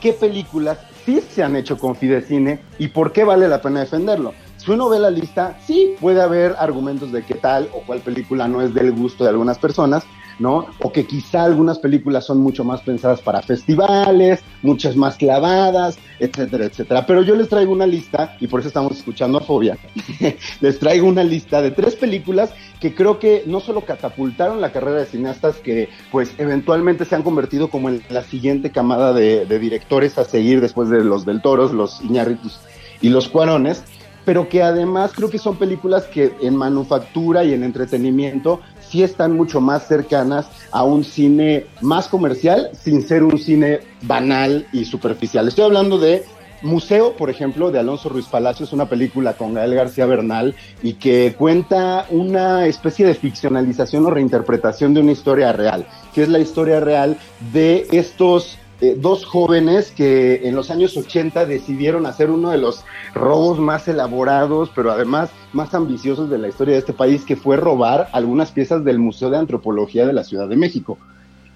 ¿qué 0.00 0.12
películas 0.12 0.78
sí 1.04 1.20
se 1.20 1.42
han 1.42 1.56
hecho 1.56 1.78
con 1.78 1.96
Fidecine 1.96 2.60
y 2.78 2.88
por 2.88 3.12
qué 3.12 3.24
vale 3.24 3.48
la 3.48 3.62
pena 3.62 3.80
defenderlo? 3.80 4.34
Si 4.60 4.70
uno 4.70 4.90
ve 4.90 4.98
la 4.98 5.10
lista, 5.10 5.56
sí 5.66 5.94
puede 5.98 6.20
haber 6.20 6.54
argumentos 6.58 7.10
de 7.12 7.22
que 7.22 7.34
tal 7.34 7.70
o 7.72 7.80
cual 7.80 8.00
película 8.00 8.46
no 8.46 8.60
es 8.60 8.74
del 8.74 8.92
gusto 8.92 9.24
de 9.24 9.30
algunas 9.30 9.58
personas, 9.58 10.04
¿no? 10.38 10.66
O 10.80 10.92
que 10.92 11.06
quizá 11.06 11.44
algunas 11.44 11.78
películas 11.78 12.26
son 12.26 12.40
mucho 12.40 12.62
más 12.62 12.82
pensadas 12.82 13.22
para 13.22 13.40
festivales, 13.40 14.40
muchas 14.60 14.96
más 14.96 15.16
clavadas, 15.16 15.98
etcétera, 16.18 16.66
etcétera. 16.66 17.06
Pero 17.06 17.22
yo 17.22 17.36
les 17.36 17.48
traigo 17.48 17.72
una 17.72 17.86
lista, 17.86 18.36
y 18.38 18.48
por 18.48 18.60
eso 18.60 18.68
estamos 18.68 18.98
escuchando 18.98 19.38
a 19.38 19.40
Fobia, 19.40 19.78
les 20.60 20.78
traigo 20.78 21.08
una 21.08 21.24
lista 21.24 21.62
de 21.62 21.70
tres 21.70 21.94
películas 21.94 22.52
que 22.80 22.94
creo 22.94 23.18
que 23.18 23.44
no 23.46 23.60
solo 23.60 23.86
catapultaron 23.86 24.60
la 24.60 24.72
carrera 24.72 24.98
de 24.98 25.06
cineastas 25.06 25.56
que 25.56 25.88
pues 26.12 26.34
eventualmente 26.36 27.06
se 27.06 27.14
han 27.14 27.22
convertido 27.22 27.68
como 27.68 27.88
en 27.88 28.02
la 28.10 28.24
siguiente 28.24 28.70
camada 28.70 29.14
de, 29.14 29.46
de 29.46 29.58
directores 29.58 30.18
a 30.18 30.24
seguir 30.24 30.60
después 30.60 30.90
de 30.90 31.02
los 31.02 31.24
del 31.24 31.40
Toros, 31.40 31.72
los 31.72 32.02
Iñárritus 32.02 32.60
y 33.00 33.08
los 33.08 33.28
Cuarones, 33.28 33.84
pero 34.24 34.48
que 34.48 34.62
además 34.62 35.12
creo 35.14 35.30
que 35.30 35.38
son 35.38 35.56
películas 35.56 36.04
que 36.04 36.32
en 36.40 36.56
manufactura 36.56 37.44
y 37.44 37.52
en 37.52 37.64
entretenimiento 37.64 38.60
sí 38.80 39.02
están 39.02 39.36
mucho 39.36 39.60
más 39.60 39.86
cercanas 39.86 40.48
a 40.72 40.82
un 40.82 41.04
cine 41.04 41.66
más 41.80 42.08
comercial 42.08 42.70
sin 42.72 43.06
ser 43.06 43.22
un 43.22 43.38
cine 43.38 43.80
banal 44.02 44.66
y 44.72 44.84
superficial. 44.84 45.48
Estoy 45.48 45.64
hablando 45.64 45.98
de 45.98 46.24
Museo, 46.62 47.16
por 47.16 47.30
ejemplo, 47.30 47.70
de 47.70 47.78
Alonso 47.78 48.08
Ruiz 48.10 48.26
Palacios, 48.26 48.72
una 48.72 48.86
película 48.86 49.32
con 49.32 49.54
Gael 49.54 49.74
García 49.74 50.04
Bernal 50.06 50.54
y 50.82 50.94
que 50.94 51.34
cuenta 51.38 52.06
una 52.10 52.66
especie 52.66 53.06
de 53.06 53.14
ficcionalización 53.14 54.04
o 54.04 54.10
reinterpretación 54.10 54.92
de 54.92 55.00
una 55.00 55.12
historia 55.12 55.52
real, 55.52 55.86
que 56.14 56.22
es 56.22 56.28
la 56.28 56.38
historia 56.38 56.80
real 56.80 57.16
de 57.52 57.86
estos 57.92 58.58
eh, 58.80 58.96
dos 58.98 59.26
jóvenes 59.26 59.90
que 59.90 60.48
en 60.48 60.54
los 60.54 60.70
años 60.70 60.96
80 60.96 61.44
decidieron 61.44 62.06
hacer 62.06 62.30
uno 62.30 62.50
de 62.50 62.58
los 62.58 62.84
robos 63.14 63.58
más 63.58 63.86
elaborados, 63.88 64.70
pero 64.74 64.90
además 64.90 65.30
más 65.52 65.74
ambiciosos 65.74 66.30
de 66.30 66.38
la 66.38 66.48
historia 66.48 66.74
de 66.74 66.80
este 66.80 66.92
país, 66.92 67.24
que 67.24 67.36
fue 67.36 67.56
robar 67.56 68.08
algunas 68.12 68.52
piezas 68.52 68.84
del 68.84 68.98
Museo 68.98 69.28
de 69.28 69.38
Antropología 69.38 70.06
de 70.06 70.12
la 70.12 70.24
Ciudad 70.24 70.48
de 70.48 70.56
México. 70.56 70.96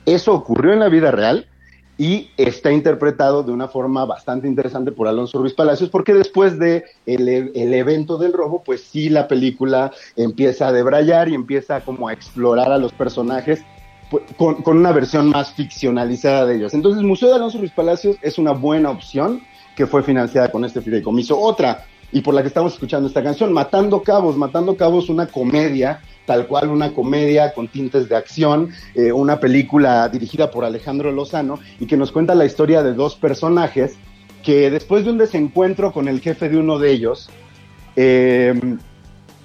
Eso 0.05 0.35
ocurrió 0.35 0.72
en 0.72 0.81
la 0.81 0.89
vida 0.89 1.11
real 1.11 1.47
y 1.97 2.31
está 2.37 2.72
interpretado 2.72 3.43
de 3.43 3.53
una 3.53 3.68
forma 3.68 4.05
bastante 4.05 4.49
interesante 4.49 4.93
por 4.93 5.07
Alonso 5.07 5.39
Ruiz 5.39 5.55
Palacios, 5.55 5.91
porque 5.91 6.12
después 6.12 6.59
de 6.59 6.85
el, 7.07 7.29
el, 7.29 7.72
evento 7.72 8.18
del 8.18 8.33
robo, 8.33 8.62
pues 8.64 8.83
sí 8.83 9.09
la 9.09 9.29
película 9.29 9.93
empieza 10.16 10.68
a 10.68 10.72
debrayar 10.72 11.29
y 11.29 11.35
empieza 11.35 11.81
como 11.83 12.09
a 12.09 12.12
explorar 12.12 12.72
a 12.72 12.79
los 12.79 12.93
personajes 12.93 13.62
con, 14.36 14.62
una 14.66 14.92
versión 14.92 15.30
más 15.30 15.52
ficcionalizada 15.52 16.46
de 16.46 16.56
ellos. 16.56 16.74
Entonces, 16.74 17.02
Museo 17.02 17.28
de 17.28 17.36
Alonso 17.36 17.58
Ruiz 17.58 17.72
Palacios 17.72 18.16
es 18.22 18.38
una 18.38 18.52
buena 18.52 18.90
opción 18.90 19.42
que 19.76 19.86
fue 19.86 20.02
financiada 20.02 20.50
con 20.50 20.64
este 20.64 20.80
fideicomiso. 20.80 21.38
Otra, 21.38 21.84
y 22.12 22.20
por 22.20 22.34
la 22.34 22.42
que 22.42 22.48
estamos 22.48 22.74
escuchando 22.74 23.08
esta 23.08 23.22
canción, 23.22 23.52
Matando 23.52 24.02
Cabos. 24.02 24.36
Matando 24.36 24.76
Cabos, 24.76 25.08
una 25.08 25.26
comedia, 25.26 26.00
tal 26.26 26.46
cual 26.46 26.68
una 26.68 26.92
comedia 26.92 27.52
con 27.52 27.68
tintes 27.68 28.08
de 28.08 28.16
acción, 28.16 28.70
eh, 28.94 29.12
una 29.12 29.40
película 29.40 30.08
dirigida 30.08 30.50
por 30.50 30.64
Alejandro 30.64 31.12
Lozano 31.12 31.58
y 31.80 31.86
que 31.86 31.96
nos 31.96 32.12
cuenta 32.12 32.34
la 32.34 32.44
historia 32.44 32.82
de 32.82 32.94
dos 32.94 33.16
personajes 33.16 33.96
que 34.42 34.70
después 34.70 35.04
de 35.04 35.10
un 35.10 35.18
desencuentro 35.18 35.92
con 35.92 36.06
el 36.06 36.20
jefe 36.20 36.48
de 36.48 36.58
uno 36.58 36.78
de 36.78 36.92
ellos, 36.92 37.30
eh, 37.96 38.54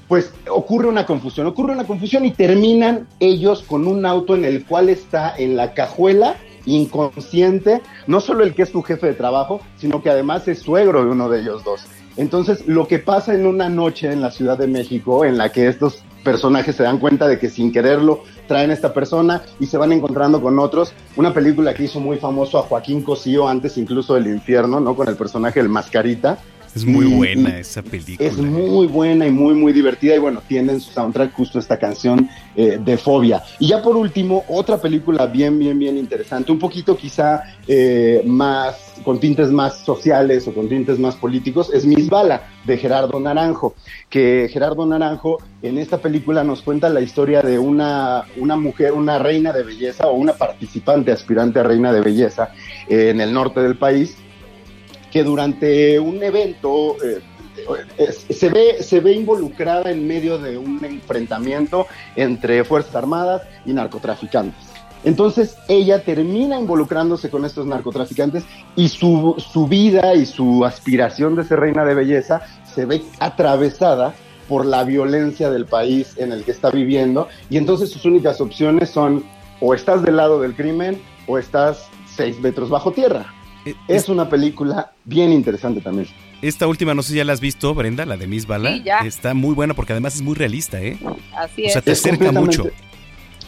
pues 0.10 0.34
ocurre 0.50 0.88
una 0.88 1.06
confusión, 1.06 1.48
ocurre 1.48 1.72
una 1.72 1.86
confusión 1.88 2.26
y 2.26 2.32
terminan 2.32 3.08
ellos 3.22 3.64
con 3.64 3.88
un 3.88 4.06
auto 4.06 4.36
en 4.36 4.44
el 4.44 4.66
cual 4.66 4.90
está 4.90 5.34
en 5.38 5.56
la 5.56 5.74
cajuela 5.74 6.36
inconsciente, 6.66 7.82
no 8.08 8.20
solo 8.20 8.44
el 8.44 8.54
que 8.54 8.64
es 8.64 8.72
tu 8.72 8.82
jefe 8.82 9.08
de 9.08 9.14
trabajo, 9.14 9.62
sino 9.78 10.04
que 10.04 10.10
además 10.10 10.48
es 10.48 10.60
suegro 10.60 11.06
de 11.06 11.12
uno 11.12 11.30
de 11.30 11.42
ellos 11.42 11.64
dos. 11.64 11.86
Entonces, 12.18 12.68
lo 12.68 12.88
que 12.88 13.00
pasa 13.00 13.34
en 13.34 13.46
una 13.46 13.70
noche 13.70 14.12
en 14.12 14.22
la 14.22 14.32
Ciudad 14.32 14.58
de 14.58 14.68
México, 14.68 15.24
en 15.24 15.38
la 15.38 15.52
que 15.52 15.68
estos 15.68 16.04
personajes 16.24 16.76
se 16.76 16.84
dan 16.84 16.98
cuenta 16.98 17.28
de 17.28 17.40
que 17.40 17.50
sin 17.50 17.72
quererlo 17.72 18.24
traen 18.48 18.72
a 18.72 18.74
esta 18.74 18.94
persona 18.94 19.44
y 19.60 19.68
se 19.68 19.78
van 19.78 19.94
encontrando 19.94 20.42
con 20.42 20.60
otros. 20.60 20.94
Una 21.16 21.34
película 21.34 21.74
que 21.74 21.84
hizo 21.84 22.00
muy 22.00 22.18
famoso 22.18 22.58
a 22.58 22.64
Joaquín 22.64 23.04
Cosío 23.04 23.48
antes 23.48 23.78
incluso 23.78 24.16
del 24.16 24.28
infierno, 24.28 24.80
¿no? 24.80 24.96
Con 24.96 25.08
el 25.08 25.16
personaje 25.16 25.62
del 25.62 25.70
Mascarita. 25.70 26.40
Es 26.76 26.86
muy 26.86 27.06
buena 27.06 27.58
esa 27.58 27.82
película. 27.82 28.30
Es 28.30 28.38
muy 28.38 28.88
buena 28.88 29.26
y 29.26 29.32
muy, 29.32 29.54
muy 29.56 29.74
divertida. 29.74 30.16
Y 30.16 30.20
bueno, 30.20 30.42
tiene 30.48 30.74
en 30.74 30.82
su 30.82 30.92
soundtrack 30.92 31.34
justo 31.34 31.58
esta 31.58 31.78
canción 31.78 32.30
eh, 32.56 32.80
de 32.84 32.98
Fobia. 32.98 33.42
Y 33.60 33.68
ya 33.68 33.82
por 33.82 33.96
último, 33.96 34.44
otra 34.48 34.78
película 34.78 35.26
bien, 35.26 35.58
bien, 35.58 35.80
bien 35.80 35.98
interesante. 35.98 36.52
Un 36.52 36.60
poquito 36.60 36.96
quizá 36.96 37.44
eh, 37.68 38.22
más, 38.26 38.96
con 39.04 39.20
tintes 39.20 39.50
más 39.50 39.80
sociales 39.80 40.48
o 40.48 40.54
con 40.54 40.70
tintes 40.70 41.00
más 41.00 41.16
políticos, 41.16 41.72
es 41.74 41.86
Miss 41.86 42.08
Bala, 42.10 42.50
de 42.66 42.78
Gerardo 42.78 43.20
Naranjo. 43.20 43.76
Que 44.10 44.48
Gerardo 44.52 44.86
Naranjo 44.86 45.40
en 45.62 45.80
esta 45.80 45.98
película 45.98 46.44
nos 46.44 46.62
cuenta 46.62 46.90
la 46.90 47.02
historia 47.02 47.42
de 47.42 47.58
una, 47.58 48.26
una 48.38 48.56
mujer, 48.56 48.94
una 48.94 49.18
reina 49.18 49.52
de 49.52 49.64
belleza 49.64 50.08
o 50.08 50.14
una 50.14 50.34
participante 50.34 51.12
aspirante 51.12 51.60
a 51.60 51.64
reina 51.64 51.92
de 51.92 52.02
belleza 52.02 52.52
eh, 52.88 53.10
en 53.10 53.22
el 53.22 53.34
norte 53.34 53.60
del 53.60 53.78
país 53.78 54.18
que 55.12 55.24
durante 55.24 56.00
un 56.00 56.22
evento 56.24 56.96
eh, 57.04 57.22
se, 58.30 58.50
ve, 58.50 58.82
se 58.82 59.00
ve 59.00 59.14
involucrada 59.14 59.92
en 59.92 60.08
medio 60.08 60.38
de 60.38 60.58
un 60.58 60.84
enfrentamiento 60.84 61.88
entre 62.16 62.64
Fuerzas 62.64 62.96
Armadas 62.96 63.44
y 63.66 63.74
narcotraficantes. 63.74 64.70
Entonces 65.04 65.56
ella 65.68 66.04
termina 66.04 66.60
involucrándose 66.60 67.30
con 67.30 67.46
estos 67.46 67.66
narcotraficantes 67.66 68.44
y 68.76 68.90
su, 68.90 69.36
su 69.38 69.68
vida 69.68 70.14
y 70.16 70.26
su 70.26 70.66
aspiración 70.66 71.36
de 71.36 71.46
ser 71.46 71.60
reina 71.62 71.86
de 71.86 71.94
belleza 71.94 72.42
se 72.76 72.86
ve 72.86 73.02
atravesada 73.20 74.14
por 74.50 74.66
la 74.66 74.84
violencia 74.84 75.50
del 75.50 75.66
país 75.66 76.16
en 76.18 76.34
el 76.34 76.44
que 76.44 76.52
está 76.52 76.70
viviendo 76.70 77.30
y 77.50 77.58
entonces 77.58 77.92
sus 77.92 78.04
únicas 78.04 78.42
opciones 78.42 78.90
son 78.90 79.24
o 79.62 79.74
estás 79.74 80.04
del 80.04 80.18
lado 80.18 80.42
del 80.42 80.56
crimen 80.56 81.02
o 81.28 81.38
estás 81.38 81.88
seis 82.14 82.40
metros 82.40 82.70
bajo 82.70 82.92
tierra. 82.92 83.34
Es 83.88 84.10
una 84.10 84.30
película 84.30 84.92
bien 85.06 85.32
interesante 85.32 85.82
también. 85.82 86.08
Esta 86.42 86.68
última, 86.68 86.94
no 86.94 87.04
sé 87.04 87.12
si 87.12 87.18
ya 87.18 87.26
la 87.26 87.34
has 87.34 87.42
visto, 87.42 87.74
Brenda, 87.76 88.06
la 88.06 88.16
de 88.16 88.26
Miss 88.28 88.48
Bala. 88.48 88.74
Sí, 88.78 88.84
ya. 88.84 89.00
Está 89.00 89.34
muy 89.34 89.54
buena 89.54 89.74
porque 89.74 89.94
además 89.94 90.16
es 90.16 90.22
muy 90.22 90.36
realista, 90.36 90.82
¿eh? 90.82 90.98
Así 91.36 91.64
O 91.64 91.68
es. 91.68 91.74
sea, 91.74 91.82
te 91.82 91.92
Es 91.92 92.00
acerca 92.00 92.32
mucho. 92.32 92.66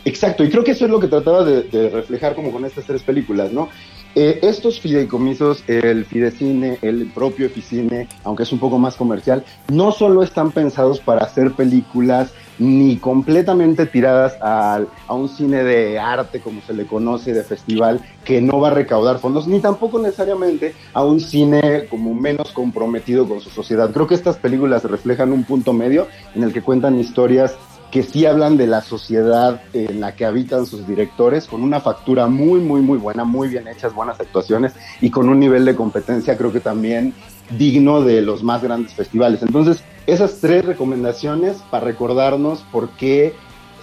Exacto, 0.03 0.43
y 0.43 0.49
creo 0.49 0.63
que 0.63 0.72
eso 0.72 0.86
es 0.86 0.91
lo 0.91 0.99
que 0.99 1.07
trataba 1.07 1.43
de, 1.43 1.63
de 1.63 1.89
reflejar 1.89 2.34
como 2.36 2.51
con 2.51 2.65
estas 2.65 2.86
tres 2.86 3.03
películas, 3.03 3.53
¿no? 3.53 3.69
Eh, 4.15 4.39
estos 4.41 4.80
fideicomisos, 4.82 5.63
el 5.67 6.03
Fidecine, 6.05 6.80
el 6.82 7.05
propio 7.13 7.45
Eficine, 7.45 8.09
aunque 8.26 8.43
es 8.43 8.51
un 8.51 8.59
poco 8.59 8.78
más 8.78 8.95
comercial, 8.95 9.45
no 9.69 9.91
solo 9.91 10.22
están 10.24 10.51
pensados 10.51 10.99
para 10.99 11.24
hacer 11.24 11.51
películas 11.51 12.34
ni 12.62 12.97
completamente 12.97 13.88
tiradas 13.88 14.38
al- 14.39 14.88
a, 15.07 15.16
un 15.16 15.28
cine 15.28 15.64
de 15.64 15.97
arte, 15.97 16.39
como 16.41 16.62
se 16.62 16.74
le 16.74 16.86
conoce, 16.86 17.34
de 17.34 17.43
festival, 17.43 18.01
que 18.24 18.39
no 18.39 18.59
va 18.59 18.68
a 18.68 18.74
recaudar 18.76 19.18
fondos, 19.18 19.47
ni 19.47 19.59
tampoco 19.59 19.97
necesariamente 19.97 20.76
a 20.93 21.03
un 21.03 21.20
cine 21.20 21.88
como 21.89 22.14
menos 22.14 22.51
comprometido 22.51 23.28
con 23.28 23.41
su 23.41 23.49
sociedad. 23.49 23.91
Creo 23.91 24.05
que 24.05 24.14
estas 24.14 24.38
películas 24.38 24.84
reflejan 24.84 25.32
un 25.32 25.43
punto 25.43 25.74
medio 25.74 26.07
en 26.36 26.43
el 26.43 26.53
que 26.53 26.62
cuentan 26.62 26.99
historias 26.99 27.55
que 27.89 28.03
sí 28.03 28.28
hablan 28.28 28.57
de 28.57 28.68
la 28.68 28.82
sociedad 28.82 29.64
en 29.74 29.99
la 29.99 30.16
que 30.16 30.26
habitan 30.26 30.68
sus 30.68 30.88
directores, 30.88 31.47
con 31.47 31.64
una 31.64 31.82
factura 31.82 32.28
muy, 32.28 32.62
muy, 32.62 32.82
muy 32.82 32.99
buena, 32.99 33.26
muy 33.26 33.49
bien 33.49 33.68
hechas, 33.68 33.93
buenas 33.93 34.20
actuaciones 34.20 34.74
y 35.01 35.09
con 35.09 35.28
un 35.28 35.39
nivel 35.39 35.66
de 35.66 35.76
competencia 35.76 36.38
creo 36.38 36.53
que 36.53 36.62
también 36.62 37.16
digno 37.49 38.01
de 38.01 38.22
los 38.22 38.43
más 38.43 38.64
grandes 38.64 38.93
festivales. 38.93 39.41
Entonces, 39.41 39.84
esas 40.08 40.39
tres 40.39 40.66
recomendaciones 40.66 41.58
para 41.70 41.86
recordarnos 41.86 42.60
por 42.72 42.89
qué 42.91 43.34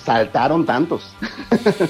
saltaron 0.04 0.66
tantos. 0.66 1.14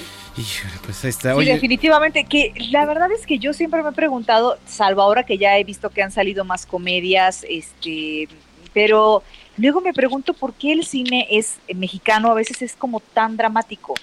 Pues 0.85 1.03
ahí 1.05 1.11
está. 1.11 1.33
Sí, 1.33 1.37
Oye, 1.37 1.53
definitivamente, 1.55 2.23
que 2.25 2.53
la 2.71 2.87
verdad 2.87 3.11
es 3.11 3.27
que 3.27 3.41
yo 3.41 3.53
siempre 3.53 3.83
me 3.83 3.89
he 3.89 3.93
preguntado, 3.93 4.57
salvo 4.67 5.03
ahora 5.03 5.25
que 5.25 5.37
ya 5.37 5.59
he 5.59 5.65
visto 5.65 5.91
que 5.91 6.01
han 6.01 6.13
salido 6.13 6.45
más 6.45 6.65
comedias, 6.65 7.45
este, 7.49 8.29
pero 8.73 9.25
luego 9.57 9.81
me 9.81 9.93
pregunto 9.93 10.35
por 10.35 10.55
qué 10.55 10.71
el 10.71 10.85
cine 10.87 11.27
es 11.29 11.57
mexicano 11.75 12.31
a 12.31 12.35
veces 12.35 12.63
es 12.63 12.75
como 12.77 13.01
tan 13.01 13.37
dramático. 13.37 13.95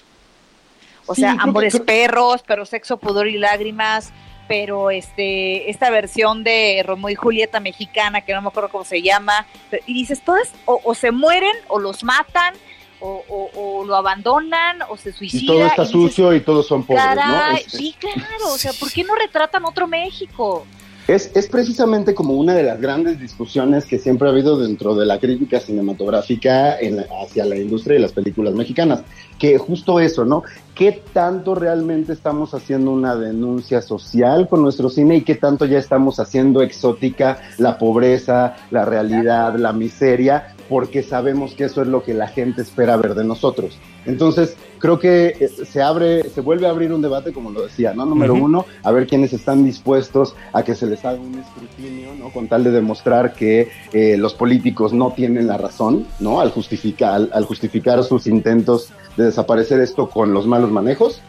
O 1.06 1.14
Sí, 1.14 1.22
sea, 1.22 1.32
que- 1.36 1.38
Amores 1.40 1.80
Perros, 1.80 2.44
pero 2.46 2.66
Sexo, 2.66 2.98
Pudor 2.98 3.28
y 3.28 3.38
Lágrimas, 3.38 4.12
pero 4.48 4.90
este 4.90 5.70
esta 5.70 5.90
versión 5.90 6.44
de 6.44 6.82
Romeo 6.86 7.10
y 7.10 7.14
Julieta 7.14 7.60
mexicana, 7.60 8.20
que 8.20 8.32
no 8.34 8.42
me 8.42 8.48
acuerdo 8.48 8.68
cómo 8.70 8.84
se 8.84 9.02
llama, 9.02 9.46
y 9.86 9.94
dices, 9.94 10.20
todas 10.22 10.52
o, 10.64 10.80
o 10.84 10.94
se 10.94 11.10
mueren 11.10 11.54
o 11.68 11.78
los 11.78 12.04
matan. 12.04 12.54
O, 12.98 13.22
o- 13.28 13.50
o 13.80 13.84
lo 13.84 13.94
abandonan 13.94 14.78
o 14.88 14.96
se 14.96 15.12
suicidan. 15.12 15.44
Y 15.44 15.46
todo 15.46 15.66
está 15.66 15.82
dices, 15.82 15.92
sucio 15.92 16.32
y 16.34 16.40
todos 16.40 16.66
son 16.66 16.82
pobres, 16.82 17.04
Caray, 17.04 17.26
¿no? 17.52 17.56
Es- 17.58 17.64
sí, 17.70 17.94
claro, 18.00 18.54
o 18.54 18.56
sea, 18.58 18.72
¿por 18.72 18.90
qué 18.90 19.04
no 19.04 19.14
retratan 19.14 19.66
otro 19.66 19.86
México? 19.86 20.64
Es, 21.06 21.30
es 21.36 21.46
precisamente 21.46 22.14
como 22.14 22.32
una 22.32 22.54
de 22.54 22.62
las 22.62 22.80
grandes 22.80 23.20
discusiones 23.20 23.84
que 23.84 23.98
siempre 23.98 24.26
ha 24.26 24.30
habido 24.32 24.58
dentro 24.58 24.94
de 24.94 25.04
la 25.04 25.18
crítica 25.20 25.60
cinematográfica 25.60 26.78
en 26.80 26.96
la- 26.96 27.06
hacia 27.22 27.44
la 27.44 27.56
industria 27.56 27.94
de 27.96 28.00
las 28.00 28.12
películas 28.12 28.54
mexicanas, 28.54 29.02
que 29.38 29.58
justo 29.58 30.00
eso, 30.00 30.24
¿no? 30.24 30.42
¿Qué 30.76 31.02
tanto 31.14 31.54
realmente 31.54 32.12
estamos 32.12 32.52
haciendo 32.52 32.90
una 32.90 33.16
denuncia 33.16 33.80
social 33.80 34.46
con 34.46 34.60
nuestro 34.60 34.90
cine 34.90 35.16
y 35.16 35.20
qué 35.22 35.34
tanto 35.34 35.64
ya 35.64 35.78
estamos 35.78 36.20
haciendo 36.20 36.60
exótica 36.60 37.38
la 37.56 37.78
pobreza, 37.78 38.56
la 38.70 38.84
realidad, 38.84 39.56
la 39.56 39.72
miseria, 39.72 40.54
porque 40.68 41.02
sabemos 41.02 41.54
que 41.54 41.64
eso 41.64 41.80
es 41.80 41.88
lo 41.88 42.02
que 42.02 42.12
la 42.12 42.28
gente 42.28 42.60
espera 42.60 42.98
ver 42.98 43.14
de 43.14 43.24
nosotros? 43.24 43.78
Entonces, 44.04 44.54
creo 44.78 44.98
que 44.98 45.28
eh, 45.40 45.48
se 45.48 45.80
abre, 45.80 46.28
se 46.28 46.42
vuelve 46.42 46.66
a 46.66 46.70
abrir 46.70 46.92
un 46.92 47.00
debate, 47.00 47.32
como 47.32 47.50
lo 47.50 47.62
decía, 47.62 47.94
¿no? 47.94 48.04
Número 48.04 48.34
uno, 48.34 48.66
a 48.82 48.92
ver 48.92 49.06
quiénes 49.06 49.32
están 49.32 49.64
dispuestos 49.64 50.36
a 50.52 50.62
que 50.62 50.74
se 50.74 50.86
les 50.86 51.02
haga 51.06 51.18
un 51.18 51.38
escrutinio, 51.38 52.14
¿no? 52.18 52.28
Con 52.28 52.48
tal 52.48 52.64
de 52.64 52.70
demostrar 52.70 53.32
que 53.32 53.70
eh, 53.94 54.18
los 54.18 54.34
políticos 54.34 54.92
no 54.92 55.10
tienen 55.12 55.46
la 55.46 55.56
razón, 55.56 56.06
¿no? 56.20 56.40
Al 56.40 56.50
justificar, 56.50 57.30
al 57.32 57.44
justificar 57.46 58.04
sus 58.04 58.26
intentos 58.26 58.92
de 59.16 59.24
desaparecer 59.24 59.80
esto 59.80 60.08
con 60.10 60.32
los 60.32 60.46
malos 60.46 60.70
manejos. 60.70 61.20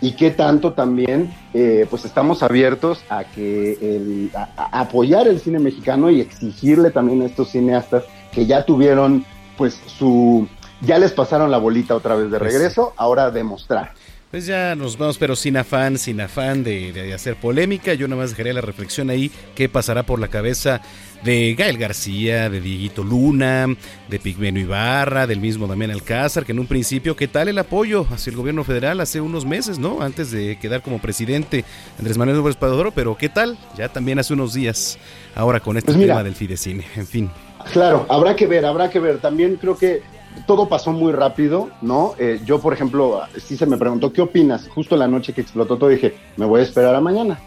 Y 0.00 0.12
qué 0.12 0.30
tanto 0.30 0.74
también, 0.74 1.34
eh, 1.54 1.86
pues 1.90 2.04
estamos 2.04 2.44
abiertos 2.44 3.00
a 3.10 3.24
que 3.24 3.72
el- 3.80 4.30
a- 4.34 4.48
a 4.56 4.80
apoyar 4.82 5.26
el 5.26 5.40
cine 5.40 5.58
mexicano 5.58 6.08
y 6.08 6.20
exigirle 6.20 6.90
también 6.92 7.22
a 7.22 7.26
estos 7.26 7.50
cineastas 7.50 8.04
que 8.30 8.46
ya 8.46 8.64
tuvieron, 8.64 9.24
pues 9.56 9.80
su, 9.98 10.46
ya 10.82 10.98
les 11.00 11.10
pasaron 11.10 11.50
la 11.50 11.58
bolita 11.58 11.96
otra 11.96 12.14
vez 12.14 12.30
de 12.30 12.38
Pues 12.38 12.52
regreso, 12.52 12.92
ahora 12.96 13.32
demostrar. 13.32 13.92
Pues 14.30 14.44
ya 14.44 14.74
nos 14.74 14.98
vamos, 14.98 15.16
pero 15.16 15.34
sin 15.34 15.56
afán, 15.56 15.96
sin 15.96 16.20
afán 16.20 16.62
de, 16.62 16.92
de 16.92 17.14
hacer 17.14 17.36
polémica. 17.36 17.94
Yo 17.94 18.06
nada 18.08 18.20
más 18.20 18.30
dejaría 18.30 18.52
la 18.52 18.60
reflexión 18.60 19.08
ahí, 19.08 19.30
qué 19.54 19.70
pasará 19.70 20.02
por 20.02 20.20
la 20.20 20.28
cabeza 20.28 20.82
de 21.24 21.54
Gael 21.54 21.78
García, 21.78 22.50
de 22.50 22.60
Dieguito 22.60 23.02
Luna, 23.04 23.66
de 24.08 24.18
Pigmeno 24.18 24.60
Ibarra, 24.60 25.26
del 25.26 25.40
mismo 25.40 25.66
Damián 25.66 25.90
Alcázar, 25.92 26.44
que 26.44 26.52
en 26.52 26.58
un 26.58 26.66
principio, 26.66 27.16
¿qué 27.16 27.26
tal 27.26 27.48
el 27.48 27.58
apoyo 27.58 28.06
hacia 28.10 28.30
el 28.30 28.36
gobierno 28.36 28.64
federal 28.64 29.00
hace 29.00 29.22
unos 29.22 29.46
meses, 29.46 29.78
no? 29.78 30.02
Antes 30.02 30.30
de 30.30 30.58
quedar 30.58 30.82
como 30.82 30.98
presidente 31.00 31.64
Andrés 31.98 32.18
Manuel 32.18 32.36
López 32.36 32.56
Obrador, 32.56 32.92
pero 32.94 33.16
¿qué 33.16 33.30
tal? 33.30 33.56
Ya 33.78 33.88
también 33.88 34.18
hace 34.18 34.34
unos 34.34 34.52
días, 34.52 34.98
ahora 35.34 35.58
con 35.60 35.78
este 35.78 35.86
Pues 35.86 35.96
mira. 35.96 36.12
tema 36.14 36.22
del 36.22 36.34
Fidecine, 36.34 36.84
en 36.96 37.06
fin. 37.06 37.30
Claro, 37.72 38.04
habrá 38.10 38.36
que 38.36 38.46
ver, 38.46 38.66
habrá 38.66 38.90
que 38.90 39.00
ver. 39.00 39.18
También 39.20 39.56
creo 39.56 39.76
que 39.76 40.02
todo 40.46 40.68
pasó 40.68 40.92
muy 40.92 41.12
rápido, 41.12 41.70
¿no? 41.82 42.14
Eh, 42.18 42.40
yo, 42.44 42.60
por 42.60 42.72
ejemplo, 42.72 43.22
sí 43.36 43.56
se 43.56 43.66
me 43.66 43.76
preguntó, 43.76 44.12
¿qué 44.12 44.20
opinas? 44.22 44.68
Justo 44.68 44.96
la 44.96 45.08
noche 45.08 45.32
que 45.32 45.40
explotó 45.40 45.76
todo 45.76 45.90
dije, 45.90 46.14
me 46.36 46.46
voy 46.46 46.60
a 46.60 46.64
esperar 46.64 46.94
a 46.94 47.00
mañana, 47.00 47.38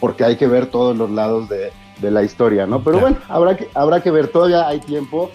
porque 0.00 0.24
hay 0.24 0.36
que 0.36 0.46
ver 0.46 0.66
todos 0.66 0.96
los 0.96 1.10
lados 1.10 1.48
de, 1.48 1.70
de 2.00 2.10
la 2.10 2.22
historia, 2.22 2.66
¿no? 2.66 2.82
Pero 2.82 3.00
bueno, 3.00 3.18
habrá 3.28 3.56
que, 3.56 3.68
habrá 3.74 4.02
que 4.02 4.10
ver, 4.10 4.28
todavía 4.28 4.66
hay 4.68 4.80
tiempo, 4.80 5.30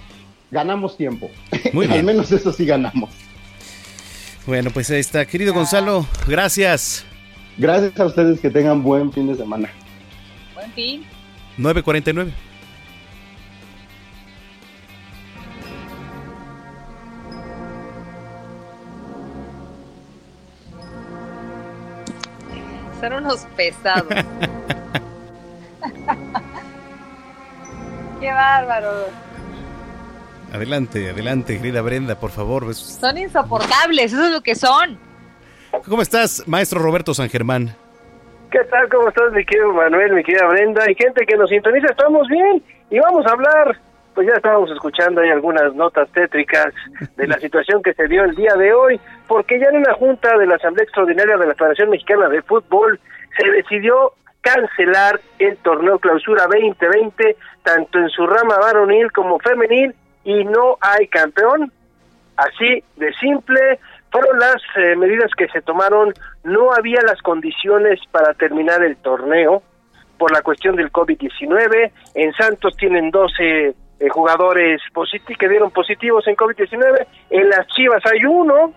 ganamos 0.52 0.98
tiempo. 0.98 1.30
Muy 1.74 1.86
Al 1.86 1.94
bien. 1.94 2.06
menos 2.06 2.32
eso 2.32 2.52
sí 2.52 2.66
ganamos. 2.66 3.10
Bueno, 4.46 4.72
pues 4.72 4.90
ahí 4.90 5.00
está. 5.00 5.26
Querido 5.26 5.54
Gonzalo, 5.54 6.06
gracias. 6.28 7.06
Gracias 7.58 8.00
a 8.00 8.06
ustedes, 8.06 8.40
que 8.40 8.50
tengan 8.50 8.82
buen 8.82 9.12
fin 9.12 9.28
de 9.28 9.36
semana. 9.36 9.70
Buen 10.56 10.72
fin. 10.72 11.06
949. 11.58 12.32
Son 23.02 23.14
unos 23.14 23.46
pesados. 23.58 24.08
Qué 28.20 28.32
bárbaro. 28.32 28.92
Adelante, 30.54 31.10
adelante, 31.10 31.58
querida 31.58 31.82
Brenda, 31.82 32.20
por 32.20 32.30
favor. 32.30 32.74
Son 32.76 33.18
insoportables, 33.18 34.14
eso 34.14 34.26
es 34.26 34.32
lo 34.32 34.42
que 34.42 34.54
son. 34.54 35.00
¿Cómo 35.88 36.04
estás, 36.04 36.48
maestro 36.48 36.80
Roberto 36.80 37.14
San 37.16 37.30
Germán? 37.30 37.76
¿Qué 38.52 38.60
tal? 38.66 38.88
¿Cómo 38.90 39.08
estás, 39.10 39.32
mi 39.32 39.44
querido 39.46 39.74
Manuel, 39.74 40.14
mi 40.14 40.24
querida 40.24 40.46
Brenda? 40.48 40.84
Y 40.92 40.96
gente 40.96 41.26
que 41.26 41.36
nos 41.38 41.50
sintoniza, 41.50 41.88
estamos 41.88 42.28
bien. 42.28 42.62
Y 42.92 43.00
vamos 43.00 43.26
a 43.26 43.32
hablar, 43.32 43.80
pues 44.14 44.28
ya 44.28 44.34
estábamos 44.34 44.70
escuchando 44.72 45.22
ahí 45.22 45.30
algunas 45.30 45.74
notas 45.76 46.10
tétricas 46.12 46.74
de 47.16 47.28
la 47.28 47.38
situación 47.40 47.82
que 47.82 47.94
se 47.94 48.08
dio 48.08 48.24
el 48.24 48.36
día 48.36 48.56
de 48.56 48.74
hoy, 48.74 49.00
porque 49.28 49.60
ya 49.60 49.68
en 49.68 49.78
una 49.78 49.94
junta 49.94 50.38
de 50.38 50.46
la 50.46 50.56
Asamblea 50.56 50.84
Extraordinaria 50.84 51.38
de 51.38 51.48
la 51.48 51.56
Federación 51.56 51.90
Mexicana 51.90 52.30
de 52.30 52.42
Fútbol 52.42 53.00
se 53.38 53.50
decidió 53.50 54.14
cancelar 54.42 55.20
el 55.40 55.58
torneo 55.58 56.00
clausura 56.00 56.48
2020, 56.48 57.36
tanto 57.64 58.00
en 58.00 58.10
su 58.10 58.26
rama 58.26 58.58
varonil 58.58 59.12
como 59.12 59.40
femenil, 59.40 59.96
y 60.24 60.44
no 60.46 60.78
hay 60.82 61.08
campeón. 61.08 61.72
Así 62.38 62.84
de 62.96 63.14
simple, 63.14 63.80
fueron 64.12 64.40
las 64.40 64.62
eh, 64.78 64.96
medidas 64.96 65.32
que 65.38 65.48
se 65.50 65.62
tomaron, 65.62 66.14
no 66.44 66.74
había 66.74 67.02
las 67.02 67.22
condiciones 67.22 68.00
para 68.12 68.34
terminar 68.34 68.84
el 68.84 68.98
torneo 68.98 69.62
por 70.18 70.32
la 70.32 70.42
cuestión 70.42 70.76
del 70.76 70.92
COVID-19, 70.92 71.92
en 72.14 72.34
Santos 72.34 72.76
tienen 72.78 73.10
12 73.10 73.74
eh, 74.02 74.10
jugadores 74.10 74.82
que 75.38 75.48
dieron 75.48 75.70
positivos 75.70 76.28
en 76.28 76.36
COVID-19, 76.36 77.06
en 77.30 77.50
las 77.50 77.68
Chivas 77.68 78.04
hay 78.12 78.26
uno, 78.26 78.74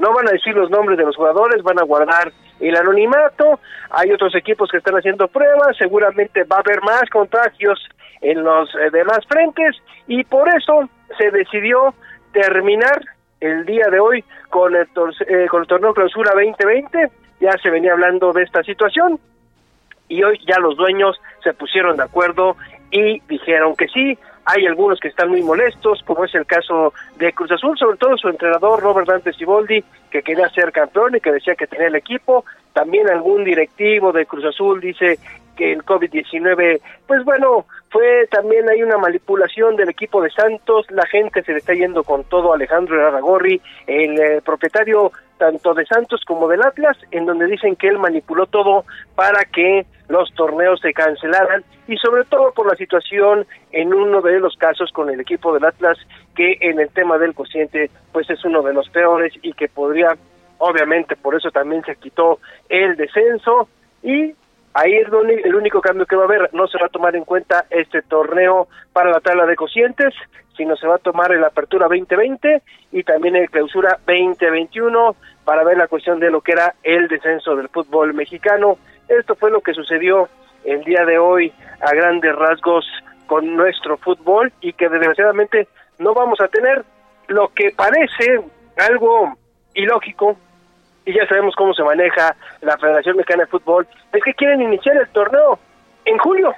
no 0.00 0.12
van 0.12 0.28
a 0.28 0.32
decir 0.32 0.54
los 0.54 0.68
nombres 0.68 0.98
de 0.98 1.04
los 1.04 1.14
jugadores, 1.14 1.62
van 1.62 1.78
a 1.78 1.84
guardar 1.84 2.32
el 2.58 2.76
anonimato, 2.76 3.60
hay 3.90 4.10
otros 4.10 4.34
equipos 4.34 4.68
que 4.70 4.78
están 4.78 4.96
haciendo 4.96 5.28
pruebas, 5.28 5.76
seguramente 5.76 6.42
va 6.42 6.56
a 6.56 6.60
haber 6.60 6.82
más 6.82 7.08
contagios 7.10 7.78
en 8.20 8.42
los 8.42 8.68
eh, 8.74 8.90
demás 8.90 9.20
frentes 9.28 9.76
y 10.08 10.24
por 10.24 10.48
eso 10.48 10.88
se 11.18 11.30
decidió 11.30 11.94
terminar 12.32 13.00
el 13.40 13.64
día 13.66 13.86
de 13.92 14.00
hoy 14.00 14.24
con 14.50 14.74
el, 14.74 14.88
eh, 15.28 15.46
con 15.48 15.62
el 15.62 15.68
torneo 15.68 15.94
clausura 15.94 16.32
2020, 16.32 17.10
ya 17.40 17.52
se 17.62 17.70
venía 17.70 17.92
hablando 17.92 18.32
de 18.32 18.42
esta 18.42 18.64
situación 18.64 19.20
y 20.08 20.22
hoy 20.24 20.40
ya 20.46 20.58
los 20.58 20.76
dueños 20.76 21.20
se 21.44 21.52
pusieron 21.52 21.96
de 21.96 22.02
acuerdo 22.02 22.56
y 22.90 23.20
dijeron 23.28 23.76
que 23.76 23.88
sí, 23.88 24.18
hay 24.46 24.66
algunos 24.66 25.00
que 25.00 25.08
están 25.08 25.30
muy 25.30 25.42
molestos, 25.42 26.02
como 26.04 26.24
es 26.24 26.34
el 26.34 26.46
caso 26.46 26.92
de 27.16 27.32
Cruz 27.32 27.52
Azul, 27.52 27.78
sobre 27.78 27.96
todo 27.96 28.16
su 28.16 28.28
entrenador 28.28 28.82
Robert 28.82 29.08
Dante 29.08 29.32
Siboldi, 29.32 29.82
que 30.10 30.22
quería 30.22 30.48
ser 30.50 30.70
campeón 30.72 31.16
y 31.16 31.20
que 31.20 31.32
decía 31.32 31.54
que 31.54 31.66
tenía 31.66 31.88
el 31.88 31.94
equipo. 31.94 32.44
También 32.72 33.08
algún 33.08 33.44
directivo 33.44 34.12
de 34.12 34.26
Cruz 34.26 34.44
Azul 34.44 34.80
dice 34.80 35.18
que 35.56 35.72
el 35.72 35.84
COVID-19, 35.84 36.80
pues 37.06 37.24
bueno, 37.24 37.64
fue 37.90 38.26
también 38.30 38.68
hay 38.68 38.82
una 38.82 38.98
manipulación 38.98 39.76
del 39.76 39.88
equipo 39.88 40.20
de 40.20 40.30
Santos, 40.30 40.86
la 40.90 41.06
gente 41.06 41.42
se 41.42 41.52
le 41.52 41.58
está 41.58 41.74
yendo 41.74 42.02
con 42.02 42.24
todo 42.24 42.52
Alejandro 42.52 43.06
Aragorri, 43.06 43.60
el 43.86 44.18
eh, 44.18 44.40
propietario 44.44 45.12
tanto 45.38 45.74
de 45.74 45.86
Santos 45.86 46.22
como 46.26 46.48
del 46.48 46.62
Atlas, 46.62 46.96
en 47.12 47.24
donde 47.26 47.46
dicen 47.46 47.76
que 47.76 47.88
él 47.88 47.98
manipuló 47.98 48.46
todo 48.46 48.84
para 49.14 49.44
que 49.44 49.86
los 50.08 50.32
torneos 50.34 50.80
se 50.80 50.92
cancelaran 50.92 51.64
y 51.88 51.96
sobre 51.96 52.24
todo 52.24 52.52
por 52.52 52.66
la 52.66 52.76
situación 52.76 53.46
en 53.72 53.92
uno 53.92 54.20
de 54.20 54.38
los 54.38 54.56
casos 54.56 54.90
con 54.92 55.10
el 55.10 55.20
equipo 55.20 55.54
del 55.54 55.64
Atlas 55.64 55.98
que 56.34 56.58
en 56.60 56.78
el 56.78 56.90
tema 56.90 57.18
del 57.18 57.34
cociente 57.34 57.90
pues 58.12 58.28
es 58.28 58.44
uno 58.44 58.62
de 58.62 58.74
los 58.74 58.88
peores 58.90 59.32
y 59.42 59.52
que 59.52 59.68
podría 59.68 60.16
obviamente 60.58 61.16
por 61.16 61.34
eso 61.34 61.50
también 61.50 61.82
se 61.84 61.96
quitó 61.96 62.38
el 62.68 62.96
descenso 62.96 63.68
y 64.02 64.34
Ahí 64.76 64.92
es 64.96 65.06
el 65.44 65.54
único 65.54 65.80
cambio 65.80 66.04
que 66.04 66.16
va 66.16 66.22
a 66.22 66.24
haber. 66.24 66.52
No 66.52 66.66
se 66.66 66.78
va 66.78 66.86
a 66.86 66.88
tomar 66.88 67.14
en 67.14 67.24
cuenta 67.24 67.64
este 67.70 68.02
torneo 68.02 68.66
para 68.92 69.12
la 69.12 69.20
tabla 69.20 69.46
de 69.46 69.54
cocientes, 69.54 70.12
sino 70.56 70.74
se 70.74 70.88
va 70.88 70.96
a 70.96 70.98
tomar 70.98 71.30
el 71.30 71.44
Apertura 71.44 71.86
2020 71.86 72.60
y 72.90 73.04
también 73.04 73.36
el 73.36 73.48
Clausura 73.50 74.00
2021 74.04 75.14
para 75.44 75.62
ver 75.62 75.76
la 75.76 75.86
cuestión 75.86 76.18
de 76.18 76.28
lo 76.28 76.40
que 76.40 76.52
era 76.52 76.74
el 76.82 77.06
descenso 77.06 77.54
del 77.54 77.68
fútbol 77.68 78.14
mexicano. 78.14 78.78
Esto 79.08 79.34
fue 79.34 79.50
lo 79.50 79.60
que 79.60 79.74
sucedió 79.74 80.28
el 80.64 80.82
día 80.84 81.04
de 81.04 81.18
hoy 81.18 81.52
a 81.80 81.94
grandes 81.94 82.34
rasgos 82.34 82.86
con 83.26 83.56
nuestro 83.56 83.96
fútbol 83.98 84.52
y 84.60 84.72
que 84.72 84.88
desgraciadamente 84.88 85.68
no 85.98 86.14
vamos 86.14 86.40
a 86.40 86.48
tener 86.48 86.84
lo 87.28 87.48
que 87.48 87.70
parece 87.70 88.40
algo 88.76 89.36
ilógico. 89.74 90.36
Y 91.06 91.12
ya 91.12 91.26
sabemos 91.26 91.54
cómo 91.54 91.74
se 91.74 91.82
maneja 91.82 92.34
la 92.62 92.78
Federación 92.78 93.16
Mexicana 93.16 93.44
de 93.44 93.50
Fútbol, 93.50 93.86
es 94.12 94.24
que 94.24 94.32
quieren 94.32 94.62
iniciar 94.62 94.96
el 94.96 95.08
torneo 95.08 95.58
en 96.06 96.16
julio. 96.18 96.54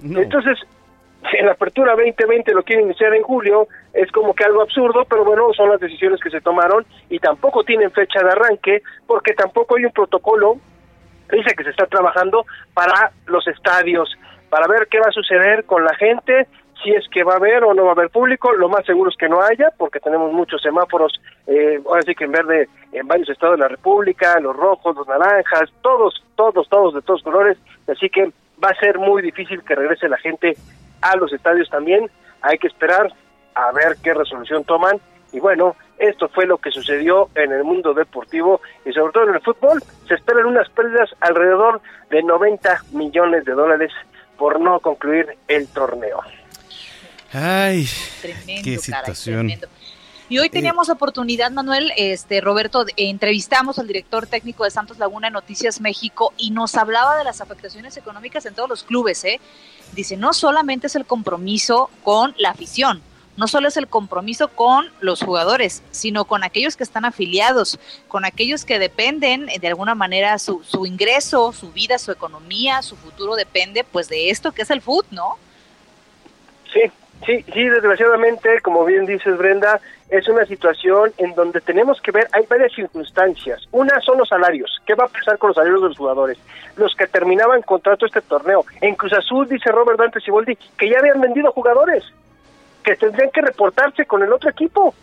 Entonces, 0.00 0.58
en 1.32 1.46
la 1.46 1.52
apertura 1.52 1.96
2020 1.96 2.54
lo 2.54 2.62
quieren 2.62 2.86
iniciar 2.86 3.14
en 3.14 3.22
julio, 3.22 3.66
es 3.92 4.10
como 4.12 4.34
que 4.34 4.44
algo 4.44 4.62
absurdo, 4.62 5.04
pero 5.08 5.24
bueno, 5.24 5.52
son 5.54 5.70
las 5.70 5.80
decisiones 5.80 6.20
que 6.20 6.30
se 6.30 6.40
tomaron 6.40 6.86
y 7.10 7.18
tampoco 7.18 7.64
tienen 7.64 7.90
fecha 7.90 8.22
de 8.22 8.30
arranque 8.30 8.82
porque 9.06 9.34
tampoco 9.34 9.76
hay 9.76 9.86
un 9.86 9.92
protocolo, 9.92 10.58
dice 11.36 11.54
que 11.54 11.64
se 11.64 11.70
está 11.70 11.86
trabajando 11.86 12.44
para 12.74 13.12
los 13.26 13.46
estadios, 13.46 14.16
para 14.48 14.66
ver 14.66 14.88
qué 14.90 14.98
va 14.98 15.08
a 15.08 15.12
suceder 15.12 15.64
con 15.64 15.84
la 15.84 15.94
gente, 15.94 16.46
si 16.82 16.90
es 16.90 17.08
que 17.08 17.24
va 17.24 17.34
a 17.34 17.36
haber 17.36 17.64
o 17.64 17.74
no 17.74 17.84
va 17.84 17.90
a 17.90 17.92
haber 17.92 18.10
público, 18.10 18.52
lo 18.52 18.68
más 18.68 18.84
seguro 18.86 19.10
es 19.10 19.16
que 19.16 19.28
no 19.28 19.42
haya, 19.42 19.70
porque 19.76 20.00
tenemos 20.00 20.32
muchos 20.32 20.62
semáforos, 20.62 21.20
eh, 21.46 21.80
ahora 21.86 22.02
sí 22.02 22.14
que 22.14 22.24
en 22.24 22.32
verde 22.32 22.68
en 22.92 23.06
varios 23.06 23.28
estados 23.28 23.56
de 23.56 23.62
la 23.62 23.68
República, 23.68 24.38
los 24.40 24.54
rojos, 24.54 24.96
los 24.96 25.08
naranjas, 25.08 25.70
todos, 25.82 26.22
todos, 26.36 26.68
todos 26.68 26.94
de 26.94 27.02
todos 27.02 27.22
colores, 27.22 27.58
así 27.88 28.08
que 28.08 28.32
va 28.62 28.70
a 28.70 28.80
ser 28.80 28.98
muy 28.98 29.22
difícil 29.22 29.62
que 29.62 29.74
regrese 29.74 30.08
la 30.08 30.18
gente 30.18 30.56
a 31.02 31.16
los 31.16 31.32
estadios 31.32 31.68
también, 31.68 32.08
hay 32.42 32.58
que 32.58 32.68
esperar 32.68 33.12
a 33.54 33.72
ver 33.72 33.96
qué 34.02 34.14
resolución 34.14 34.64
toman, 34.64 35.00
y 35.32 35.40
bueno, 35.40 35.74
esto 35.98 36.28
fue 36.28 36.46
lo 36.46 36.58
que 36.58 36.70
sucedió 36.70 37.28
en 37.34 37.52
el 37.52 37.64
mundo 37.64 37.94
deportivo 37.94 38.60
y 38.84 38.92
sobre 38.92 39.12
todo 39.12 39.28
en 39.28 39.34
el 39.34 39.40
fútbol, 39.40 39.82
se 40.06 40.14
esperan 40.14 40.46
unas 40.46 40.68
pérdidas 40.70 41.10
alrededor 41.20 41.80
de 42.10 42.22
90 42.22 42.84
millones 42.92 43.44
de 43.44 43.52
dólares 43.52 43.92
por 44.36 44.60
no 44.60 44.78
concluir 44.80 45.36
el 45.48 45.66
torneo. 45.68 46.20
Ay, 47.32 47.86
qué 48.64 48.78
situación. 48.78 49.52
y 50.28 50.38
hoy 50.38 50.48
teníamos 50.48 50.88
oportunidad, 50.88 51.50
Manuel, 51.50 51.92
este 51.96 52.40
Roberto, 52.40 52.86
entrevistamos 52.96 53.78
al 53.78 53.86
director 53.86 54.26
técnico 54.26 54.64
de 54.64 54.70
Santos 54.70 54.98
Laguna 54.98 55.28
Noticias 55.28 55.80
México 55.80 56.32
y 56.38 56.52
nos 56.52 56.76
hablaba 56.76 57.16
de 57.16 57.24
las 57.24 57.40
afectaciones 57.40 57.96
económicas 57.96 58.46
en 58.46 58.54
todos 58.54 58.68
los 58.68 58.84
clubes, 58.84 59.24
¿eh? 59.24 59.40
Dice, 59.92 60.16
no 60.16 60.32
solamente 60.32 60.86
es 60.86 60.96
el 60.96 61.04
compromiso 61.04 61.90
con 62.02 62.34
la 62.38 62.50
afición, 62.50 63.02
no 63.38 63.48
solo 63.48 63.68
es 63.68 63.76
el 63.78 63.88
compromiso 63.88 64.48
con 64.48 64.86
los 65.00 65.22
jugadores, 65.22 65.82
sino 65.90 66.26
con 66.26 66.44
aquellos 66.44 66.76
que 66.76 66.82
están 66.82 67.06
afiliados, 67.06 67.78
con 68.08 68.26
aquellos 68.26 68.64
que 68.64 68.78
dependen 68.78 69.48
eh, 69.48 69.58
de 69.58 69.68
alguna 69.68 69.94
manera 69.94 70.38
su, 70.38 70.62
su 70.64 70.84
ingreso, 70.84 71.52
su 71.52 71.72
vida, 71.72 71.98
su 71.98 72.12
economía, 72.12 72.82
su 72.82 72.96
futuro 72.96 73.36
depende 73.36 73.84
pues 73.84 74.08
de 74.08 74.28
esto 74.28 74.52
que 74.52 74.62
es 74.62 74.70
el 74.70 74.82
fútbol, 74.82 75.06
¿no? 75.12 75.38
Sí, 76.72 76.90
Sí, 77.26 77.44
sí, 77.52 77.68
desgraciadamente, 77.68 78.60
como 78.62 78.84
bien 78.84 79.04
dices 79.04 79.36
Brenda, 79.36 79.80
es 80.08 80.28
una 80.28 80.46
situación 80.46 81.12
en 81.18 81.34
donde 81.34 81.60
tenemos 81.60 82.00
que 82.00 82.12
ver, 82.12 82.28
hay 82.32 82.44
varias 82.48 82.72
circunstancias. 82.72 83.66
Una 83.72 84.00
son 84.00 84.18
los 84.18 84.28
salarios. 84.28 84.80
¿Qué 84.86 84.94
va 84.94 85.04
a 85.04 85.08
pasar 85.08 85.36
con 85.36 85.48
los 85.48 85.56
salarios 85.56 85.82
de 85.82 85.88
los 85.88 85.98
jugadores? 85.98 86.38
Los 86.76 86.94
que 86.94 87.06
terminaban 87.06 87.62
contrato 87.62 88.06
este 88.06 88.20
torneo. 88.20 88.64
En 88.80 88.94
Cruz 88.94 89.12
Azul, 89.12 89.48
dice 89.48 89.70
Robert 89.72 89.98
Dante 89.98 90.20
Siboldi, 90.20 90.56
que 90.76 90.88
ya 90.88 91.00
habían 91.00 91.20
vendido 91.20 91.50
jugadores, 91.52 92.04
que 92.88 92.96
tendrían 92.96 93.30
que 93.30 93.42
reportarse 93.42 94.06
con 94.06 94.22
el 94.22 94.32
otro 94.32 94.48
equipo. 94.48 94.94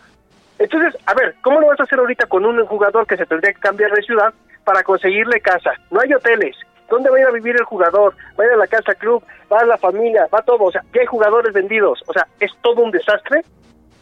Entonces, 0.58 1.00
a 1.06 1.14
ver, 1.14 1.36
¿cómo 1.40 1.60
lo 1.60 1.68
vas 1.68 1.78
a 1.78 1.84
hacer 1.84 1.98
ahorita 1.98 2.26
con 2.26 2.44
un 2.44 2.64
jugador 2.66 3.06
que 3.06 3.16
se 3.16 3.26
tendría 3.26 3.52
que 3.52 3.60
cambiar 3.60 3.92
de 3.92 4.02
ciudad 4.02 4.34
para 4.64 4.82
conseguirle 4.82 5.40
casa? 5.40 5.72
No 5.90 6.00
hay 6.00 6.12
hoteles, 6.12 6.56
¿Dónde 6.88 7.10
va 7.10 7.16
a 7.16 7.20
ir 7.20 7.26
a 7.26 7.32
vivir 7.32 7.56
el 7.56 7.64
jugador? 7.64 8.14
Va 8.38 8.44
a 8.44 8.46
ir 8.46 8.52
a 8.52 8.56
la 8.56 8.68
casa 8.68 8.94
club, 8.94 9.20
va 9.52 9.58
a 9.58 9.64
la 9.64 9.76
familia, 9.76 10.28
va 10.32 10.40
todo. 10.42 10.64
O 10.64 10.70
sea, 10.70 10.84
ya 10.94 11.00
hay 11.00 11.06
jugadores 11.06 11.52
vendidos. 11.52 12.00
O 12.06 12.12
sea, 12.12 12.28
es 12.38 12.52
todo 12.62 12.80
un 12.80 12.92
desastre 12.92 13.44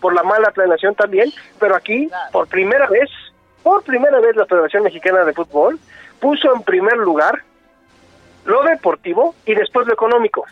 por 0.01 0.15
la 0.15 0.23
mala 0.23 0.51
planeación 0.51 0.95
también. 0.95 1.33
Pero 1.59 1.75
aquí, 1.77 2.11
por 2.31 2.47
primera 2.47 2.87
vez, 2.89 3.09
por 3.63 3.83
primera 3.85 4.21
vez 4.21 4.37
la 4.37 4.45
Federación 4.45 4.83
Mexicana 4.83 5.25
de 5.25 5.33
Fútbol 5.33 5.79
puso 6.21 6.55
en 6.55 6.63
primer 6.63 6.99
lugar 6.99 7.43
lo 8.45 8.63
deportivo 8.65 9.35
y 9.47 9.55
después 9.55 9.87
lo 9.87 9.95
económico. 9.95 10.45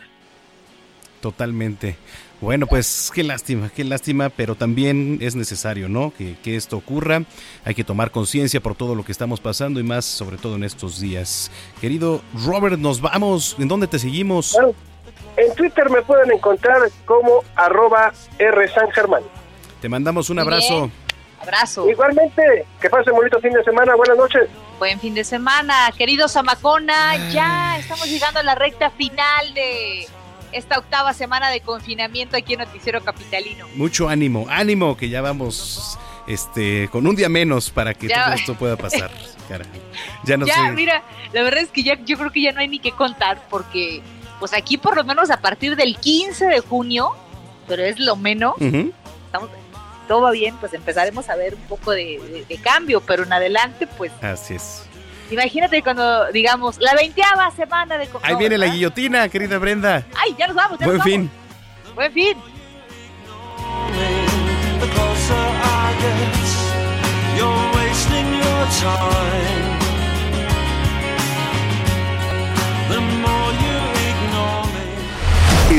Totalmente. 1.20 1.98
Bueno, 2.42 2.66
pues 2.66 3.12
qué 3.14 3.22
lástima, 3.22 3.70
qué 3.72 3.84
lástima, 3.84 4.28
pero 4.28 4.56
también 4.56 5.18
es 5.20 5.36
necesario, 5.36 5.88
¿no? 5.88 6.12
Que, 6.12 6.56
esto 6.56 6.76
ocurra. 6.76 7.22
Hay 7.64 7.76
que 7.76 7.84
tomar 7.84 8.10
conciencia 8.10 8.60
por 8.60 8.74
todo 8.74 8.96
lo 8.96 9.04
que 9.04 9.12
estamos 9.12 9.40
pasando 9.40 9.78
y 9.78 9.84
más, 9.84 10.04
sobre 10.04 10.38
todo 10.38 10.56
en 10.56 10.64
estos 10.64 10.98
días. 10.98 11.52
Querido 11.80 12.20
Robert, 12.44 12.78
nos 12.78 13.00
vamos. 13.00 13.54
¿En 13.60 13.68
dónde 13.68 13.86
te 13.86 14.00
seguimos? 14.00 14.58
en 15.36 15.54
Twitter 15.54 15.88
me 15.88 16.02
pueden 16.02 16.32
encontrar 16.32 16.82
como 17.04 17.44
arroba 17.54 18.12
R 18.40 18.68
San 18.70 18.90
Germán. 18.90 19.22
Te 19.80 19.88
mandamos 19.88 20.28
un 20.28 20.40
abrazo. 20.40 20.90
Abrazo. 21.40 21.88
Igualmente, 21.88 22.66
que 22.80 22.90
pase 22.90 23.12
un 23.12 23.18
bonito 23.18 23.38
fin 23.38 23.52
de 23.52 23.62
semana. 23.62 23.94
Buenas 23.94 24.16
noches. 24.16 24.48
Buen 24.80 24.98
fin 24.98 25.14
de 25.14 25.22
semana, 25.22 25.92
querido 25.96 26.26
Zamacona. 26.28 27.30
Ya 27.30 27.78
estamos 27.78 28.08
llegando 28.08 28.40
a 28.40 28.42
la 28.42 28.56
recta 28.56 28.90
final 28.90 29.54
de 29.54 30.08
esta 30.52 30.78
octava 30.78 31.12
semana 31.12 31.50
de 31.50 31.60
confinamiento 31.60 32.36
aquí 32.36 32.54
en 32.54 32.60
Noticiero 32.60 33.02
Capitalino. 33.02 33.66
Mucho 33.74 34.08
ánimo, 34.08 34.46
ánimo, 34.48 34.96
que 34.96 35.08
ya 35.08 35.20
vamos 35.20 35.98
este 36.26 36.88
con 36.92 37.06
un 37.06 37.16
día 37.16 37.28
menos 37.28 37.70
para 37.70 37.94
que 37.94 38.08
todo 38.08 38.32
esto 38.34 38.54
pueda 38.54 38.76
pasar. 38.76 39.10
ya 40.24 40.36
no 40.36 40.46
ya, 40.46 40.70
mira, 40.72 41.02
la 41.32 41.42
verdad 41.42 41.60
es 41.62 41.70
que 41.70 41.82
ya 41.82 41.98
yo 42.04 42.16
creo 42.16 42.30
que 42.30 42.42
ya 42.42 42.52
no 42.52 42.60
hay 42.60 42.68
ni 42.68 42.78
que 42.78 42.92
contar 42.92 43.42
porque 43.50 44.02
pues 44.38 44.52
aquí 44.54 44.78
por 44.78 44.96
lo 44.96 45.04
menos 45.04 45.30
a 45.30 45.40
partir 45.40 45.76
del 45.76 45.96
15 45.98 46.46
de 46.46 46.60
junio, 46.60 47.12
pero 47.68 47.82
es 47.84 47.98
lo 47.98 48.16
menos, 48.16 48.54
estamos, 48.60 49.50
todo 50.08 50.22
va 50.22 50.30
bien, 50.30 50.56
pues 50.56 50.74
empezaremos 50.74 51.28
a 51.28 51.36
ver 51.36 51.54
un 51.54 51.62
poco 51.62 51.92
de, 51.92 52.44
de 52.48 52.56
cambio, 52.58 53.00
pero 53.00 53.24
en 53.24 53.32
adelante, 53.32 53.86
pues 53.86 54.12
Así 54.20 54.54
es. 54.54 54.84
Imagínate 55.30 55.82
cuando 55.82 56.30
digamos 56.32 56.78
la 56.78 56.94
veinteava 56.94 57.50
semana 57.52 57.96
de 57.96 58.08
Ahí 58.22 58.36
viene 58.36 58.58
la 58.58 58.66
guillotina, 58.66 59.28
querida 59.28 59.58
Brenda. 59.58 60.04
Ay, 60.16 60.34
ya 60.38 60.46
nos 60.46 60.56
vamos. 60.56 60.78
Ya 60.78 60.86
Buen 60.86 60.98
nos 60.98 61.06
fin. 61.06 61.30
vamos. 61.84 61.94
Buen 61.94 62.12
fin. 62.12 62.36
The 64.80 64.88
closer 64.88 65.34
I 65.34 65.94
get, 66.00 67.38
you're 67.38 67.72
wasting 67.74 68.34
your 68.34 68.66
time. 68.80 69.71